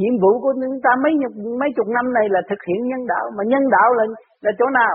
Nhiệm 0.00 0.14
vụ 0.22 0.32
của 0.42 0.52
chúng 0.60 0.78
ta 0.84 0.90
mấy 1.04 1.12
mấy 1.60 1.68
chục 1.76 1.88
năm 1.96 2.12
này 2.12 2.26
là 2.34 2.40
thực 2.50 2.60
hiện 2.68 2.80
nhân 2.86 3.02
đạo, 3.12 3.24
mà 3.36 3.42
nhân 3.46 3.64
đạo 3.76 3.88
là 3.98 4.04
là 4.44 4.52
chỗ 4.58 4.66
nào? 4.80 4.94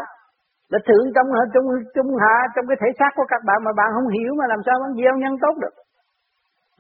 Là 0.72 0.80
thượng 0.88 1.06
trong 1.16 1.28
trong 1.54 1.66
trung 1.96 2.12
hạ 2.22 2.36
trong 2.56 2.66
cái 2.68 2.78
thể 2.82 2.90
xác 3.00 3.12
của 3.16 3.28
các 3.30 3.42
bạn 3.48 3.60
mà 3.66 3.72
bạn 3.80 3.90
không 3.96 4.10
hiểu 4.16 4.32
mà 4.40 4.46
làm 4.48 4.60
sao 4.66 4.76
bạn 4.82 4.92
gieo 5.00 5.14
nhân 5.18 5.34
tốt 5.44 5.56
được. 5.64 5.76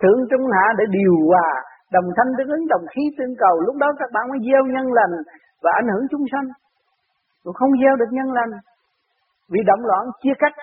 Thượng 0.01 0.21
trung 0.29 0.45
hạ 0.55 0.65
để 0.77 0.85
điều 0.97 1.15
hòa, 1.29 1.49
đồng 1.95 2.07
thanh 2.17 2.31
tương 2.37 2.53
ứng, 2.55 2.67
đồng 2.73 2.85
khí 2.91 3.03
tương 3.17 3.35
cầu, 3.43 3.55
lúc 3.67 3.75
đó 3.83 3.87
các 3.99 4.09
bạn 4.13 4.23
mới 4.29 4.39
gieo 4.47 4.63
nhân 4.73 4.87
lành 4.97 5.13
và 5.63 5.71
ảnh 5.81 5.87
hưởng 5.91 6.05
chúng 6.11 6.25
sanh. 6.31 6.47
Còn 7.43 7.53
không 7.59 7.71
gieo 7.81 7.95
được 7.95 8.11
nhân 8.11 8.29
lành 8.37 8.51
vì 9.51 9.59
động 9.69 9.83
loạn 9.89 10.03
chia 10.21 10.35
cách. 10.39 10.55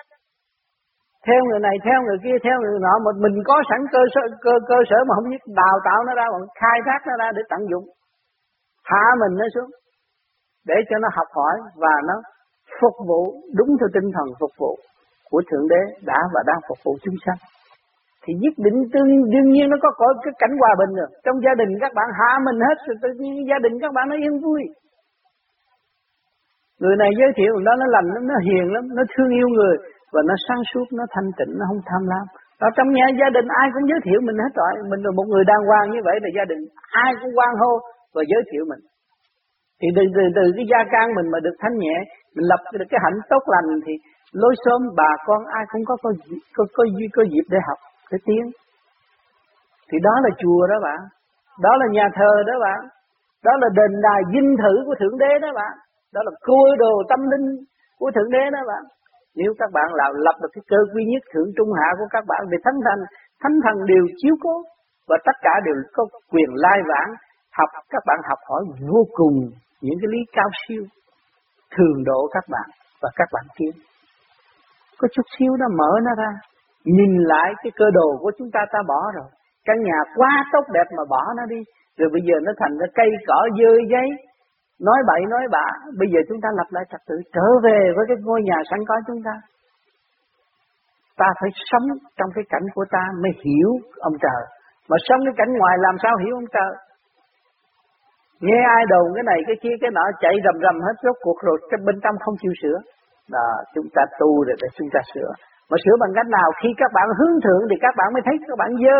theo 1.27 1.41
người 1.45 1.59
này 1.67 1.75
theo 1.85 1.97
người 2.01 2.19
kia 2.23 2.37
theo 2.43 2.55
người 2.61 2.79
nọ 2.85 2.93
mà 3.05 3.11
mình 3.23 3.35
có 3.49 3.55
sẵn 3.69 3.81
cơ 3.93 4.01
sở 4.13 4.21
cơ 4.45 4.53
cơ 4.69 4.77
sở 4.89 4.97
mà 5.07 5.15
không 5.15 5.29
biết 5.31 5.43
đào 5.61 5.75
tạo 5.85 5.99
nó 6.07 6.13
ra 6.19 6.25
mà 6.33 6.39
khai 6.61 6.77
thác 6.85 6.99
nó 7.07 7.13
ra 7.21 7.31
để 7.35 7.41
tận 7.49 7.61
dụng 7.71 7.85
hạ 8.91 9.05
mình 9.21 9.33
nó 9.39 9.45
xuống 9.55 9.71
để 10.69 10.75
cho 10.89 10.95
nó 11.03 11.09
học 11.17 11.27
hỏi 11.37 11.55
và 11.75 11.93
nó 12.09 12.15
phục 12.81 12.95
vụ 13.09 13.21
đúng 13.57 13.71
theo 13.79 13.89
tinh 13.93 14.11
thần 14.15 14.27
phục 14.39 14.51
vụ 14.59 14.77
của 15.29 15.41
thượng 15.51 15.67
đế 15.67 15.81
đã 16.09 16.19
và 16.33 16.41
đang 16.47 16.59
phục 16.67 16.77
vụ 16.85 16.97
chúng 17.03 17.15
sanh 17.25 17.39
thì 18.25 18.33
nhất 18.43 18.55
định 18.65 18.77
tương 18.93 19.09
đương 19.33 19.49
nhiên 19.53 19.67
nó 19.69 19.77
có 19.83 19.89
có 20.01 20.07
cái 20.23 20.33
cảnh 20.41 20.53
hòa 20.61 20.73
bình 20.81 20.91
rồi. 20.99 21.09
Trong 21.25 21.37
gia 21.45 21.53
đình 21.61 21.71
các 21.83 21.91
bạn 21.97 22.09
hạ 22.19 22.31
mình 22.47 22.59
hết 22.67 22.77
rồi 22.85 22.95
tự 23.03 23.09
nhiên 23.19 23.33
gia 23.49 23.59
đình 23.65 23.73
các 23.83 23.91
bạn 23.95 24.05
nó 24.09 24.15
yên 24.23 24.35
vui. 24.43 24.61
Người 26.81 26.95
này 27.01 27.11
giới 27.19 27.31
thiệu 27.37 27.53
nó 27.65 27.71
nó 27.81 27.85
lành 27.95 28.07
lắm 28.15 28.23
nó 28.31 28.37
hiền 28.47 28.65
lắm 28.75 28.83
nó 28.97 29.03
thương 29.11 29.31
yêu 29.39 29.47
người. 29.55 29.75
Và 30.13 30.21
nó 30.29 30.35
sáng 30.45 30.61
suốt 30.71 30.87
nó 30.97 31.05
thanh 31.13 31.29
tịnh 31.37 31.51
nó 31.59 31.63
không 31.69 31.81
tham 31.89 32.03
lam. 32.11 32.25
Ở 32.67 32.69
trong 32.75 32.89
nhà 32.97 33.07
gia 33.19 33.29
đình 33.35 33.47
ai 33.61 33.67
cũng 33.73 33.85
giới 33.89 33.99
thiệu 34.05 34.19
mình 34.27 34.37
hết 34.43 34.53
rồi. 34.59 34.71
Mình 34.91 35.01
là 35.05 35.11
một 35.17 35.27
người 35.31 35.43
đàng 35.51 35.63
hoàng 35.69 35.87
như 35.93 36.01
vậy 36.07 36.17
là 36.23 36.29
gia 36.37 36.45
đình 36.51 36.61
ai 37.05 37.11
cũng 37.19 37.31
quan 37.37 37.51
hô 37.61 37.71
và 38.15 38.21
giới 38.31 38.43
thiệu 38.49 38.63
mình. 38.71 38.83
Thì 39.79 39.87
từ 39.95 40.03
từ 40.15 40.23
từ 40.37 40.43
cái 40.57 40.65
gia 40.71 40.81
can 40.93 41.07
mình 41.17 41.27
mà 41.33 41.39
được 41.45 41.55
thanh 41.61 41.75
nhẹ 41.83 41.97
mình 42.35 42.45
lập 42.51 42.61
được 42.79 42.89
cái 42.91 42.99
hạnh 43.03 43.17
tốt 43.31 43.43
lành 43.53 43.67
thì 43.85 43.93
lối 44.41 44.53
xóm 44.63 44.79
bà 44.99 45.11
con 45.27 45.41
ai 45.57 45.63
cũng 45.71 45.85
có 45.89 45.95
có 46.03 46.09
có 46.13 46.35
có, 46.57 46.63
có, 46.75 46.83
có 47.15 47.23
dịp 47.31 47.45
để 47.53 47.59
học 47.67 47.79
cái 48.09 48.19
tiến 48.25 48.45
thì 49.89 49.97
đó 50.07 50.15
là 50.23 50.29
chùa 50.41 50.67
đó 50.71 50.77
bạn. 50.87 50.99
Đó 51.65 51.71
là 51.79 51.85
nhà 51.91 52.07
thờ 52.17 52.31
đó 52.49 52.55
bạn. 52.65 52.79
Đó 53.43 53.51
là 53.61 53.67
đền 53.79 53.91
đài 54.07 54.21
dinh 54.33 54.51
thự 54.61 54.73
của 54.85 54.95
thượng 54.99 55.17
đế 55.17 55.31
đó 55.41 55.49
bạn. 55.55 55.73
Đó 56.13 56.21
là 56.25 56.31
côi 56.47 56.69
đồ 56.77 56.93
tâm 57.09 57.19
linh 57.31 57.47
của 57.99 58.11
thượng 58.15 58.31
đế 58.31 58.43
đó 58.55 58.61
bạn. 58.67 58.83
Nếu 59.35 59.51
các 59.59 59.69
bạn 59.73 59.87
làm 59.93 60.11
lập 60.15 60.35
được 60.41 60.51
cái 60.53 60.63
cơ 60.67 60.77
quy 60.93 61.03
nhất 61.05 61.23
thượng 61.33 61.49
trung 61.57 61.71
hạ 61.79 61.89
của 61.99 62.07
các 62.09 62.23
bạn 62.27 62.41
về 62.51 62.57
thánh 62.65 62.79
thần, 62.85 62.99
thánh 63.41 63.55
thần 63.63 63.85
đều 63.85 64.03
chiếu 64.17 64.35
cố. 64.43 64.55
Và 65.09 65.17
tất 65.25 65.35
cả 65.41 65.53
đều 65.65 65.75
có 65.93 66.03
quyền 66.31 66.49
lai 66.53 66.79
vãng 66.89 67.11
học 67.57 67.69
các 67.89 68.03
bạn 68.07 68.19
học 68.29 68.39
hỏi 68.49 68.63
vô 68.91 69.03
cùng 69.13 69.35
những 69.81 69.97
cái 70.01 70.09
lý 70.13 70.19
cao 70.31 70.49
siêu 70.67 70.83
thường 71.75 72.03
độ 72.05 72.27
các 72.31 72.43
bạn 72.49 72.69
và 73.01 73.09
các 73.15 73.27
bạn 73.33 73.45
kiếm 73.57 73.71
có 74.97 75.07
chút 75.13 75.21
xíu 75.39 75.51
nó 75.59 75.65
mở 75.77 75.91
nó 76.05 76.11
ra 76.23 76.31
nhìn 76.85 77.11
lại 77.31 77.53
cái 77.63 77.71
cơ 77.75 77.85
đồ 77.93 78.09
của 78.21 78.31
chúng 78.37 78.51
ta 78.53 78.61
ta 78.73 78.79
bỏ 78.87 79.01
rồi. 79.15 79.29
Căn 79.65 79.77
nhà 79.83 79.99
quá 80.15 80.31
tốt 80.53 80.65
đẹp 80.73 80.87
mà 80.97 81.03
bỏ 81.09 81.21
nó 81.37 81.43
đi. 81.45 81.59
Rồi 81.97 82.09
bây 82.13 82.21
giờ 82.27 82.35
nó 82.45 82.51
thành 82.59 82.77
ra 82.79 82.87
cây 82.95 83.09
cỏ 83.27 83.39
dơ 83.59 83.71
giấy. 83.91 84.07
Nói 84.87 84.99
bậy, 85.07 85.21
nói 85.29 85.43
bạ. 85.51 85.67
Bây 85.99 86.07
giờ 86.13 86.19
chúng 86.29 86.41
ta 86.43 86.49
lập 86.57 86.69
lại 86.69 86.83
trật 86.91 87.01
tự, 87.07 87.15
trở 87.33 87.47
về 87.63 87.79
với 87.95 88.05
cái 88.07 88.17
ngôi 88.21 88.41
nhà 88.41 88.57
sẵn 88.69 88.79
có 88.87 88.95
chúng 89.07 89.21
ta. 89.25 89.35
Ta 91.17 91.27
phải 91.39 91.49
sống 91.71 91.85
trong 92.17 92.29
cái 92.35 92.43
cảnh 92.49 92.65
của 92.75 92.85
ta 92.91 93.03
mới 93.21 93.31
hiểu 93.43 93.69
ông 93.99 94.13
trời. 94.21 94.41
Mà 94.89 94.97
sống 95.07 95.21
cái 95.25 95.33
cảnh 95.37 95.51
ngoài 95.57 95.75
làm 95.79 95.95
sao 96.03 96.13
hiểu 96.23 96.35
ông 96.35 96.49
trời? 96.55 96.71
Nghe 98.39 98.59
ai 98.77 98.83
đồn 98.89 99.07
cái 99.15 99.23
này, 99.23 99.39
cái 99.47 99.55
kia, 99.61 99.75
cái 99.81 99.91
nọ, 99.93 100.01
chạy 100.19 100.33
rầm 100.45 100.61
rầm 100.63 100.81
hết 100.81 100.95
rốt 101.03 101.15
cuộc 101.21 101.39
rồi, 101.41 101.57
cái 101.69 101.79
bên 101.85 101.95
trong 102.03 102.15
không 102.19 102.35
chịu 102.41 102.51
sửa. 102.61 102.77
Đó, 103.31 103.47
chúng 103.73 103.85
ta 103.95 104.01
tu 104.19 104.43
rồi 104.43 104.55
để 104.61 104.67
chúng 104.77 104.89
ta 104.93 104.99
sửa 105.13 105.29
mà 105.69 105.77
sửa 105.83 105.95
bằng 106.01 106.11
cách 106.17 106.29
nào 106.37 106.47
khi 106.59 106.69
các 106.81 106.91
bạn 106.95 107.07
hướng 107.17 107.35
thượng 107.43 107.63
thì 107.69 107.75
các 107.85 107.93
bạn 107.99 108.07
mới 108.13 108.21
thấy 108.25 108.35
các 108.47 108.57
bạn 108.61 108.71
dơ 108.83 108.99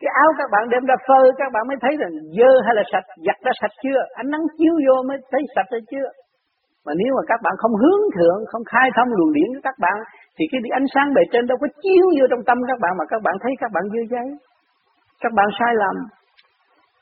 cái 0.00 0.10
áo 0.22 0.30
các 0.40 0.48
bạn 0.54 0.64
đem 0.72 0.84
ra 0.90 0.96
phơi 1.08 1.26
các 1.40 1.50
bạn 1.54 1.64
mới 1.68 1.78
thấy 1.82 1.94
rằng 2.00 2.12
dơ 2.38 2.52
hay 2.66 2.74
là 2.78 2.84
sạch, 2.92 3.06
giặt 3.26 3.38
đã 3.46 3.52
sạch 3.60 3.74
chưa, 3.82 4.00
ánh 4.20 4.28
nắng 4.32 4.44
chiếu 4.58 4.74
vô 4.86 4.96
mới 5.08 5.16
thấy 5.32 5.42
sạch 5.54 5.68
hay 5.74 5.82
chưa. 5.92 6.08
Mà 6.86 6.92
nếu 7.00 7.10
mà 7.16 7.22
các 7.30 7.40
bạn 7.44 7.54
không 7.62 7.74
hướng 7.82 8.02
thượng, 8.16 8.40
không 8.50 8.64
khai 8.72 8.86
thông 8.96 9.10
luồng 9.16 9.32
điển 9.36 9.48
của 9.54 9.62
các 9.68 9.76
bạn, 9.84 9.98
thì 10.36 10.44
cái 10.50 10.60
ánh 10.78 10.88
sáng 10.94 11.08
bề 11.16 11.22
trên 11.32 11.44
đâu 11.50 11.58
có 11.62 11.68
chiếu 11.82 12.04
vô 12.16 12.24
trong 12.30 12.42
tâm 12.48 12.58
các 12.70 12.78
bạn 12.82 12.92
mà 12.98 13.04
các 13.12 13.20
bạn 13.26 13.36
thấy 13.42 13.52
các 13.62 13.70
bạn 13.74 13.84
dơ 13.92 14.02
giấy. 14.12 14.28
Các 15.22 15.32
bạn 15.38 15.48
sai 15.58 15.72
lầm. 15.82 15.96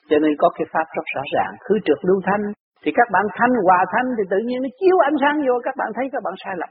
Cho 0.08 0.16
nên 0.22 0.32
có 0.42 0.48
cái 0.56 0.66
pháp 0.72 0.86
rất 0.96 1.06
rõ 1.14 1.22
ràng, 1.34 1.52
khứ 1.64 1.74
trượt 1.84 2.00
lưu 2.08 2.18
thanh. 2.26 2.42
Thì 2.82 2.90
các 2.98 3.08
bạn 3.14 3.24
thanh 3.38 3.54
hòa 3.64 3.80
thanh 3.92 4.08
thì 4.16 4.24
tự 4.32 4.38
nhiên 4.46 4.58
nó 4.62 4.70
chiếu 4.80 4.96
ánh 5.08 5.16
sáng 5.22 5.36
vô 5.46 5.54
các 5.66 5.74
bạn 5.80 5.88
thấy 5.96 6.06
các 6.12 6.22
bạn 6.24 6.34
sai 6.44 6.54
lầm 6.62 6.70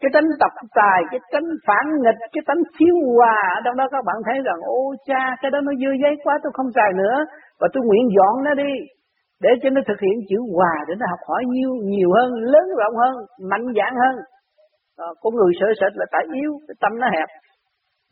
cái 0.00 0.10
tánh 0.14 0.28
tập 0.42 0.52
tài 0.80 1.00
cái 1.10 1.20
tánh 1.32 1.48
phản 1.66 1.84
nghịch 2.02 2.20
cái 2.34 2.42
tánh 2.48 2.62
thiếu 2.76 2.96
hòa 3.16 3.38
ở 3.56 3.60
trong 3.64 3.76
đó 3.80 3.84
các 3.92 4.02
bạn 4.08 4.16
thấy 4.26 4.36
rằng 4.48 4.60
ô 4.64 4.80
cha 5.08 5.22
cái 5.42 5.50
đó 5.50 5.58
nó 5.60 5.72
dư 5.82 5.90
giấy 6.02 6.14
quá 6.24 6.34
tôi 6.42 6.52
không 6.56 6.70
xài 6.76 6.90
nữa. 7.02 7.16
Và 7.60 7.68
tôi 7.72 7.82
nguyện 7.84 8.04
dọn 8.16 8.34
nó 8.44 8.54
đi 8.54 8.72
để 9.44 9.50
cho 9.62 9.68
nó 9.70 9.80
thực 9.88 10.00
hiện 10.04 10.16
chữ 10.28 10.38
hòa 10.56 10.74
để 10.88 10.94
nó 11.00 11.06
học 11.12 11.22
hỏi 11.28 11.42
nhiều 11.54 11.72
nhiều 11.92 12.10
hơn 12.16 12.30
lớn 12.52 12.66
rộng 12.80 12.96
hơn 13.02 13.14
mạnh 13.50 13.66
dạn 13.78 13.92
hơn. 14.02 14.14
À, 15.04 15.06
con 15.22 15.32
người 15.34 15.52
sợ 15.60 15.66
sệt 15.80 15.92
là 16.00 16.06
tại 16.12 16.24
yếu 16.40 16.52
cái 16.66 16.74
tâm 16.82 16.92
nó 17.02 17.06
hẹp. 17.16 17.28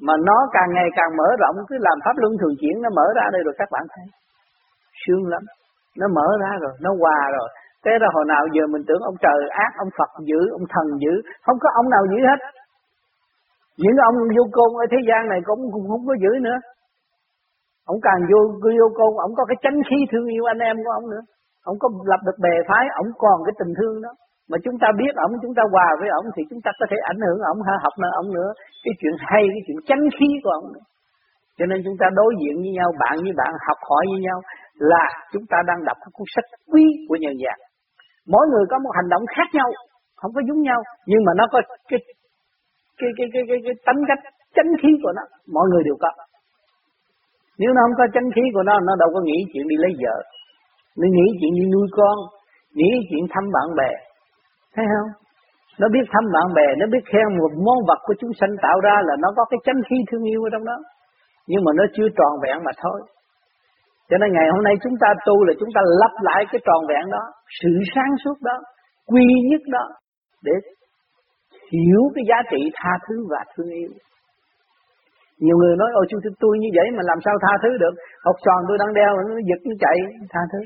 Mà 0.07 0.14
nó 0.29 0.38
càng 0.53 0.70
ngày 0.77 0.88
càng 0.98 1.11
mở 1.18 1.29
rộng 1.42 1.57
cứ 1.68 1.77
làm 1.81 1.98
pháp 2.05 2.16
luân 2.16 2.33
thường 2.40 2.55
chuyển 2.61 2.77
nó 2.83 2.88
mở 2.98 3.07
ra 3.16 3.24
đây 3.33 3.42
rồi 3.44 3.55
các 3.59 3.68
bạn 3.74 3.85
thấy. 3.92 4.07
Sương 5.03 5.24
lắm. 5.33 5.42
Nó 6.01 6.07
mở 6.16 6.29
ra 6.42 6.53
rồi 6.62 6.74
nó 6.85 6.90
hòa 7.01 7.20
rồi. 7.37 7.48
Thế 7.85 7.93
ra 8.01 8.09
hồi 8.14 8.25
nào 8.33 8.43
giờ 8.55 8.62
mình 8.75 8.85
tưởng 8.88 9.03
ông 9.11 9.19
trời 9.25 9.38
ác, 9.64 9.73
ông 9.85 9.91
Phật 9.99 10.11
dữ, 10.29 10.41
ông 10.59 10.67
thần 10.73 10.87
dữ, 11.03 11.14
không 11.45 11.59
có 11.62 11.69
ông 11.81 11.88
nào 11.95 12.05
dữ 12.12 12.19
hết. 12.29 12.41
Những 13.83 13.97
ông 14.09 14.17
vô 14.37 14.45
côn 14.57 14.71
ở 14.83 14.85
thế 14.93 15.01
gian 15.09 15.21
này 15.33 15.41
cũng 15.49 15.61
không, 15.73 15.85
không 15.93 16.05
có 16.09 16.14
dữ 16.23 16.33
nữa. 16.47 16.59
Ông 17.93 17.99
càng 18.07 18.21
vô 18.31 18.41
vô 18.79 18.88
côn, 18.99 19.12
ông 19.27 19.33
có 19.38 19.43
cái 19.49 19.59
chánh 19.64 19.79
khí 19.88 19.99
thương 20.11 20.27
yêu 20.37 20.45
anh 20.53 20.61
em 20.69 20.77
của 20.85 20.93
ông 20.99 21.07
nữa. 21.12 21.23
Ông 21.71 21.77
có 21.83 21.87
lập 22.11 22.21
được 22.27 22.38
bè 22.45 22.55
phái, 22.69 22.85
ông 23.03 23.09
còn 23.23 23.38
cái 23.47 23.55
tình 23.59 23.73
thương 23.79 23.97
đó. 24.07 24.12
Mà 24.51 24.57
chúng 24.64 24.77
ta 24.83 24.88
biết 25.01 25.12
ông, 25.27 25.33
chúng 25.43 25.55
ta 25.59 25.62
hòa 25.73 25.88
với 26.01 26.09
ông 26.19 26.27
thì 26.35 26.43
chúng 26.51 26.62
ta 26.64 26.71
có 26.81 26.87
thể 26.91 26.99
ảnh 27.12 27.21
hưởng 27.27 27.41
ông, 27.53 27.59
học 27.85 27.95
nơi 28.03 28.12
ông 28.21 28.29
nữa. 28.37 28.51
Cái 28.85 28.93
chuyện 29.01 29.14
hay, 29.31 29.43
cái 29.55 29.62
chuyện 29.67 29.79
chánh 29.88 30.05
khí 30.17 30.29
của 30.43 30.53
ông 30.61 30.67
nữa. 30.75 30.85
Cho 31.59 31.67
nên 31.71 31.79
chúng 31.85 31.99
ta 32.01 32.07
đối 32.21 32.33
diện 32.41 32.57
với 32.62 32.73
nhau, 32.79 32.88
bạn 33.03 33.17
với 33.25 33.35
bạn 33.41 33.53
học 33.67 33.81
hỏi 33.91 34.05
với 34.12 34.21
nhau 34.27 34.38
là 34.93 35.05
chúng 35.33 35.47
ta 35.51 35.59
đang 35.69 35.81
đọc 35.88 35.97
cái 36.01 36.11
cuốn 36.17 36.27
sách 36.35 36.49
quý 36.73 36.85
của 37.09 37.17
nhân 37.23 37.35
dạng 37.45 37.61
mỗi 38.33 38.45
người 38.51 38.64
có 38.71 38.77
một 38.85 38.93
hành 38.99 39.09
động 39.12 39.25
khác 39.35 39.49
nhau 39.53 39.69
không 40.21 40.33
có 40.35 40.41
giống 40.49 40.62
nhau 40.69 40.81
nhưng 41.07 41.23
mà 41.27 41.33
nó 41.37 41.45
có 41.53 41.59
cái 41.91 42.01
cái 43.01 43.11
cái 43.17 43.27
cái 43.33 43.43
cái, 43.49 43.59
cái 43.64 43.75
tánh 43.87 44.01
cách 44.09 44.23
chánh 44.57 44.71
khí 44.83 44.91
của 45.03 45.12
nó 45.19 45.23
mọi 45.55 45.67
người 45.71 45.83
đều 45.88 45.97
có. 46.01 46.11
Nếu 47.61 47.71
nó 47.75 47.81
không 47.85 47.97
có 48.01 48.07
chánh 48.14 48.29
khí 48.35 48.45
của 48.55 48.62
nó 48.62 48.75
nó 48.87 48.93
đâu 49.03 49.09
có 49.14 49.21
nghĩ 49.25 49.38
chuyện 49.53 49.69
đi 49.69 49.77
lấy 49.85 49.93
vợ. 50.03 50.17
Nó 51.01 51.07
nghĩ 51.14 51.27
chuyện 51.38 51.53
đi 51.59 51.64
nuôi 51.75 51.87
con 51.99 52.17
nghĩ 52.79 52.91
chuyện 53.09 53.25
thăm 53.33 53.45
bạn 53.55 53.69
bè. 53.79 53.91
Thấy 54.75 54.87
không? 54.93 55.11
Nó 55.81 55.87
biết 55.95 56.05
thăm 56.12 56.25
bạn 56.35 56.49
bè 56.57 56.67
nó 56.81 56.87
biết 56.93 57.05
khen 57.11 57.29
một 57.41 57.53
món 57.67 57.79
vật 57.88 58.01
của 58.07 58.14
chúng 58.21 58.33
sanh 58.41 58.53
tạo 58.62 58.81
ra 58.87 58.97
là 59.09 59.14
nó 59.23 59.29
có 59.37 59.45
cái 59.51 59.59
chánh 59.67 59.81
khí 59.88 59.97
thương 60.09 60.25
yêu 60.33 60.41
ở 60.47 60.51
trong 60.53 60.64
đó. 60.64 60.77
Nhưng 61.47 61.64
mà 61.64 61.73
nó 61.79 61.85
chưa 61.95 62.09
tròn 62.19 62.33
vẹn 62.43 62.57
mà 62.64 62.73
thôi 62.83 62.99
cho 64.09 64.16
nên 64.21 64.29
ngày 64.33 64.49
hôm 64.55 64.62
nay 64.64 64.75
chúng 64.85 64.97
ta 65.03 65.09
tu 65.27 65.37
là 65.44 65.53
chúng 65.61 65.73
ta 65.77 65.81
lặp 66.01 66.14
lại 66.29 66.40
cái 66.51 66.61
tròn 66.66 66.81
vẹn 66.90 67.05
đó, 67.16 67.23
sự 67.61 67.73
sáng 67.94 68.12
suốt 68.25 68.37
đó, 68.49 68.57
quy 69.11 69.27
nhất 69.51 69.62
đó 69.76 69.85
để 70.47 70.53
hiểu 71.72 72.03
cái 72.14 72.24
giá 72.28 72.39
trị 72.51 72.61
tha 72.78 72.93
thứ 73.07 73.16
và 73.32 73.41
thương 73.53 73.70
yêu. 73.80 73.91
Nhiều 75.45 75.57
người 75.59 75.74
nói 75.76 75.91
ôi 76.01 76.07
chú 76.11 76.18
tôi 76.43 76.55
như 76.62 76.70
vậy 76.76 76.87
mà 76.97 77.03
làm 77.11 77.18
sao 77.24 77.35
tha 77.45 77.53
thứ 77.62 77.70
được? 77.82 77.95
Học 78.26 78.37
tròn 78.45 78.61
tôi 78.68 78.76
đang 78.82 78.93
đeo 78.99 79.12
nó 79.30 79.37
giật 79.49 79.61
nó 79.68 79.74
chạy 79.85 79.97
tha 80.32 80.43
thứ. 80.53 80.61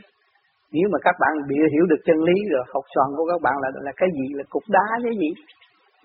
Nếu 0.74 0.86
mà 0.92 0.98
các 1.06 1.16
bạn 1.22 1.32
bị 1.48 1.56
hiểu 1.74 1.84
được 1.90 2.00
chân 2.06 2.18
lý 2.28 2.36
rồi 2.52 2.64
Học 2.74 2.84
tròn 2.94 3.08
của 3.16 3.26
các 3.30 3.40
bạn 3.46 3.56
là 3.62 3.68
là 3.86 3.92
cái 4.00 4.08
gì? 4.18 4.26
Là 4.38 4.44
cục 4.54 4.62
đá 4.76 4.86
cái 5.04 5.14
gì? 5.20 5.30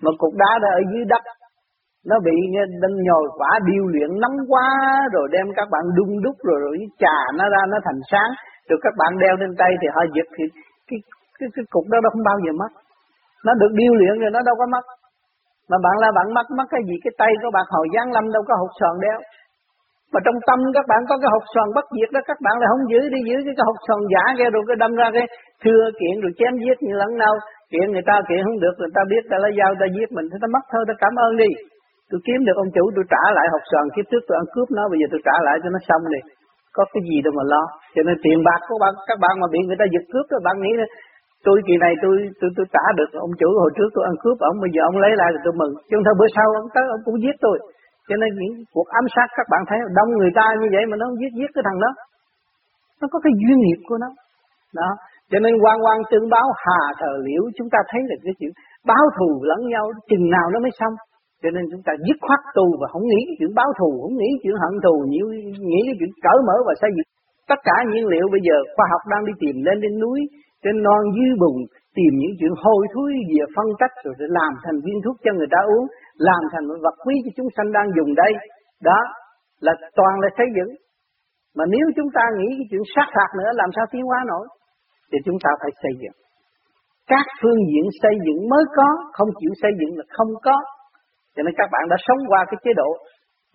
Mà 0.02 0.10
cục 0.18 0.34
đá 0.42 0.50
đó 0.62 0.68
ở 0.80 0.82
dưới 0.92 1.04
đất 1.12 1.22
nó 2.10 2.16
bị 2.26 2.36
đâm 2.82 2.92
nhồi 3.06 3.24
quả 3.38 3.52
điêu 3.68 3.84
luyện 3.92 4.10
nóng 4.22 4.38
quá 4.50 4.68
rồi 5.14 5.26
đem 5.34 5.46
các 5.58 5.68
bạn 5.72 5.84
đun 5.96 6.10
đúc 6.24 6.36
rồi 6.48 6.58
rồi 6.64 6.74
trà 7.02 7.18
nó 7.38 7.44
ra 7.54 7.62
nó 7.72 7.78
thành 7.86 8.00
sáng. 8.10 8.30
Rồi 8.68 8.78
các 8.84 8.94
bạn 9.00 9.12
đeo 9.22 9.34
lên 9.40 9.52
tay 9.60 9.70
thì 9.80 9.86
họ 9.94 10.02
giật 10.14 10.28
thì 10.36 10.44
cái 10.88 10.98
cái, 11.38 11.48
cái 11.54 11.64
cục 11.74 11.84
đó 11.92 11.98
nó 12.02 12.08
không 12.12 12.24
bao 12.30 12.38
giờ 12.44 12.52
mất. 12.62 12.72
Nó 13.46 13.52
được 13.60 13.72
điêu 13.80 13.92
luyện 13.98 14.14
rồi 14.22 14.30
nó 14.36 14.40
đâu 14.48 14.54
có 14.60 14.66
mất. 14.74 14.84
Mà 15.70 15.76
bạn 15.84 15.96
là 16.02 16.08
bạn 16.16 16.26
mất 16.36 16.46
mất 16.58 16.66
cái 16.70 16.82
gì? 16.88 16.96
Cái 17.04 17.12
tay 17.20 17.32
của 17.42 17.50
bạn 17.56 17.66
hồi 17.74 17.86
giáng 17.94 18.10
lâm 18.14 18.24
đâu 18.34 18.42
có 18.48 18.54
hột 18.60 18.72
sòn 18.80 18.94
đeo. 19.04 19.18
Mà 20.12 20.18
trong 20.26 20.38
tâm 20.48 20.58
các 20.76 20.86
bạn 20.90 21.00
có 21.08 21.14
cái 21.22 21.30
hột 21.34 21.44
xoàn 21.54 21.68
bất 21.76 21.86
diệt 21.96 22.10
đó 22.14 22.20
các 22.28 22.38
bạn 22.44 22.54
lại 22.60 22.68
không 22.72 22.84
giữ 22.90 23.00
đi 23.14 23.20
giữ 23.28 23.36
cái, 23.46 23.54
cái 23.56 23.64
hột 23.68 23.78
xoàn 23.86 24.00
giả 24.12 24.24
kia 24.38 24.50
rồi 24.54 24.62
cái 24.68 24.76
đâm 24.82 24.92
ra 25.00 25.08
cái 25.16 25.26
thưa 25.62 25.82
kiện 26.00 26.14
rồi 26.22 26.32
chém 26.38 26.52
giết 26.62 26.76
như 26.84 26.92
lẫn 27.00 27.10
nhau. 27.22 27.34
Kiện 27.72 27.86
người 27.92 28.06
ta 28.10 28.14
kiện 28.28 28.40
không 28.46 28.60
được 28.64 28.74
người 28.78 28.92
ta 28.96 29.02
biết 29.10 29.22
ta 29.30 29.36
lấy 29.44 29.52
dao 29.58 29.70
ta 29.80 29.86
giết 29.96 30.08
mình 30.16 30.26
thì 30.30 30.36
ta 30.42 30.48
mất 30.54 30.64
thôi 30.72 30.82
ta 30.88 30.94
cảm 31.02 31.14
ơn 31.26 31.32
đi 31.42 31.50
tôi 32.10 32.20
kiếm 32.26 32.40
được 32.46 32.56
ông 32.62 32.70
chủ, 32.76 32.84
tôi 32.96 33.04
trả 33.12 33.22
lại 33.36 33.46
học 33.54 33.64
sòn 33.70 33.86
kiếp 33.94 34.06
trước, 34.10 34.22
tôi 34.26 34.34
ăn 34.40 34.46
cướp 34.54 34.68
nó, 34.76 34.84
bây 34.92 34.98
giờ 35.00 35.06
tôi 35.12 35.20
trả 35.26 35.36
lại 35.46 35.56
cho 35.62 35.68
nó 35.74 35.80
xong 35.88 36.02
đi. 36.14 36.20
Có 36.76 36.82
cái 36.92 37.02
gì 37.08 37.16
đâu 37.24 37.32
mà 37.38 37.44
lo. 37.52 37.62
Cho 37.94 38.02
nên 38.06 38.16
tiền 38.24 38.38
bạc 38.48 38.60
của 38.68 38.78
bạn, 38.82 38.92
các 39.08 39.18
bạn 39.24 39.34
mà 39.40 39.46
bị 39.52 39.60
người 39.64 39.80
ta 39.80 39.86
giật 39.92 40.04
cướp 40.12 40.24
các 40.32 40.40
bạn 40.46 40.56
nghĩ 40.60 40.72
tôi 41.46 41.56
kỳ 41.66 41.74
này 41.84 41.92
tôi 42.02 42.14
tôi 42.40 42.50
tôi 42.56 42.66
trả 42.74 42.84
được 42.98 43.10
ông 43.26 43.34
chủ. 43.40 43.48
Hồi 43.62 43.72
trước 43.76 43.88
tôi 43.94 44.04
ăn 44.10 44.16
cướp 44.22 44.36
ông, 44.50 44.56
bây 44.64 44.70
giờ 44.74 44.80
ông 44.90 44.98
lấy 45.04 45.12
lại 45.20 45.28
thì 45.34 45.40
tôi 45.44 45.54
mừng. 45.60 45.72
Chứ 45.86 45.92
không 45.96 46.06
thôi, 46.06 46.16
bữa 46.20 46.30
sau 46.36 46.46
ông 46.62 46.68
tới, 46.74 46.84
ông 46.96 47.02
cũng 47.06 47.18
giết 47.22 47.36
tôi. 47.44 47.56
Cho 48.08 48.16
nên 48.20 48.30
những 48.40 48.54
cuộc 48.74 48.88
ám 48.98 49.04
sát 49.14 49.28
các 49.38 49.46
bạn 49.52 49.62
thấy 49.68 49.78
đông 49.98 50.10
người 50.18 50.32
ta 50.38 50.46
như 50.60 50.68
vậy 50.74 50.84
mà 50.90 50.94
nó 50.96 51.04
không 51.08 51.20
giết 51.20 51.32
giết 51.38 51.50
cái 51.54 51.62
thằng 51.66 51.78
đó. 51.84 51.90
Nó 53.00 53.06
có 53.12 53.18
cái 53.24 53.32
duyên 53.40 53.58
nghiệp 53.60 53.80
của 53.88 53.98
nó. 54.04 54.10
Đó. 54.80 54.90
Cho 55.30 55.38
nên 55.44 55.52
quan 55.62 55.76
quan 55.84 55.98
tương 56.10 56.26
báo 56.34 56.46
hà 56.64 56.80
thờ 57.00 57.12
liễu, 57.26 57.42
chúng 57.56 57.68
ta 57.74 57.78
thấy 57.90 58.00
là 58.10 58.16
cái 58.24 58.34
chuyện 58.38 58.52
báo 58.90 59.04
thù 59.16 59.30
lẫn 59.50 59.60
nhau, 59.72 59.84
chừng 60.10 60.30
nào 60.36 60.46
nó 60.52 60.58
mới 60.64 60.72
xong 60.80 60.94
cho 61.42 61.48
nên 61.54 61.64
chúng 61.70 61.84
ta 61.86 61.92
dứt 62.06 62.18
khoát 62.26 62.42
tu 62.56 62.66
và 62.80 62.86
không 62.92 63.04
nghĩ 63.10 63.20
cái 63.28 63.36
chuyện 63.38 63.52
báo 63.58 63.70
thù, 63.78 63.90
không 64.02 64.16
nghĩ 64.20 64.30
chuyện 64.42 64.56
hận 64.62 64.74
thù, 64.84 64.94
nghĩ 65.10 65.20
nghĩ 65.70 65.80
cái 65.88 65.96
chuyện 65.98 66.12
cởi 66.24 66.38
mở 66.48 66.56
và 66.68 66.74
xây 66.82 66.90
dựng. 66.96 67.08
Tất 67.50 67.60
cả 67.68 67.76
nhiên 67.90 68.04
liệu 68.12 68.26
bây 68.34 68.42
giờ 68.46 68.56
khoa 68.74 68.86
học 68.92 69.02
đang 69.12 69.22
đi 69.28 69.34
tìm 69.42 69.56
lên 69.66 69.76
trên 69.82 69.94
núi, 70.02 70.20
trên 70.64 70.76
non 70.86 71.02
dưới 71.14 71.30
bùn, 71.42 71.58
tìm 71.96 72.12
những 72.20 72.34
chuyện 72.38 72.54
hôi 72.62 72.82
thối 72.92 73.10
về 73.30 73.44
phân 73.56 73.68
cách, 73.80 73.94
rồi 74.04 74.14
để 74.20 74.26
làm 74.38 74.52
thành 74.64 74.78
viên 74.84 74.98
thuốc 75.04 75.16
cho 75.24 75.30
người 75.34 75.50
ta 75.54 75.60
uống, 75.72 75.86
làm 76.28 76.42
thành 76.52 76.64
một 76.68 76.78
vật 76.84 76.96
quý 77.04 77.14
cho 77.24 77.30
chúng 77.36 77.50
sanh 77.56 77.68
đang 77.76 77.88
dùng 77.96 78.10
đây. 78.22 78.32
Đó 78.88 79.00
là 79.66 79.72
toàn 79.98 80.14
là 80.22 80.28
xây 80.38 80.48
dựng. 80.56 80.70
Mà 81.56 81.64
nếu 81.74 81.86
chúng 81.96 82.10
ta 82.16 82.24
nghĩ 82.36 82.48
cái 82.58 82.66
chuyện 82.70 82.84
sát 82.94 83.08
phạt 83.14 83.30
nữa, 83.38 83.50
làm 83.60 83.70
sao 83.76 83.84
tiến 83.92 84.04
hóa 84.10 84.20
nổi? 84.32 84.46
Thì 85.10 85.18
chúng 85.26 85.38
ta 85.44 85.50
phải 85.60 85.72
xây 85.82 85.94
dựng. 86.02 86.16
Các 87.12 87.26
phương 87.40 87.60
diện 87.70 87.86
xây 88.02 88.14
dựng 88.24 88.40
mới 88.52 88.64
có, 88.76 88.88
không 89.16 89.30
chịu 89.40 89.52
xây 89.62 89.72
dựng 89.80 89.92
là 89.98 90.04
không 90.16 90.32
có 90.46 90.56
cho 91.38 91.42
nên 91.44 91.54
các 91.60 91.68
bạn 91.72 91.84
đã 91.90 91.96
sống 92.06 92.20
qua 92.30 92.40
cái 92.50 92.58
chế 92.64 92.72
độ 92.80 92.90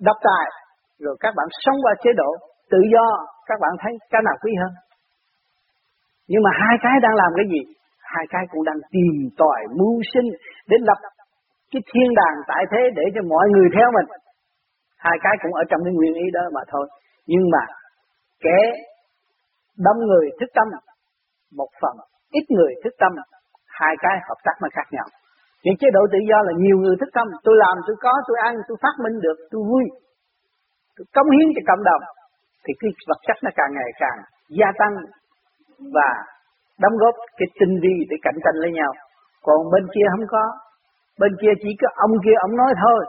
độc 0.08 0.18
tài, 0.28 0.48
rồi 1.06 1.16
các 1.20 1.34
bạn 1.38 1.48
sống 1.66 1.78
qua 1.84 1.94
chế 2.04 2.12
độ 2.22 2.30
tự 2.72 2.80
do, 2.94 3.08
các 3.46 3.58
bạn 3.64 3.74
thấy 3.82 3.92
cái 4.12 4.22
nào 4.28 4.38
quý 4.44 4.52
hơn? 4.62 4.74
Nhưng 6.28 6.44
mà 6.46 6.52
hai 6.62 6.76
cái 6.84 6.96
đang 7.06 7.16
làm 7.22 7.32
cái 7.38 7.46
gì? 7.54 7.62
Hai 8.14 8.26
cái 8.30 8.44
cũng 8.52 8.64
đang 8.64 8.80
tìm 8.92 9.14
tòi, 9.38 9.60
mưu 9.80 9.96
sinh 10.14 10.28
để 10.70 10.78
lập 10.90 11.00
cái 11.72 11.82
thiên 11.90 12.10
đàng 12.20 12.38
tại 12.48 12.64
thế 12.72 12.82
để 12.96 13.06
cho 13.16 13.22
mọi 13.34 13.46
người 13.54 13.68
theo 13.76 13.88
mình. 13.98 14.08
Hai 14.98 15.18
cái 15.24 15.36
cũng 15.42 15.54
ở 15.54 15.64
trong 15.70 15.82
cái 15.86 15.94
nguyên 15.94 16.14
ý 16.14 16.26
đó 16.34 16.42
mà 16.56 16.62
thôi. 16.72 16.86
Nhưng 17.28 17.46
mà 17.54 17.64
kẻ 18.46 18.60
đông 19.86 20.00
người 20.08 20.26
thức 20.40 20.50
tâm, 20.56 20.68
một 21.60 21.70
phần 21.82 21.96
ít 22.32 22.46
người 22.50 22.74
thức 22.84 22.94
tâm, 23.00 23.12
hai 23.68 23.96
cái 24.00 24.16
hợp 24.30 24.40
tác 24.44 24.56
mà 24.62 24.68
khác 24.72 24.88
nhau 24.92 25.08
những 25.64 25.78
chế 25.82 25.88
độ 25.96 26.04
tự 26.12 26.20
do 26.30 26.38
là 26.48 26.54
nhiều 26.64 26.78
người 26.80 26.96
thức 27.00 27.10
tâm 27.18 27.28
tôi 27.46 27.56
làm, 27.64 27.76
tôi 27.88 27.96
có, 28.06 28.14
tôi 28.28 28.38
ăn, 28.48 28.54
tôi 28.68 28.78
phát 28.84 28.96
minh 29.04 29.16
được, 29.26 29.38
tôi 29.52 29.62
vui. 29.70 29.86
Tôi 30.96 31.06
cống 31.16 31.30
hiến 31.36 31.48
cho 31.56 31.62
cộng 31.70 31.84
đồng. 31.90 32.04
Thì 32.64 32.72
cái 32.80 32.90
vật 33.10 33.20
chất 33.28 33.38
nó 33.44 33.52
càng 33.60 33.72
ngày 33.78 33.92
càng 34.04 34.18
gia 34.60 34.70
tăng 34.80 34.94
và 35.96 36.10
đóng 36.84 36.96
góp 37.02 37.16
cái 37.38 37.48
tinh 37.60 37.74
vi 37.84 37.96
để 38.10 38.16
cạnh 38.26 38.38
tranh 38.44 38.58
lấy 38.64 38.72
nhau. 38.80 38.92
Còn 39.46 39.58
bên 39.74 39.86
kia 39.94 40.08
không 40.14 40.28
có. 40.34 40.44
Bên 41.22 41.32
kia 41.42 41.54
chỉ 41.64 41.72
có 41.82 41.88
ông 42.06 42.14
kia, 42.26 42.38
ông 42.46 42.56
nói 42.62 42.72
thôi. 42.84 43.02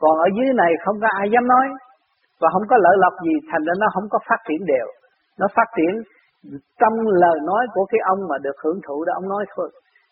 Còn 0.00 0.14
ở 0.26 0.28
dưới 0.36 0.48
này 0.62 0.72
không 0.84 0.96
có 1.02 1.08
ai 1.20 1.26
dám 1.32 1.46
nói. 1.54 1.66
Và 2.40 2.48
không 2.52 2.66
có 2.70 2.76
lợi 2.84 2.96
lộc 3.04 3.14
gì, 3.26 3.34
thành 3.50 3.64
ra 3.66 3.74
nó 3.80 3.86
không 3.94 4.06
có 4.12 4.18
phát 4.28 4.40
triển 4.48 4.60
đều. 4.72 4.86
Nó 5.40 5.46
phát 5.56 5.68
triển 5.76 5.92
trong 6.80 6.94
lời 7.22 7.38
nói 7.50 7.66
của 7.74 7.84
cái 7.84 8.00
ông 8.12 8.20
mà 8.30 8.36
được 8.38 8.56
hưởng 8.64 8.80
thụ 8.86 9.04
đó, 9.04 9.12
ông 9.20 9.28
nói 9.28 9.44
thôi 9.56 9.68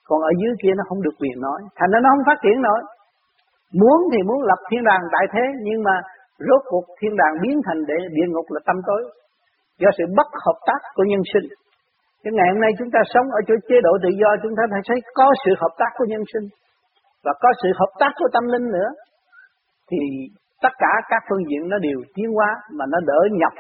còn 0.09 0.19
ở 0.31 0.33
dưới 0.41 0.53
kia 0.63 0.75
nó 0.77 0.85
không 0.89 1.03
được 1.03 1.17
quyền 1.21 1.37
nói. 1.47 1.61
Thành 1.79 1.91
ra 1.93 1.99
nó 2.03 2.09
không 2.13 2.27
phát 2.29 2.39
triển 2.43 2.63
nổi. 2.63 2.81
Muốn 3.81 3.99
thì 4.13 4.21
muốn 4.29 4.41
lập 4.51 4.61
thiên 4.69 4.83
đàng 4.91 5.03
đại 5.15 5.27
thế, 5.33 5.45
nhưng 5.67 5.83
mà 5.87 5.95
rốt 6.47 6.63
cuộc 6.71 6.87
thiên 6.99 7.13
đàng 7.21 7.35
biến 7.43 7.57
thành 7.67 7.81
để 7.89 7.97
địa 8.17 8.29
ngục 8.31 8.47
là 8.55 8.61
tâm 8.67 8.77
tối. 8.89 9.03
Do 9.81 9.91
sự 9.99 10.05
bất 10.17 10.29
hợp 10.45 10.59
tác 10.69 10.81
của 10.95 11.05
nhân 11.11 11.23
sinh. 11.33 11.47
Cái 12.23 12.33
ngày 12.37 12.49
hôm 12.53 12.61
nay 12.61 12.71
chúng 12.79 12.91
ta 12.95 13.01
sống 13.15 13.27
ở 13.39 13.41
chỗ 13.47 13.55
chế 13.69 13.77
độ 13.87 13.93
tự 14.03 14.11
do, 14.21 14.31
chúng 14.43 14.55
ta 14.59 14.63
phải 14.71 14.83
thấy 14.89 14.99
có 15.15 15.27
sự 15.45 15.51
hợp 15.63 15.75
tác 15.81 15.91
của 15.97 16.07
nhân 16.09 16.25
sinh. 16.33 16.47
Và 17.25 17.33
có 17.43 17.49
sự 17.63 17.69
hợp 17.81 17.93
tác 18.01 18.13
của 18.19 18.29
tâm 18.33 18.45
linh 18.53 18.67
nữa. 18.77 18.89
Thì 19.91 19.99
tất 20.63 20.73
cả 20.79 20.93
các 21.11 21.23
phương 21.29 21.47
diện 21.49 21.69
nó 21.69 21.79
đều 21.79 21.99
tiến 22.15 22.29
hóa 22.37 22.51
mà 22.79 22.85
nó 22.93 22.99
đỡ 23.11 23.21
nhập 23.41 23.55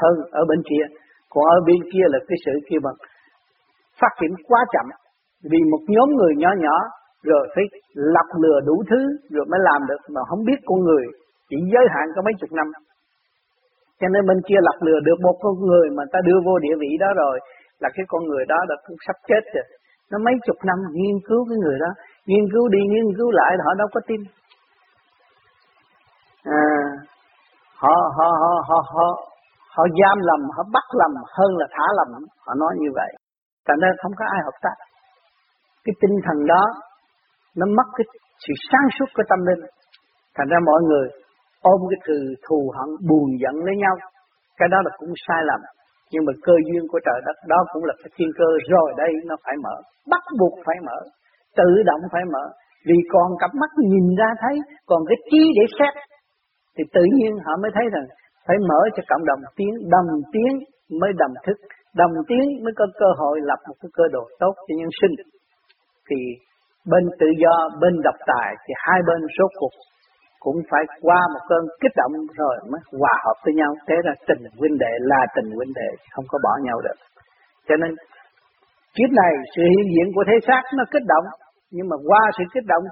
hơn 0.00 0.14
ở 0.30 0.42
bên 0.48 0.60
kia. 0.70 0.84
Còn 1.30 1.44
ở 1.44 1.58
bên 1.66 1.80
kia 1.92 2.06
là 2.12 2.18
cái 2.28 2.36
sự 2.44 2.52
kia 2.68 2.80
bằng 2.82 2.94
phát 4.00 4.12
triển 4.20 4.32
quá 4.48 4.60
chậm 4.72 4.86
vì 5.50 5.60
một 5.72 5.82
nhóm 5.94 6.08
người 6.18 6.32
nhỏ 6.36 6.50
nhỏ 6.64 6.76
rồi 7.22 7.48
phải 7.54 7.64
lập 7.94 8.28
lừa 8.42 8.60
đủ 8.68 8.82
thứ 8.90 9.00
rồi 9.30 9.44
mới 9.50 9.60
làm 9.68 9.80
được 9.88 10.00
mà 10.14 10.20
không 10.28 10.44
biết 10.44 10.58
con 10.64 10.78
người 10.80 11.04
chỉ 11.48 11.56
giới 11.72 11.86
hạn 11.94 12.06
có 12.14 12.22
mấy 12.22 12.34
chục 12.40 12.52
năm. 12.52 12.68
Cho 14.00 14.08
nên 14.12 14.26
bên 14.28 14.38
kia 14.48 14.60
lập 14.68 14.78
lừa 14.86 15.00
được 15.08 15.18
một 15.26 15.36
con 15.44 15.54
người 15.68 15.86
mà 15.96 16.02
ta 16.12 16.18
đưa 16.24 16.38
vô 16.46 16.58
địa 16.58 16.76
vị 16.80 16.90
đó 17.00 17.06
rồi 17.16 17.38
là 17.82 17.88
cái 17.94 18.04
con 18.08 18.22
người 18.28 18.44
đó 18.48 18.58
đã 18.68 18.74
cũng 18.86 18.96
sắp 19.06 19.16
chết 19.28 19.42
rồi. 19.54 19.66
Nó 20.10 20.18
mấy 20.26 20.34
chục 20.46 20.56
năm 20.64 20.78
nghiên 20.92 21.16
cứu 21.28 21.40
cái 21.48 21.58
người 21.64 21.78
đó 21.84 21.90
nghiên 22.26 22.44
cứu 22.52 22.68
đi 22.68 22.80
nghiên 22.92 23.08
cứu 23.16 23.30
lại 23.30 23.50
họ 23.64 23.74
đâu 23.74 23.88
có 23.94 24.00
tin. 24.08 24.20
À, 26.44 26.64
họ 27.82 27.96
họ 28.16 28.28
họ 28.42 28.52
họ 28.68 28.78
họ 28.94 29.06
họ 29.76 29.84
giam 30.00 30.18
lầm 30.28 30.40
họ 30.56 30.62
bắt 30.72 30.86
lầm 31.00 31.12
hơn 31.36 31.50
là 31.60 31.66
thả 31.70 31.86
lầm. 31.98 32.08
Họ 32.46 32.54
nói 32.54 32.72
như 32.78 32.90
vậy. 32.94 33.10
Thành 33.66 33.80
nên 33.80 33.92
không 34.02 34.12
có 34.18 34.24
ai 34.34 34.40
hợp 34.44 34.58
tác 34.62 34.76
cái 35.84 35.94
tinh 36.02 36.16
thần 36.26 36.38
đó, 36.52 36.64
nó 37.58 37.66
mất 37.78 37.88
cái 37.96 38.06
sự 38.44 38.52
sáng 38.68 38.88
suốt 38.96 39.08
của 39.16 39.24
tâm 39.30 39.40
linh. 39.48 39.62
Thành 40.36 40.48
ra 40.52 40.58
mọi 40.68 40.80
người 40.88 41.06
ôm 41.72 41.80
cái 41.90 42.00
từ 42.08 42.16
thù 42.46 42.60
hận, 42.76 42.88
buồn 43.08 43.28
giận 43.42 43.54
lấy 43.66 43.76
nhau. 43.84 43.94
Cái 44.58 44.68
đó 44.72 44.78
là 44.86 44.90
cũng 45.00 45.12
sai 45.26 45.40
lầm. 45.50 45.60
Nhưng 46.12 46.24
mà 46.26 46.32
cơ 46.46 46.54
duyên 46.66 46.82
của 46.90 47.00
trời 47.06 47.20
đất, 47.26 47.36
đó 47.52 47.58
cũng 47.72 47.84
là 47.88 47.94
cái 48.02 48.10
thiên 48.16 48.30
cơ. 48.38 48.48
Rồi 48.72 48.88
đây 49.02 49.12
nó 49.28 49.36
phải 49.44 49.56
mở. 49.64 49.76
Bắt 50.12 50.22
buộc 50.38 50.54
phải 50.66 50.76
mở. 50.86 50.98
Tự 51.58 51.68
động 51.88 52.02
phải 52.12 52.24
mở. 52.34 52.44
Vì 52.88 52.98
còn 53.12 53.28
cặp 53.40 53.50
mắt 53.60 53.70
nhìn 53.92 54.06
ra 54.20 54.30
thấy, 54.42 54.56
còn 54.86 55.00
cái 55.08 55.18
trí 55.30 55.42
để 55.58 55.64
xét, 55.78 55.94
thì 56.74 56.82
tự 56.94 57.04
nhiên 57.16 57.32
họ 57.44 57.52
mới 57.62 57.70
thấy 57.74 57.86
rằng 57.94 58.06
phải 58.46 58.56
mở 58.68 58.80
cho 58.94 59.02
cộng 59.10 59.24
đồng 59.30 59.40
tiếng, 59.56 59.74
đồng 59.94 60.10
tiến 60.32 60.52
mới 61.00 61.10
đồng 61.22 61.34
thức, 61.46 61.56
đồng 62.00 62.14
tiến 62.28 62.44
mới 62.64 62.72
có 62.76 62.86
cơ 63.00 63.08
hội 63.20 63.40
lập 63.48 63.60
một 63.68 63.76
cái 63.82 63.90
cơ 63.96 64.04
đồ 64.12 64.24
tốt 64.40 64.54
cho 64.66 64.74
nhân 64.78 64.92
sinh 65.00 65.14
thì 66.08 66.18
bên 66.90 67.04
tự 67.20 67.28
do, 67.42 67.54
bên 67.80 67.94
độc 68.06 68.18
tài 68.30 68.48
thì 68.64 68.72
hai 68.86 69.00
bên 69.08 69.20
số 69.38 69.46
cuộc 69.60 69.74
cũng 70.44 70.58
phải 70.70 70.84
qua 71.06 71.20
một 71.32 71.42
cơn 71.50 71.62
kích 71.80 71.94
động 72.00 72.12
rồi 72.40 72.54
mới 72.70 72.80
hòa 73.00 73.14
hợp 73.24 73.36
với 73.44 73.54
nhau. 73.60 73.70
Thế 73.88 73.96
là 74.06 74.14
tình 74.28 74.42
huynh 74.58 74.76
đệ 74.84 74.92
là 75.10 75.20
tình 75.36 75.48
huynh 75.56 75.72
đệ, 75.80 75.90
không 76.14 76.24
có 76.28 76.38
bỏ 76.44 76.52
nhau 76.66 76.78
được. 76.86 76.98
Cho 77.68 77.76
nên 77.82 77.90
kiếp 78.96 79.10
này 79.22 79.32
sự 79.54 79.62
hiện 79.72 79.86
diện 79.94 80.08
của 80.14 80.24
thế 80.28 80.36
xác 80.48 80.62
nó 80.78 80.84
kích 80.92 81.06
động, 81.12 81.26
nhưng 81.74 81.86
mà 81.90 81.96
qua 82.08 82.22
sự 82.36 82.44
kích 82.54 82.66
động 82.72 82.84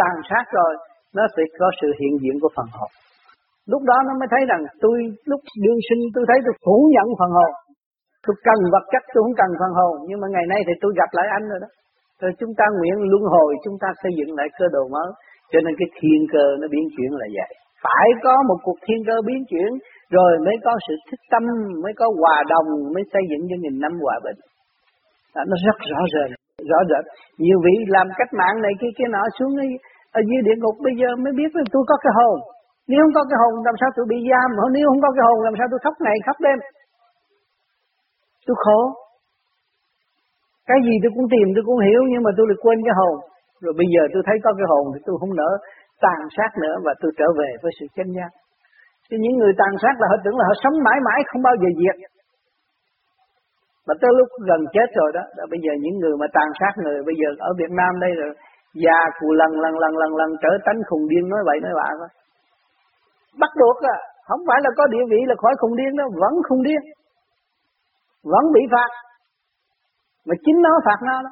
tàn 0.00 0.14
sát 0.30 0.44
rồi, 0.58 0.72
nó 1.16 1.24
sẽ 1.36 1.42
có 1.60 1.68
sự 1.80 1.88
hiện 2.00 2.14
diện 2.22 2.36
của 2.42 2.50
phần 2.56 2.68
hồn. 2.76 2.90
Lúc 3.72 3.82
đó 3.90 3.96
nó 4.06 4.12
mới 4.20 4.28
thấy 4.32 4.42
rằng 4.50 4.62
tôi, 4.84 4.96
lúc 5.30 5.40
đương 5.64 5.80
sinh 5.88 6.02
tôi 6.14 6.24
thấy 6.28 6.38
tôi 6.44 6.54
phủ 6.64 6.76
nhận 6.94 7.06
phần 7.20 7.30
hồn. 7.38 7.52
Tôi 8.24 8.34
cần 8.46 8.58
vật 8.74 8.84
chất, 8.92 9.02
tôi 9.12 9.20
không 9.24 9.38
cần 9.40 9.50
phần 9.60 9.72
hồn, 9.78 9.94
nhưng 10.08 10.20
mà 10.22 10.26
ngày 10.34 10.46
nay 10.52 10.60
thì 10.66 10.72
tôi 10.82 10.92
gặp 11.00 11.10
lại 11.18 11.26
anh 11.36 11.44
rồi 11.50 11.60
đó 11.64 11.68
rồi 12.20 12.32
chúng 12.40 12.52
ta 12.58 12.64
nguyện 12.78 12.96
luân 13.10 13.24
hồi 13.34 13.50
chúng 13.64 13.76
ta 13.82 13.88
xây 14.02 14.12
dựng 14.18 14.30
lại 14.38 14.48
cơ 14.58 14.66
đồ 14.76 14.84
mới. 14.94 15.10
Cho 15.52 15.58
nên 15.64 15.74
cái 15.78 15.88
thiên 15.98 16.20
cơ 16.32 16.44
nó 16.60 16.66
biến 16.72 16.84
chuyển 16.94 17.10
là 17.20 17.26
vậy. 17.36 17.50
Phải 17.84 18.08
có 18.24 18.34
một 18.48 18.58
cuộc 18.66 18.78
thiên 18.86 19.00
cơ 19.08 19.16
biến 19.26 19.40
chuyển 19.50 19.70
rồi 20.16 20.30
mới 20.46 20.56
có 20.64 20.72
sự 20.86 20.94
thích 21.08 21.22
tâm 21.32 21.42
mới 21.82 21.92
có 22.00 22.06
hòa 22.20 22.38
đồng 22.52 22.68
mới 22.94 23.04
xây 23.12 23.22
dựng 23.30 23.42
cho 23.50 23.56
nghìn 23.58 23.76
năm 23.84 23.92
hòa 24.04 24.16
bình. 24.24 24.38
Đó, 25.34 25.42
nó 25.50 25.56
rất 25.66 25.78
rõ 25.92 26.00
rệt 26.14 26.30
rõ 26.70 26.78
rệt. 26.90 27.04
Nhiều 27.42 27.58
vị 27.64 27.74
làm 27.96 28.06
cách 28.18 28.32
mạng 28.40 28.56
này 28.64 28.72
kia 28.80 28.92
kia 28.96 29.08
nọ 29.14 29.24
xuống 29.36 29.52
ở, 29.64 29.66
ở 30.18 30.20
dưới 30.28 30.40
địa 30.46 30.58
ngục 30.58 30.76
bây 30.86 30.94
giờ 31.00 31.08
mới 31.24 31.32
biết 31.38 31.50
là 31.58 31.64
tôi 31.72 31.82
có 31.90 31.96
cái 32.04 32.12
hồn. 32.18 32.38
Nếu 32.90 33.00
không 33.02 33.14
có 33.18 33.22
cái 33.30 33.38
hồn 33.42 33.52
làm 33.66 33.76
sao 33.80 33.90
tôi 33.96 34.06
bị 34.12 34.18
giam? 34.30 34.48
Nếu 34.76 34.84
không 34.88 35.02
có 35.04 35.10
cái 35.16 35.24
hồn 35.28 35.38
làm 35.46 35.54
sao 35.58 35.66
tôi 35.70 35.80
khóc 35.84 35.94
ngày 36.04 36.16
khóc 36.26 36.38
đêm? 36.46 36.58
Tôi 38.46 38.56
khổ 38.64 38.80
cái 40.68 40.78
gì 40.86 40.94
tôi 41.02 41.10
cũng 41.16 41.26
tìm 41.34 41.46
tôi 41.54 41.64
cũng 41.68 41.78
hiểu 41.86 42.00
nhưng 42.10 42.22
mà 42.26 42.30
tôi 42.36 42.44
lại 42.50 42.58
quên 42.62 42.78
cái 42.86 42.94
hồn 43.00 43.14
rồi 43.64 43.74
bây 43.80 43.88
giờ 43.94 44.02
tôi 44.12 44.22
thấy 44.26 44.36
có 44.44 44.50
cái 44.58 44.66
hồn 44.72 44.84
thì 44.92 45.00
tôi 45.06 45.14
không 45.20 45.34
nỡ 45.40 45.50
tàn 46.04 46.20
sát 46.36 46.50
nữa 46.62 46.74
và 46.84 46.92
tôi 47.00 47.10
trở 47.18 47.28
về 47.40 47.50
với 47.62 47.72
sự 47.78 47.86
chánh 47.96 48.12
giác 48.16 48.32
Chứ 49.06 49.16
những 49.20 49.36
người 49.38 49.52
tàn 49.60 49.72
sát 49.82 49.94
là 50.00 50.06
họ 50.10 50.16
tưởng 50.24 50.38
là 50.40 50.44
họ 50.48 50.54
sống 50.62 50.76
mãi 50.86 50.98
mãi 51.06 51.18
không 51.28 51.42
bao 51.48 51.54
giờ 51.62 51.68
diệt 51.80 51.96
mà 53.86 53.94
tới 54.00 54.10
lúc 54.18 54.28
gần 54.48 54.60
chết 54.74 54.88
rồi 54.98 55.10
đó, 55.16 55.24
là 55.36 55.44
bây 55.52 55.60
giờ 55.64 55.72
những 55.82 55.96
người 56.00 56.14
mà 56.20 56.26
tàn 56.36 56.48
sát 56.58 56.72
người 56.82 56.98
bây 57.08 57.16
giờ 57.20 57.28
ở 57.48 57.50
Việt 57.60 57.72
Nam 57.80 57.92
đây 58.04 58.12
rồi 58.20 58.30
già 58.84 59.00
cù 59.18 59.28
lần 59.40 59.52
lần 59.64 59.74
lần 59.82 59.92
lần 60.02 60.10
lần 60.20 60.30
trở 60.42 60.52
tánh 60.66 60.80
khùng 60.88 61.04
điên 61.10 61.24
nói 61.32 61.42
vậy 61.48 61.58
nói 61.64 61.72
bạn 61.80 61.92
thôi 62.00 62.10
bắt 63.40 63.52
buộc 63.60 63.78
à 63.96 63.98
Không 64.28 64.42
phải 64.48 64.58
là 64.64 64.70
có 64.78 64.84
địa 64.94 65.04
vị 65.12 65.20
là 65.30 65.34
khỏi 65.42 65.54
khùng 65.60 65.76
điên 65.76 65.92
đâu, 66.00 66.08
vẫn 66.22 66.34
khùng 66.48 66.62
điên. 66.62 66.82
Vẫn 68.32 68.44
bị 68.54 68.62
phạt. 68.72 68.90
Mà 70.28 70.34
chính 70.44 70.58
nó 70.66 70.72
phạt 70.86 71.00
nó 71.08 71.16
đó. 71.26 71.30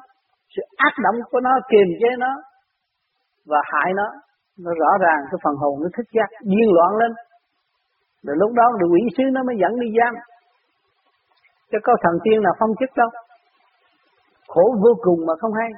Sự 0.53 0.61
ác 0.87 0.93
động 1.05 1.17
của 1.31 1.39
nó 1.39 1.51
kiềm 1.71 1.87
chế 2.01 2.09
nó 2.19 2.31
và 3.49 3.59
hại 3.71 3.89
nó. 3.99 4.07
Nó 4.63 4.71
rõ 4.81 4.91
ràng 5.05 5.21
cái 5.31 5.39
phần 5.43 5.55
hồn 5.61 5.75
nó 5.83 5.89
thích 5.97 6.09
giác, 6.15 6.29
điên 6.51 6.69
loạn 6.77 6.91
lên. 7.01 7.11
Rồi 8.25 8.35
lúc 8.41 8.51
đó 8.59 8.65
được 8.79 8.89
quỷ 8.93 9.03
sứ 9.17 9.23
nó 9.31 9.41
mới 9.47 9.55
dẫn 9.61 9.79
đi 9.79 9.87
giam. 9.97 10.13
Chứ 11.71 11.77
có 11.83 11.93
thần 12.03 12.15
tiên 12.23 12.37
nào 12.43 12.53
phong 12.59 12.73
chức 12.79 12.89
đâu. 12.95 13.09
Khổ 14.47 14.63
vô 14.83 14.93
cùng 15.05 15.19
mà 15.27 15.33
không 15.41 15.53
hay. 15.53 15.69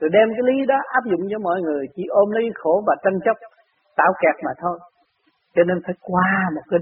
Rồi 0.00 0.10
đem 0.16 0.28
cái 0.36 0.44
lý 0.48 0.66
đó 0.66 0.78
áp 0.98 1.04
dụng 1.10 1.22
cho 1.30 1.38
mọi 1.38 1.58
người 1.60 1.84
Chỉ 1.94 2.02
ôm 2.08 2.30
lấy 2.30 2.44
khổ 2.54 2.82
và 2.86 2.94
tranh 3.04 3.18
chấp 3.24 3.36
Tạo 3.96 4.12
kẹt 4.20 4.36
mà 4.44 4.52
thôi 4.62 4.78
Cho 5.54 5.62
nên 5.68 5.78
phải 5.86 5.94
qua 6.00 6.30
một 6.54 6.64
cái 6.70 6.80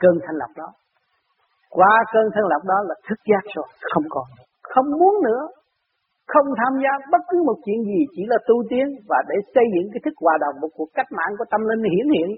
cơn 0.00 0.14
thanh 0.26 0.36
lập 0.36 0.50
đó 0.56 0.68
Qua 1.70 1.92
cơn 2.12 2.24
thanh 2.34 2.48
lập 2.52 2.62
đó 2.64 2.78
là 2.88 2.94
thức 3.08 3.18
giác 3.30 3.44
rồi 3.54 3.66
Không 3.92 4.04
còn 4.10 4.24
không 4.76 4.88
muốn 5.00 5.14
nữa 5.28 5.42
Không 6.32 6.46
tham 6.60 6.72
gia 6.82 6.92
bất 7.12 7.22
cứ 7.30 7.38
một 7.48 7.58
chuyện 7.64 7.80
gì 7.90 8.00
Chỉ 8.14 8.22
là 8.32 8.38
tu 8.48 8.56
tiến 8.70 8.86
Và 9.10 9.18
để 9.30 9.36
xây 9.54 9.66
dựng 9.74 9.86
cái 9.92 10.00
thức 10.04 10.14
hòa 10.24 10.34
đồng 10.44 10.56
Một 10.62 10.72
cuộc 10.76 10.90
cách 10.98 11.10
mạng 11.18 11.32
của 11.38 11.46
tâm 11.52 11.60
linh 11.70 11.82
hiển 11.92 12.06
hiện 12.14 12.28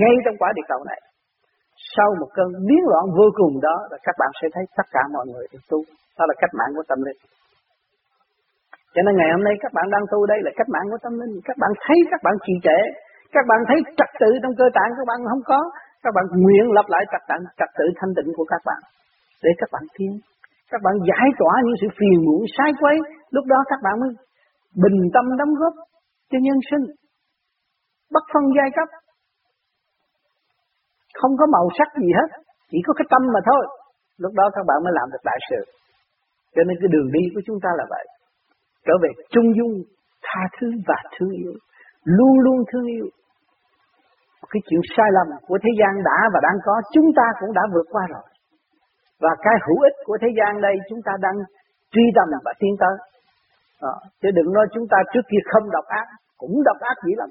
Ngay 0.00 0.14
trong 0.24 0.36
quả 0.40 0.48
địa 0.56 0.66
cầu 0.68 0.80
này 0.90 1.00
Sau 1.94 2.08
một 2.20 2.30
cơn 2.36 2.48
biến 2.68 2.82
loạn 2.90 3.04
vô 3.18 3.26
cùng 3.40 3.54
đó 3.66 3.76
là 3.90 3.98
Các 4.06 4.16
bạn 4.20 4.30
sẽ 4.42 4.46
thấy 4.54 4.64
tất 4.78 4.86
cả 4.94 5.02
mọi 5.14 5.26
người 5.32 5.46
đều 5.52 5.62
tu 5.70 5.78
Đó 6.18 6.24
là 6.28 6.34
cách 6.42 6.54
mạng 6.58 6.72
của 6.76 6.86
tâm 6.88 6.98
linh 7.06 7.20
cho 8.94 9.02
nên 9.06 9.14
ngày 9.16 9.30
hôm 9.34 9.42
nay 9.44 9.54
các 9.64 9.72
bạn 9.76 9.86
đang 9.94 10.04
tu 10.12 10.18
đây 10.32 10.38
là 10.46 10.50
cách 10.58 10.70
mạng 10.74 10.86
của 10.90 11.00
tâm 11.04 11.12
linh. 11.20 11.34
Các 11.48 11.56
bạn 11.62 11.70
thấy 11.84 11.98
các 12.12 12.20
bạn 12.26 12.34
trì 12.44 12.54
trệ. 12.66 12.78
Các 13.34 13.44
bạn 13.50 13.60
thấy 13.68 13.78
trật 13.98 14.10
tự 14.20 14.30
trong 14.42 14.54
cơ 14.60 14.66
tạng 14.76 14.90
các 14.98 15.06
bạn 15.10 15.18
không 15.30 15.44
có. 15.50 15.60
Các 16.04 16.12
bạn 16.16 16.24
nguyện 16.42 16.64
lập 16.76 16.86
lại 16.88 17.02
trật 17.12 17.22
tự, 17.28 17.38
trật 17.58 17.70
tự 17.78 17.84
thanh 17.98 18.12
tịnh 18.16 18.30
của 18.36 18.46
các 18.52 18.62
bạn. 18.68 18.80
Để 19.44 19.50
các 19.60 19.68
bạn 19.72 19.82
tiến. 19.96 20.12
Các 20.74 20.80
bạn 20.86 20.94
giải 21.08 21.28
tỏa 21.40 21.54
những 21.64 21.78
sự 21.80 21.88
phiền 21.98 22.18
muộn, 22.26 22.42
sai 22.56 22.70
quấy. 22.80 22.96
Lúc 23.34 23.44
đó 23.52 23.58
các 23.70 23.80
bạn 23.84 23.94
mới 24.02 24.10
bình 24.84 24.98
tâm 25.14 25.24
đóng 25.40 25.52
góp 25.60 25.74
cho 26.30 26.38
nhân 26.46 26.58
sinh. 26.70 26.84
Bất 28.14 28.24
phân 28.32 28.44
giai 28.56 28.68
cấp. 28.76 28.88
Không 31.20 31.34
có 31.40 31.44
màu 31.54 31.66
sắc 31.78 31.88
gì 32.02 32.10
hết. 32.18 32.28
Chỉ 32.70 32.78
có 32.86 32.92
cái 32.98 33.06
tâm 33.12 33.22
mà 33.34 33.40
thôi. 33.48 33.62
Lúc 34.22 34.32
đó 34.38 34.44
các 34.54 34.64
bạn 34.68 34.78
mới 34.84 34.92
làm 34.98 35.06
được 35.12 35.22
đại 35.30 35.38
sự. 35.48 35.60
Cho 36.54 36.62
nên 36.66 36.76
cái 36.80 36.88
đường 36.94 37.08
đi 37.16 37.24
của 37.34 37.42
chúng 37.46 37.58
ta 37.64 37.70
là 37.78 37.84
vậy 37.94 38.04
trở 38.86 38.94
về 39.02 39.10
trung 39.34 39.48
dung, 39.56 39.74
tha 40.26 40.42
thứ 40.56 40.66
và 40.88 40.98
thương 41.14 41.30
yêu 41.30 41.52
luôn 42.04 42.34
luôn 42.44 42.58
thương 42.70 42.86
yêu 42.96 43.06
cái 44.50 44.60
chuyện 44.68 44.80
sai 44.96 45.08
lầm 45.16 45.26
của 45.48 45.58
thế 45.62 45.70
gian 45.80 45.92
đã 46.08 46.18
và 46.32 46.40
đang 46.42 46.58
có, 46.64 46.74
chúng 46.94 47.08
ta 47.16 47.26
cũng 47.40 47.52
đã 47.58 47.62
vượt 47.74 47.86
qua 47.90 48.04
rồi 48.14 48.24
và 49.22 49.32
cái 49.44 49.56
hữu 49.66 49.78
ích 49.88 49.96
của 50.04 50.16
thế 50.22 50.28
gian 50.38 50.60
đây 50.66 50.74
chúng 50.88 51.02
ta 51.06 51.12
đang 51.24 51.36
truy 51.92 52.04
tầm 52.16 52.28
và 52.44 52.52
tiến 52.60 52.74
tới. 52.82 52.94
À, 53.90 53.94
chứ 54.20 54.28
đừng 54.38 54.52
nói 54.52 54.66
chúng 54.74 54.86
ta 54.92 54.98
trước 55.12 55.24
kia 55.30 55.42
không 55.52 55.70
độc 55.70 55.86
ác 56.00 56.06
cũng 56.40 56.54
độc 56.68 56.78
ác 56.80 56.96
dữ 57.04 57.12
lắm. 57.16 57.30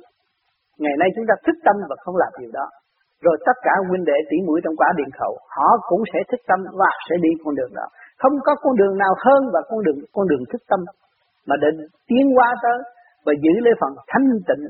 Ngày 0.84 0.95
nay 0.99 1.09
chúng 1.15 1.25
ta 1.29 1.36
thức 1.45 1.57
tâm 1.65 1.75
và 1.89 1.95
không 2.03 2.17
làm 2.17 2.31
điều 2.39 2.51
đó. 2.59 2.67
Rồi 3.25 3.36
tất 3.47 3.57
cả 3.65 3.73
huynh 3.89 4.05
đệ 4.05 4.17
tỷ 4.29 4.38
mũi 4.47 4.59
trong 4.63 4.75
quả 4.75 4.89
điện 4.97 5.11
khẩu 5.19 5.34
họ 5.55 5.67
cũng 5.89 6.03
sẽ 6.13 6.19
thức 6.29 6.41
tâm 6.49 6.59
và 6.79 6.91
sẽ 7.07 7.15
đi 7.25 7.29
con 7.43 7.55
đường 7.55 7.73
đó. 7.79 7.88
Không 8.21 8.36
có 8.45 8.55
con 8.63 8.75
đường 8.75 8.97
nào 8.97 9.13
hơn 9.25 9.41
và 9.53 9.61
con 9.69 9.79
đường 9.86 9.99
con 10.15 10.27
đường 10.27 10.43
thức 10.51 10.61
tâm 10.69 10.79
mà 11.47 11.55
định 11.63 11.79
tiến 12.07 12.25
qua 12.36 12.49
tới 12.63 12.79
và 13.25 13.34
giữ 13.43 13.53
lấy 13.65 13.73
phần 13.81 13.91
thanh 14.07 14.27
tịnh 14.47 14.63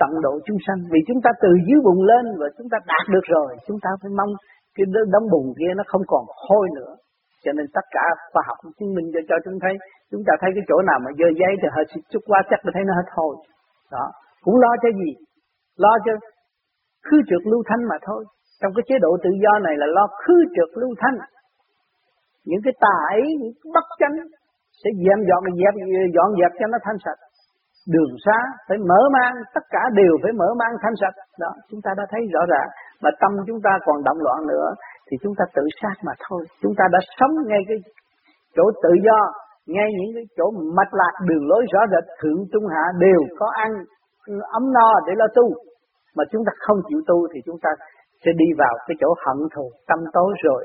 tận 0.00 0.10
độ 0.22 0.32
chúng 0.46 0.58
sanh. 0.66 0.80
Vì 0.92 1.00
chúng 1.08 1.20
ta 1.24 1.30
từ 1.42 1.50
dưới 1.66 1.80
bụng 1.84 2.02
lên 2.10 2.24
và 2.40 2.46
chúng 2.58 2.68
ta 2.72 2.78
đạt 2.86 3.04
được 3.14 3.26
rồi 3.34 3.56
chúng 3.66 3.78
ta 3.84 3.90
phải 4.02 4.10
mong 4.18 4.32
cái 4.78 4.86
đống 5.14 5.26
bùn 5.32 5.46
kia 5.58 5.72
nó 5.78 5.84
không 5.90 6.04
còn 6.12 6.24
hôi 6.46 6.66
nữa. 6.78 6.92
Cho 7.44 7.52
nên 7.56 7.66
tất 7.76 7.86
cả 7.96 8.04
khoa 8.32 8.42
học 8.48 8.58
chứng 8.78 8.94
minh 8.96 9.08
cho 9.14 9.20
cho 9.28 9.36
chúng 9.44 9.58
thấy, 9.62 9.74
chúng 10.10 10.22
ta 10.26 10.32
thấy 10.40 10.50
cái 10.56 10.64
chỗ 10.68 10.76
nào 10.88 10.98
mà 11.04 11.10
dơ 11.18 11.28
giấy 11.40 11.52
thì 11.60 11.68
hơi 11.74 11.84
chút 12.12 12.22
qua 12.30 12.38
chắc 12.50 12.60
là 12.64 12.70
thấy 12.74 12.84
nó 12.86 12.92
hết 12.98 13.08
thôi 13.16 13.32
đó, 13.96 14.06
cũng 14.44 14.56
lo 14.64 14.72
cho 14.82 14.90
gì? 15.00 15.10
Lo 15.84 15.92
cho 16.04 16.12
khứ 17.06 17.16
trượt 17.28 17.42
lưu 17.50 17.62
thanh 17.68 17.82
mà 17.90 17.96
thôi. 18.06 18.20
Trong 18.60 18.72
cái 18.76 18.84
chế 18.88 18.96
độ 19.04 19.10
tự 19.24 19.30
do 19.44 19.52
này 19.66 19.74
là 19.80 19.86
lo 19.96 20.04
khứ 20.22 20.36
trượt 20.54 20.70
lưu 20.80 20.92
thanh. 21.02 21.16
Những 22.48 22.62
cái 22.64 22.74
tà 22.84 22.96
ấy, 23.16 23.26
những 23.40 23.54
cái 23.60 23.70
bất 23.74 23.86
chánh 24.00 24.16
sẽ 24.80 24.88
dẹp 25.04 25.18
dọn 25.28 25.42
dẹp 25.60 25.74
dọn 26.16 26.28
dẹp 26.38 26.52
cho 26.58 26.66
nó 26.72 26.78
thanh 26.86 26.98
sạch. 27.04 27.20
Đường 27.94 28.12
xa 28.24 28.38
phải 28.68 28.78
mở 28.90 29.00
mang, 29.16 29.34
tất 29.54 29.64
cả 29.74 29.82
đều 30.00 30.14
phải 30.22 30.32
mở 30.40 30.48
mang 30.60 30.74
thanh 30.82 30.96
sạch. 31.00 31.16
Đó, 31.42 31.50
chúng 31.68 31.80
ta 31.84 31.90
đã 31.98 32.04
thấy 32.10 32.20
rõ 32.34 32.42
ràng 32.52 32.68
mà 33.02 33.10
tâm 33.20 33.32
chúng 33.46 33.60
ta 33.66 33.72
còn 33.86 34.04
động 34.08 34.20
loạn 34.26 34.40
nữa, 34.52 34.68
thì 35.10 35.16
chúng 35.22 35.34
ta 35.38 35.44
tự 35.56 35.64
sát 35.82 35.96
mà 36.06 36.12
thôi. 36.28 36.42
Chúng 36.62 36.74
ta 36.78 36.84
đã 36.92 36.98
sống 37.18 37.34
ngay 37.46 37.62
cái 37.68 37.78
chỗ 38.56 38.64
tự 38.82 38.92
do, 39.06 39.18
ngay 39.74 39.88
những 39.98 40.12
cái 40.16 40.24
chỗ 40.36 40.46
mạch 40.78 40.92
lạc, 41.00 41.14
đường 41.28 41.48
lối 41.50 41.62
rõ 41.72 41.80
rệt, 41.92 42.04
thượng 42.20 42.40
trung 42.52 42.66
hạ, 42.74 42.84
đều 43.04 43.20
có 43.38 43.46
ăn 43.64 43.70
ấm 44.58 44.64
no 44.76 44.88
để 45.06 45.12
lo 45.16 45.26
tu. 45.34 45.46
Mà 46.16 46.24
chúng 46.32 46.42
ta 46.46 46.52
không 46.64 46.78
chịu 46.88 47.00
tu 47.06 47.18
thì 47.32 47.38
chúng 47.46 47.58
ta 47.64 47.70
sẽ 48.24 48.30
đi 48.42 48.48
vào 48.58 48.74
cái 48.86 48.94
chỗ 49.00 49.08
hận 49.24 49.38
thù, 49.54 49.66
tâm 49.88 50.00
tối 50.16 50.30
rồi. 50.46 50.62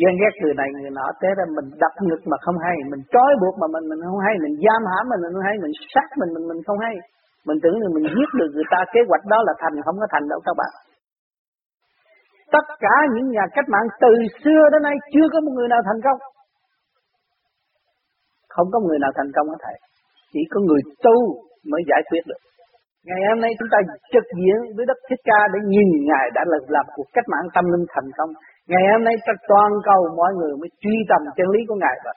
Ghen 0.00 0.14
ghét 0.20 0.34
người 0.40 0.54
này, 0.60 0.68
người 0.72 0.94
nọ 0.98 1.06
thế 1.20 1.30
ra, 1.38 1.44
mình 1.56 1.68
đập 1.82 1.94
ngực 2.06 2.22
mà 2.30 2.36
không 2.44 2.58
hay, 2.66 2.76
mình 2.92 3.02
trói 3.14 3.32
buộc 3.40 3.54
mà 3.62 3.66
mình 3.74 3.84
mình 3.90 4.00
không 4.08 4.22
hay, 4.26 4.34
mình 4.44 4.54
giam 4.64 4.82
hãm 4.90 5.04
mình 5.10 5.20
mình 5.24 5.32
không 5.34 5.46
hay, 5.48 5.56
mình 5.64 5.74
sát 5.92 6.08
mình 6.20 6.30
mình 6.34 6.44
mình 6.50 6.60
không 6.66 6.78
hay. 6.84 6.94
Mình 7.48 7.58
tưởng 7.62 7.76
là 7.82 7.88
mình 7.96 8.06
giết 8.14 8.30
được 8.40 8.50
người 8.54 8.68
ta, 8.72 8.80
kế 8.94 9.00
hoạch 9.08 9.24
đó 9.32 9.38
là 9.46 9.52
thành, 9.62 9.74
không 9.86 9.98
có 10.02 10.06
thành 10.12 10.24
đâu 10.32 10.40
các 10.46 10.54
bạn 10.60 10.72
tất 12.54 12.66
cả 12.84 12.96
những 13.14 13.28
nhà 13.36 13.44
cách 13.56 13.68
mạng 13.74 13.88
từ 14.02 14.12
xưa 14.42 14.62
đến 14.72 14.82
nay 14.88 14.96
chưa 15.12 15.26
có 15.32 15.38
một 15.44 15.52
người 15.56 15.68
nào 15.72 15.82
thành 15.88 16.00
công. 16.06 16.20
Không 18.54 18.68
có 18.72 18.78
người 18.80 18.98
nào 19.02 19.12
thành 19.16 19.30
công 19.36 19.46
hết 19.52 19.60
thầy. 19.64 19.76
Chỉ 20.32 20.42
có 20.52 20.58
người 20.66 20.80
tu 21.04 21.16
mới 21.70 21.82
giải 21.90 22.02
quyết 22.08 22.24
được. 22.30 22.40
Ngày 23.08 23.22
hôm 23.28 23.38
nay 23.44 23.50
chúng 23.58 23.70
ta 23.72 23.78
trực 24.12 24.26
diện 24.38 24.58
với 24.76 24.84
đất 24.90 24.98
thích 25.08 25.22
ca 25.28 25.40
để 25.52 25.58
nhìn 25.72 25.88
ngài 26.08 26.26
đã 26.36 26.42
làm 26.52 26.62
làm 26.76 26.86
cuộc 26.96 27.08
cách 27.16 27.28
mạng 27.32 27.46
tâm 27.54 27.64
linh 27.72 27.86
thành 27.94 28.10
công. 28.18 28.30
Ngày 28.70 28.84
hôm 28.92 29.02
nay 29.08 29.14
tất 29.26 29.38
toàn 29.50 29.70
cầu 29.88 30.00
mọi 30.20 30.32
người 30.38 30.52
mới 30.60 30.70
truy 30.82 30.96
tầm 31.10 31.22
chân 31.36 31.48
lý 31.54 31.60
của 31.68 31.78
Ngài 31.82 31.96
và 32.04 32.12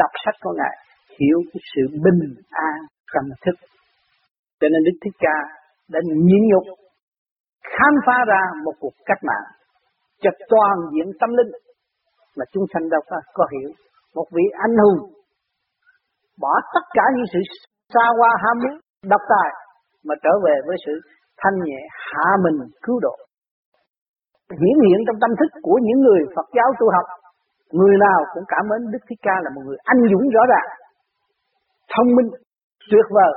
đọc 0.00 0.12
sách 0.24 0.36
của 0.42 0.54
Ngài, 0.58 0.74
hiểu 1.18 1.38
cái 1.50 1.60
sự 1.72 1.82
bình 2.04 2.22
an 2.50 2.76
tâm 3.12 3.24
thức. 3.44 3.56
Cho 4.60 4.66
nên 4.72 4.80
Đức 4.86 4.96
Thích 5.02 5.16
Ca 5.24 5.36
đã 5.92 6.00
nhịn 6.04 6.42
nhục 6.50 6.64
khám 7.72 7.94
phá 8.06 8.18
ra 8.32 8.42
một 8.64 8.74
cuộc 8.80 8.94
cách 9.08 9.22
mạng 9.28 9.46
cho 10.22 10.30
toàn 10.48 10.76
diện 10.92 11.08
tâm 11.20 11.30
linh 11.38 11.52
mà 12.36 12.44
chúng 12.52 12.64
sanh 12.72 12.88
đâu 12.88 13.00
có, 13.10 13.16
có 13.34 13.46
hiểu. 13.52 13.70
Một 14.14 14.26
vị 14.36 14.44
anh 14.64 14.76
hùng 14.82 14.98
bỏ 16.40 16.52
tất 16.74 16.84
cả 16.96 17.02
những 17.14 17.28
sự 17.32 17.40
xa 17.94 18.04
hoa 18.18 18.30
ham 18.44 18.56
muốn, 18.62 18.80
độc 19.12 19.20
tài 19.28 19.50
mà 20.04 20.14
trở 20.22 20.30
về 20.44 20.54
với 20.66 20.76
sự 20.86 20.92
thanh 21.40 21.56
nhẹ 21.64 21.80
hạ 21.90 22.28
mình 22.44 22.68
cứu 22.82 22.98
độ 23.02 23.16
hiển 24.60 24.76
hiện 24.86 24.98
trong 25.06 25.18
tâm 25.22 25.30
thức 25.38 25.50
của 25.66 25.78
những 25.86 26.00
người 26.04 26.22
Phật 26.34 26.48
giáo 26.56 26.68
tu 26.78 26.86
học. 26.96 27.06
Người 27.78 27.96
nào 28.06 28.18
cũng 28.32 28.44
cảm 28.48 28.64
mến 28.70 28.80
Đức 28.92 29.02
Thích 29.08 29.20
Ca 29.26 29.36
là 29.44 29.50
một 29.54 29.62
người 29.66 29.78
anh 29.92 30.00
dũng 30.10 30.24
rõ 30.36 30.42
ràng, 30.52 30.68
thông 31.92 32.08
minh, 32.16 32.30
tuyệt 32.90 33.06
vời 33.16 33.34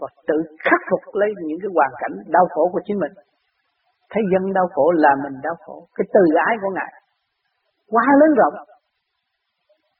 và 0.00 0.08
tự 0.28 0.36
khắc 0.66 0.80
phục 0.90 1.02
lấy 1.20 1.30
những 1.48 1.60
cái 1.62 1.70
hoàn 1.76 1.92
cảnh 2.00 2.14
đau 2.34 2.46
khổ 2.52 2.62
của 2.72 2.80
chính 2.84 2.98
mình. 2.98 3.12
Thấy 4.12 4.22
dân 4.32 4.52
đau 4.52 4.66
khổ 4.74 4.92
là 5.04 5.12
mình 5.24 5.36
đau 5.42 5.56
khổ. 5.64 5.76
Cái 5.96 6.06
từ 6.14 6.22
ái 6.46 6.56
của 6.62 6.70
Ngài 6.76 6.92
quá 7.92 8.04
lớn 8.20 8.30
rộng. 8.40 8.56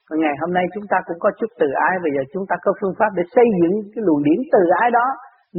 Và 0.09 0.15
ngày 0.23 0.35
hôm 0.41 0.51
nay 0.59 0.65
chúng 0.75 0.87
ta 0.93 0.99
cũng 1.07 1.19
có 1.25 1.31
chút 1.39 1.51
từ 1.61 1.69
ái, 1.89 1.95
bây 2.05 2.11
giờ 2.15 2.23
chúng 2.33 2.45
ta 2.49 2.55
có 2.65 2.71
phương 2.81 2.97
pháp 2.99 3.11
để 3.19 3.23
xây 3.35 3.49
dựng 3.59 3.75
cái 3.93 4.03
luồng 4.07 4.23
điển 4.27 4.39
từ 4.55 4.63
ái 4.83 4.89
đó, 4.99 5.07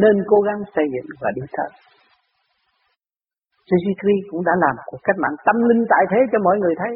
nên 0.01 0.15
cố 0.31 0.37
gắng 0.47 0.59
xây 0.75 0.85
dựng 0.93 1.07
và 1.21 1.29
đi 1.37 1.43
thật. 1.55 1.71
CC3 3.67 4.03
cũng 4.29 4.41
đã 4.47 4.53
làm 4.63 4.75
cuộc 4.87 5.01
cách 5.03 5.19
mạng 5.23 5.37
tâm 5.45 5.57
linh 5.69 5.83
tại 5.91 6.03
thế 6.11 6.19
cho 6.31 6.39
mọi 6.47 6.57
người 6.61 6.75
thấy. 6.81 6.93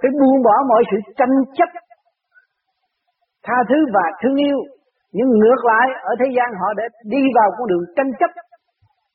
Phải 0.00 0.10
buông 0.20 0.42
bỏ 0.46 0.54
mọi 0.70 0.82
sự 0.90 0.96
tranh 1.18 1.34
chấp, 1.58 1.70
tha 3.46 3.58
thứ 3.68 3.78
và 3.94 4.04
thương 4.20 4.36
yêu. 4.48 4.58
Nhưng 5.16 5.28
ngược 5.40 5.60
lại, 5.70 5.86
ở 6.10 6.12
thế 6.20 6.28
gian 6.36 6.48
họ 6.60 6.68
để 6.78 6.84
đi 7.14 7.22
vào 7.36 7.48
con 7.56 7.66
đường 7.70 7.84
tranh 7.96 8.10
chấp 8.20 8.30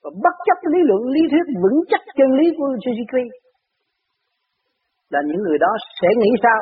và 0.04 0.10
bất 0.24 0.36
chấp 0.48 0.58
lý 0.74 0.80
luận, 0.90 1.02
lý 1.16 1.22
thuyết 1.32 1.46
vững 1.64 1.80
chắc 1.92 2.02
chân 2.18 2.30
lý 2.40 2.46
của 2.58 2.68
Jesus 2.84 3.08
Christ 3.12 3.36
Là 5.14 5.20
những 5.30 5.42
người 5.44 5.58
đó 5.66 5.72
sẽ 6.00 6.10
nghĩ 6.20 6.32
sao? 6.46 6.60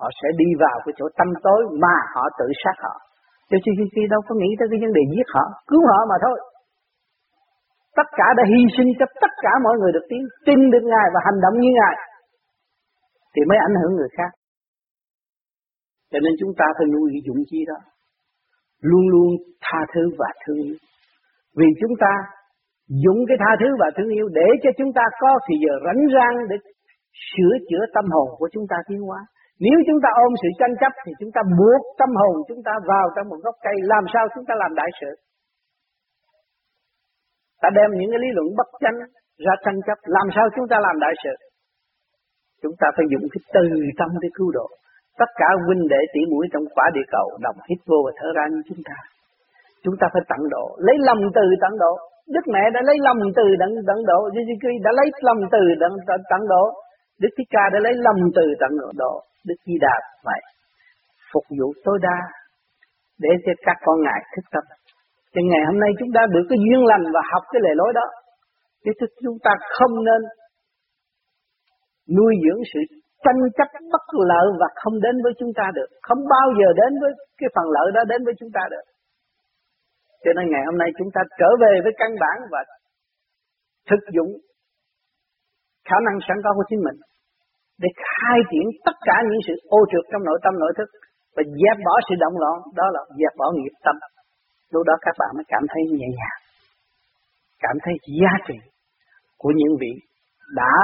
Họ 0.00 0.08
sẽ 0.20 0.28
đi 0.40 0.48
vào 0.62 0.76
cái 0.84 0.92
chỗ 0.98 1.06
tâm 1.18 1.28
tối 1.46 1.60
mà 1.82 1.96
họ 2.14 2.24
tự 2.38 2.46
sát 2.62 2.76
họ. 2.84 2.94
Cho 3.48 3.56
Jesus 3.64 4.08
đâu 4.12 4.20
có 4.28 4.32
nghĩ 4.40 4.50
tới 4.58 4.66
cái 4.70 4.78
vấn 4.82 4.92
đề 4.98 5.02
giết 5.12 5.28
họ, 5.34 5.44
cứu 5.70 5.82
họ 5.90 5.98
mà 6.10 6.16
thôi. 6.24 6.36
Tất 7.98 8.08
cả 8.18 8.26
đã 8.36 8.42
hy 8.52 8.62
sinh 8.76 8.90
cho 8.98 9.06
tất 9.22 9.32
cả 9.44 9.52
mọi 9.64 9.74
người 9.78 9.92
được 9.96 10.06
tiến, 10.10 10.22
tin 10.46 10.60
được 10.72 10.84
Ngài 10.92 11.06
và 11.14 11.20
hành 11.26 11.38
động 11.44 11.56
như 11.62 11.70
Ngài. 11.78 11.96
Thì 13.32 13.40
mới 13.48 13.58
ảnh 13.68 13.76
hưởng 13.80 13.92
người 13.96 14.10
khác. 14.16 14.30
Cho 16.12 16.18
nên 16.24 16.32
chúng 16.40 16.52
ta 16.58 16.66
phải 16.76 16.86
nuôi 16.94 17.06
cái 17.12 17.22
dũng 17.26 17.42
chi 17.50 17.60
đó. 17.70 17.78
Luôn 18.90 19.04
luôn 19.12 19.30
tha 19.64 19.80
thứ 19.92 20.02
và 20.18 20.30
thương. 20.44 20.68
Vì 21.58 21.68
chúng 21.80 21.94
ta 22.02 22.12
dùng 22.88 23.20
cái 23.28 23.36
tha 23.42 23.52
thứ 23.60 23.68
và 23.80 23.88
thương 23.96 24.14
yêu 24.18 24.28
để 24.38 24.48
cho 24.62 24.70
chúng 24.78 24.92
ta 24.98 25.04
có 25.20 25.32
thì 25.46 25.54
giờ 25.64 25.74
rảnh 25.86 26.02
rang 26.14 26.36
để 26.50 26.56
sửa 27.30 27.54
chữa 27.68 27.84
tâm 27.94 28.04
hồn 28.14 28.28
của 28.38 28.48
chúng 28.54 28.66
ta 28.70 28.76
tiến 28.88 29.00
hóa. 29.08 29.20
Nếu 29.60 29.78
chúng 29.86 30.00
ta 30.04 30.08
ôm 30.24 30.32
sự 30.42 30.48
tranh 30.60 30.74
chấp 30.80 30.92
thì 31.04 31.12
chúng 31.20 31.32
ta 31.34 31.40
buộc 31.58 31.82
tâm 32.00 32.10
hồn 32.20 32.34
chúng 32.48 32.62
ta 32.66 32.72
vào 32.90 33.06
trong 33.14 33.26
một 33.28 33.40
gốc 33.44 33.56
cây 33.66 33.76
làm 33.92 34.04
sao 34.12 34.24
chúng 34.34 34.46
ta 34.48 34.54
làm 34.62 34.72
đại 34.80 34.90
sự. 35.00 35.10
Ta 37.62 37.68
đem 37.76 37.90
những 37.98 38.10
cái 38.12 38.20
lý 38.24 38.30
luận 38.34 38.48
bất 38.58 38.68
chánh 38.82 38.98
ra 39.44 39.54
tranh 39.64 39.78
chấp 39.86 39.98
làm 40.16 40.26
sao 40.36 40.44
chúng 40.56 40.68
ta 40.70 40.76
làm 40.86 40.96
đại 41.04 41.14
sự. 41.24 41.34
Chúng 42.62 42.76
ta 42.80 42.86
phải 42.96 43.06
dùng 43.12 43.24
cái 43.32 43.40
từ 43.54 43.64
tâm 43.98 44.10
để 44.22 44.28
cứu 44.34 44.50
độ. 44.58 44.66
Tất 45.20 45.30
cả 45.40 45.48
huynh 45.66 45.84
đệ 45.92 46.00
tỷ 46.12 46.20
mũi 46.30 46.46
trong 46.52 46.64
quả 46.74 46.86
địa 46.94 47.08
cầu 47.14 47.26
đồng 47.44 47.58
hít 47.68 47.78
vô 47.88 47.98
và 48.06 48.12
thở 48.18 48.28
ra 48.36 48.44
như 48.52 48.60
chúng 48.68 48.82
ta. 48.88 48.96
Chúng 49.84 49.96
ta 50.00 50.06
phải 50.12 50.22
tận 50.30 50.40
độ, 50.54 50.66
lấy 50.86 50.96
lòng 51.08 51.20
từ 51.34 51.44
tận 51.62 51.72
độ. 51.84 51.94
Đức 52.34 52.44
mẹ 52.54 52.62
đã 52.74 52.80
lấy 52.88 52.96
lòng 53.06 53.20
từ 53.36 53.46
đặng 53.60 53.74
đặng 53.88 54.02
độ, 54.10 54.18
Jesus 54.34 54.58
Christ 54.62 54.80
đã 54.86 54.90
lấy 54.98 55.06
lòng 55.28 55.40
từ 55.52 55.62
đặng 55.82 55.96
tặng 56.30 56.46
độ. 56.48 56.64
Đức 57.20 57.28
Thích 57.36 57.50
Ca 57.50 57.64
đã 57.72 57.78
lấy 57.86 57.94
lòng 58.06 58.20
từ 58.36 58.44
tặng 58.60 58.76
độ, 59.02 59.12
Đức 59.48 59.58
Di 59.66 59.76
Đà 59.80 59.96
vậy. 60.24 60.40
Phục 61.32 61.44
vụ 61.58 61.68
tối 61.84 61.98
đa 62.02 62.18
để 63.18 63.28
cho 63.44 63.52
các 63.66 63.76
con 63.86 63.96
ngài 64.02 64.20
thức 64.36 64.44
tâm. 64.52 64.64
Thì 65.32 65.40
ngày 65.50 65.62
hôm 65.68 65.78
nay 65.80 65.90
chúng 65.98 66.12
ta 66.16 66.22
được 66.34 66.44
cái 66.50 66.58
duyên 66.64 66.82
lành 66.90 67.04
và 67.14 67.22
học 67.32 67.44
cái 67.52 67.60
lề 67.64 67.72
lối 67.80 67.92
đó. 67.98 68.06
Chứ 68.84 69.06
chúng 69.24 69.38
ta 69.44 69.52
không 69.78 69.94
nên 70.08 70.20
nuôi 72.16 72.32
dưỡng 72.42 72.60
sự 72.72 72.80
tranh 73.24 73.40
chấp 73.58 73.68
bất 73.92 74.04
lợi 74.30 74.46
và 74.60 74.68
không 74.82 74.96
đến 75.04 75.16
với 75.24 75.32
chúng 75.40 75.52
ta 75.58 75.66
được. 75.74 75.88
Không 76.06 76.20
bao 76.34 76.46
giờ 76.58 76.68
đến 76.80 76.92
với 77.02 77.12
cái 77.38 77.48
phần 77.54 77.66
lợi 77.76 77.88
đó 77.96 78.02
đến 78.10 78.20
với 78.24 78.34
chúng 78.40 78.52
ta 78.56 78.62
được. 78.70 78.84
Cho 80.24 80.30
nên 80.36 80.44
ngày 80.48 80.62
hôm 80.68 80.76
nay 80.82 80.88
chúng 80.98 81.10
ta 81.14 81.20
trở 81.40 81.50
về 81.62 81.72
với 81.84 81.92
căn 82.00 82.10
bản 82.22 82.36
và 82.52 82.60
thực 83.90 84.02
dụng 84.16 84.32
khả 85.88 85.98
năng 86.06 86.16
sẵn 86.26 86.38
có 86.44 86.50
của 86.56 86.66
chính 86.70 86.82
mình 86.86 86.98
để 87.82 87.88
khai 88.04 88.38
triển 88.50 88.66
tất 88.86 88.96
cả 89.08 89.16
những 89.28 89.42
sự 89.46 89.54
ô 89.78 89.80
trượt 89.90 90.04
trong 90.12 90.22
nội 90.28 90.38
tâm, 90.44 90.52
nội 90.62 90.72
thức 90.78 90.88
và 91.36 91.42
dẹp 91.60 91.76
bỏ 91.86 91.94
sự 92.06 92.14
động 92.24 92.36
loạn. 92.42 92.56
Đó 92.78 92.86
là 92.94 93.00
dẹp 93.20 93.32
bỏ 93.40 93.46
nghiệp 93.54 93.74
tâm. 93.84 93.96
Lúc 94.72 94.82
đó 94.88 94.94
các 95.00 95.14
bạn 95.20 95.30
mới 95.36 95.44
cảm 95.48 95.64
thấy 95.70 95.82
nhẹ 95.98 96.08
nhàng, 96.18 96.40
cảm 97.64 97.76
thấy 97.84 97.94
giá 98.20 98.32
trị 98.46 98.58
của 99.38 99.52
những 99.56 99.74
vị 99.80 99.92
đã 100.60 100.74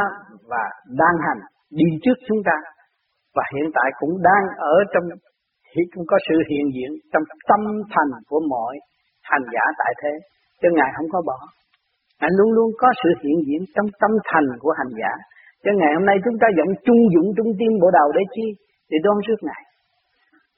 và 0.50 0.62
đang 1.00 1.16
hành 1.26 1.40
đi 1.70 1.84
trước 2.02 2.18
chúng 2.28 2.42
ta 2.48 2.56
và 3.34 3.42
hiện 3.54 3.70
tại 3.74 3.88
cũng 4.00 4.22
đang 4.22 4.44
ở 4.58 4.76
trong, 4.92 5.04
cũng 5.94 6.04
có 6.06 6.16
sự 6.28 6.34
hiện 6.50 6.66
diện 6.74 6.90
trong 7.12 7.22
tâm 7.48 7.60
thành 7.94 8.10
của 8.28 8.40
mọi 8.48 8.76
hành 9.32 9.46
giả 9.54 9.64
tại 9.80 9.92
thế 10.00 10.12
cho 10.60 10.68
ngài 10.76 10.90
không 10.96 11.08
có 11.14 11.20
bỏ. 11.28 11.38
Ngài 12.20 12.30
luôn 12.38 12.50
luôn 12.56 12.68
có 12.80 12.88
sự 13.00 13.10
hiện 13.22 13.38
diện 13.46 13.62
trong 13.74 13.88
tâm 14.00 14.12
thành 14.30 14.48
của 14.62 14.72
hành 14.78 14.92
giả. 15.00 15.12
Cho 15.64 15.70
ngày 15.80 15.92
hôm 15.96 16.04
nay 16.10 16.16
chúng 16.24 16.38
ta 16.42 16.46
dẫn 16.58 16.68
chung 16.86 17.02
dụng 17.14 17.28
trung 17.36 17.50
tim 17.58 17.72
bộ 17.82 17.88
đầu 17.98 18.08
để 18.16 18.22
chi? 18.34 18.46
Để 18.90 18.98
đoan 19.04 19.16
trước 19.26 19.40
ngài. 19.46 19.62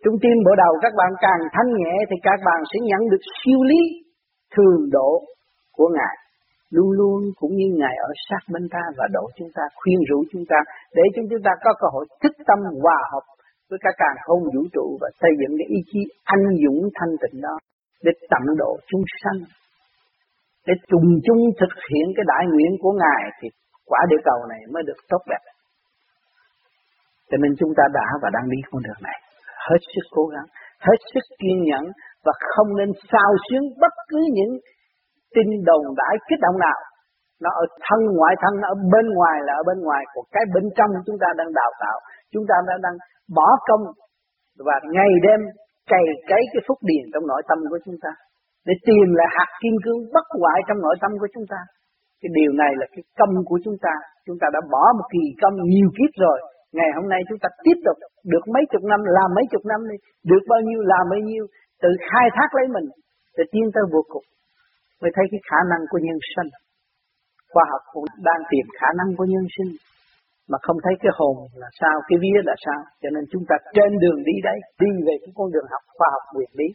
Trung 0.04 0.16
tim 0.22 0.36
bộ 0.46 0.52
đầu 0.64 0.72
các 0.84 0.92
bạn 1.00 1.12
càng 1.24 1.42
thanh 1.54 1.70
nhẹ 1.80 1.94
thì 2.08 2.16
các 2.28 2.38
bạn 2.46 2.60
sẽ 2.70 2.76
nhận 2.88 3.02
được 3.10 3.22
siêu 3.38 3.60
lý 3.70 3.82
thường 4.54 4.80
độ 4.96 5.10
của 5.76 5.88
ngài. 5.96 6.16
Luôn 6.74 6.90
luôn 6.98 7.20
cũng 7.40 7.52
như 7.58 7.68
Ngài 7.80 7.96
ở 8.08 8.10
sát 8.26 8.42
bên 8.52 8.64
ta 8.74 8.82
và 8.98 9.06
độ 9.12 9.24
chúng 9.38 9.48
ta, 9.54 9.62
khuyên 9.78 9.98
rủ 10.08 10.18
chúng 10.32 10.44
ta 10.48 10.58
để 10.94 11.02
chúng 11.14 11.26
chúng 11.30 11.42
ta 11.44 11.50
có 11.64 11.70
cơ 11.80 11.86
hội 11.92 12.04
thức 12.22 12.32
tâm 12.48 12.58
hòa 12.82 12.98
hợp 13.12 13.24
với 13.70 13.78
cả 13.82 13.90
càng 14.02 14.16
không 14.24 14.42
vũ 14.54 14.62
trụ 14.74 14.86
và 15.00 15.08
xây 15.20 15.30
dựng 15.40 15.52
cái 15.58 15.66
ý 15.76 15.80
chí 15.90 16.00
anh 16.24 16.44
dũng 16.62 16.80
thanh 16.96 17.12
tịnh 17.22 17.40
đó 17.40 17.54
để 18.04 18.12
tận 18.30 18.44
độ 18.62 18.72
chúng 18.90 19.04
sanh 19.22 19.38
để 20.66 20.74
trùng 20.90 21.10
chung 21.26 21.42
thực 21.60 21.74
hiện 21.88 22.06
cái 22.16 22.24
đại 22.32 22.44
nguyện 22.52 22.72
của 22.82 22.92
Ngài 23.02 23.22
thì 23.38 23.48
quả 23.90 24.00
địa 24.10 24.22
cầu 24.24 24.38
này 24.52 24.60
mới 24.72 24.82
được 24.88 25.00
tốt 25.10 25.22
đẹp. 25.30 25.42
Cho 27.30 27.36
nên 27.42 27.52
chúng 27.60 27.72
ta 27.78 27.84
đã 27.98 28.06
và 28.22 28.28
đang 28.36 28.46
đi 28.52 28.58
con 28.70 28.82
đường 28.86 29.02
này. 29.08 29.18
Hết 29.68 29.80
sức 29.92 30.06
cố 30.16 30.24
gắng, 30.34 30.48
hết 30.86 30.98
sức 31.12 31.24
kiên 31.40 31.58
nhẫn 31.68 31.84
và 32.24 32.32
không 32.52 32.76
nên 32.78 32.90
sao 33.10 33.30
xuyến 33.44 33.62
bất 33.82 33.94
cứ 34.08 34.20
những 34.36 34.52
tin 35.34 35.48
đồn 35.68 35.82
đại 36.00 36.14
kích 36.28 36.40
động 36.42 36.58
nào 36.66 36.80
nó 37.42 37.50
ở 37.62 37.64
thân 37.86 38.00
ngoại 38.16 38.34
thân 38.42 38.52
nó 38.60 38.66
ở 38.74 38.76
bên 38.92 39.06
ngoài 39.16 39.36
là 39.46 39.52
ở 39.60 39.62
bên 39.68 39.78
ngoài 39.86 40.02
của 40.14 40.24
cái 40.34 40.44
bên 40.54 40.64
trong 40.76 40.90
chúng 41.06 41.18
ta 41.22 41.28
đang 41.38 41.50
đào 41.60 41.72
tạo 41.82 41.98
chúng 42.32 42.44
ta 42.48 42.56
đang 42.68 42.80
đang 42.86 42.96
bỏ 43.36 43.48
công 43.68 43.84
và 44.66 44.76
ngày 44.94 45.12
đêm 45.26 45.40
cày 45.90 46.04
cấy 46.30 46.42
cái 46.52 46.62
phúc 46.66 46.78
điền 46.88 47.04
trong 47.12 47.24
nội 47.30 47.42
tâm 47.48 47.58
của 47.70 47.80
chúng 47.86 47.98
ta, 48.04 48.12
để 48.66 48.74
tìm 48.88 49.06
lại 49.18 49.28
hạt 49.36 49.50
kim 49.62 49.74
cương 49.84 50.00
bất 50.14 50.26
hoại 50.40 50.58
trong 50.66 50.78
nội 50.84 50.96
tâm 51.02 51.12
của 51.20 51.30
chúng 51.34 51.46
ta. 51.52 51.60
Cái 52.20 52.30
điều 52.38 52.52
này 52.62 52.72
là 52.80 52.86
cái 52.94 53.02
công 53.18 53.32
của 53.50 53.58
chúng 53.64 53.78
ta. 53.86 53.94
Chúng 54.26 54.38
ta 54.40 54.46
đã 54.54 54.60
bỏ 54.72 54.84
một 54.98 55.06
kỳ 55.14 55.24
công 55.42 55.54
nhiều 55.74 55.88
kiếp 55.96 56.12
rồi. 56.24 56.38
Ngày 56.78 56.90
hôm 56.96 57.06
nay 57.12 57.20
chúng 57.28 57.40
ta 57.42 57.48
tiếp 57.64 57.78
tục 57.86 57.96
được 58.32 58.44
mấy 58.54 58.64
chục 58.72 58.82
năm, 58.90 59.00
làm 59.16 59.28
mấy 59.36 59.44
chục 59.52 59.64
năm 59.72 59.80
đi, 59.90 59.96
được 60.30 60.42
bao 60.52 60.60
nhiêu, 60.66 60.80
làm 60.92 61.04
bao 61.12 61.20
nhiêu, 61.28 61.44
tự 61.82 61.90
khai 62.08 62.26
thác 62.36 62.48
lấy 62.56 62.66
mình 62.74 62.86
để 63.36 63.44
tiến 63.52 63.64
tới 63.74 63.84
vô 63.92 64.02
cùng. 64.12 64.26
Mới 65.00 65.10
thấy 65.14 65.24
cái 65.30 65.40
khả 65.50 65.60
năng 65.70 65.82
của 65.90 66.00
nhân 66.06 66.18
sinh. 66.32 66.50
Khoa 67.52 67.64
học 67.72 67.82
cũng 67.92 68.04
đang 68.28 68.42
tìm 68.50 68.66
khả 68.80 68.90
năng 68.98 69.08
của 69.16 69.26
nhân 69.32 69.46
sinh 69.56 69.70
mà 70.50 70.58
không 70.66 70.78
thấy 70.84 70.94
cái 71.02 71.12
hồn 71.18 71.36
là 71.62 71.68
sao, 71.80 71.96
cái 72.08 72.16
vía 72.22 72.38
là 72.48 72.54
sao. 72.64 72.80
Cho 73.02 73.08
nên 73.14 73.24
chúng 73.32 73.44
ta 73.48 73.56
trên 73.76 73.90
đường 74.02 74.20
đi 74.28 74.36
đấy, 74.48 74.58
đi 74.82 74.90
về 75.06 75.14
cái 75.22 75.32
con 75.38 75.48
đường 75.54 75.68
học 75.74 75.84
khoa 75.96 76.08
học 76.14 76.24
quyền 76.36 76.52
bí. 76.58 76.68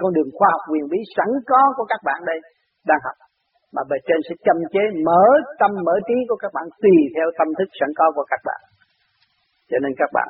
Con 0.00 0.10
đường 0.16 0.30
khoa 0.36 0.48
học 0.54 0.64
quyền 0.70 0.86
bí 0.92 1.00
sẵn 1.16 1.30
có 1.50 1.62
của 1.76 1.86
các 1.92 2.00
bạn 2.08 2.20
đây 2.30 2.38
đang 2.88 3.00
học. 3.06 3.16
Mà 3.74 3.82
bề 3.90 3.96
trên 4.06 4.20
sẽ 4.26 4.34
châm 4.46 4.58
chế 4.72 4.84
mở 5.06 5.24
tâm 5.60 5.70
mở 5.86 5.94
trí 6.08 6.16
của 6.28 6.38
các 6.42 6.52
bạn 6.56 6.66
tùy 6.82 6.96
theo 7.14 7.28
tâm 7.38 7.48
thức 7.58 7.68
sẵn 7.80 7.90
có 7.98 8.06
của 8.16 8.26
các 8.32 8.40
bạn. 8.48 8.60
Cho 9.70 9.78
nên 9.82 9.92
các 10.00 10.10
bạn 10.16 10.28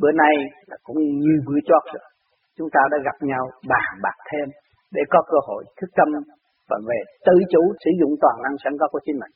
bữa 0.00 0.12
nay 0.22 0.34
là 0.70 0.76
cũng 0.86 0.98
như 1.24 1.34
bữa 1.46 1.60
chót 1.68 1.82
rồi. 1.92 2.04
Chúng 2.58 2.68
ta 2.74 2.80
đã 2.92 2.98
gặp 3.04 3.16
nhau 3.30 3.44
bàn 3.68 3.90
bạc 4.02 4.18
thêm 4.30 4.48
để 4.92 5.02
có 5.10 5.18
cơ 5.30 5.38
hội 5.48 5.64
thức 5.78 5.90
tâm 5.96 6.08
và 6.70 6.78
về 6.88 6.98
tự 7.26 7.36
chủ 7.52 7.62
sử 7.84 7.90
dụng 8.00 8.12
toàn 8.22 8.36
năng 8.44 8.56
sẵn 8.64 8.72
có 8.80 8.86
của 8.92 9.00
chính 9.04 9.18
mình. 9.22 9.32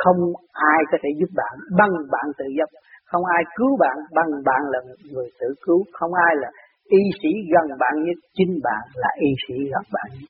Không 0.00 0.20
ai 0.52 0.80
có 0.90 0.98
thể 1.02 1.10
giúp 1.20 1.30
bạn 1.40 1.54
bằng 1.78 1.94
bạn 2.14 2.26
tự 2.38 2.44
giúp, 2.58 2.70
không 3.10 3.24
ai 3.36 3.42
cứu 3.56 3.76
bạn 3.82 3.96
bằng 4.16 4.30
bạn 4.48 4.62
là 4.72 4.78
người 5.12 5.28
tự 5.40 5.48
cứu, 5.64 5.80
không 5.92 6.12
ai 6.14 6.32
là 6.42 6.50
y 6.98 7.02
sĩ 7.22 7.30
gần 7.52 7.78
bạn 7.78 7.94
nhất, 8.04 8.18
chính 8.36 8.52
bạn 8.62 8.82
là 8.94 9.08
y 9.28 9.30
sĩ 9.44 9.54
gần 9.72 9.84
bạn. 9.92 10.08
Nhất. 10.20 10.28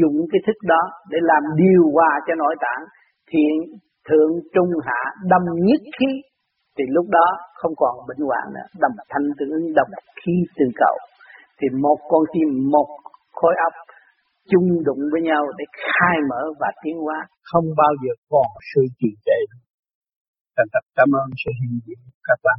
Dùng 0.00 0.16
cái 0.30 0.40
thức 0.46 0.58
đó 0.72 0.82
để 1.10 1.18
làm 1.22 1.42
điều 1.56 1.82
hòa 1.94 2.20
cho 2.26 2.34
nội 2.34 2.54
tạng, 2.60 2.82
thiện, 3.30 3.56
thượng, 4.08 4.32
trung, 4.54 4.70
hạ, 4.86 5.02
đâm 5.30 5.42
nhất 5.68 5.82
khí, 5.98 6.10
thì 6.78 6.84
lúc 6.88 7.06
đó 7.10 7.26
không 7.54 7.72
còn 7.76 7.94
bệnh 8.08 8.26
hoạn 8.28 8.44
nữa, 8.54 8.66
đầm 8.80 8.90
thanh 9.08 9.26
tương 9.38 9.50
ứng, 9.50 9.66
đầm 9.76 9.86
khí 10.20 10.32
từ 10.56 10.64
cầu. 10.76 10.96
Thì 11.58 11.66
một 11.82 11.98
con 12.08 12.22
tim, 12.32 12.48
một 12.70 12.88
khối 13.32 13.54
óc 13.68 13.72
chung 14.50 14.68
đụng 14.84 15.02
với 15.12 15.22
nhau 15.22 15.42
để 15.58 15.64
khai 15.86 16.16
mở 16.30 16.42
và 16.60 16.68
tiến 16.82 16.96
hóa 17.04 17.18
không 17.42 17.66
bao 17.76 17.92
giờ 18.02 18.12
còn 18.28 18.48
sự 18.74 18.82
trì 18.98 19.10
trệ. 19.26 19.40
Thành 20.56 20.66
thật 20.72 20.84
cảm 20.96 21.08
ơn 21.22 21.28
sự 21.44 21.50
hiện 21.60 21.80
diện 21.86 21.98
các 22.28 22.38
bạn. 22.44 22.58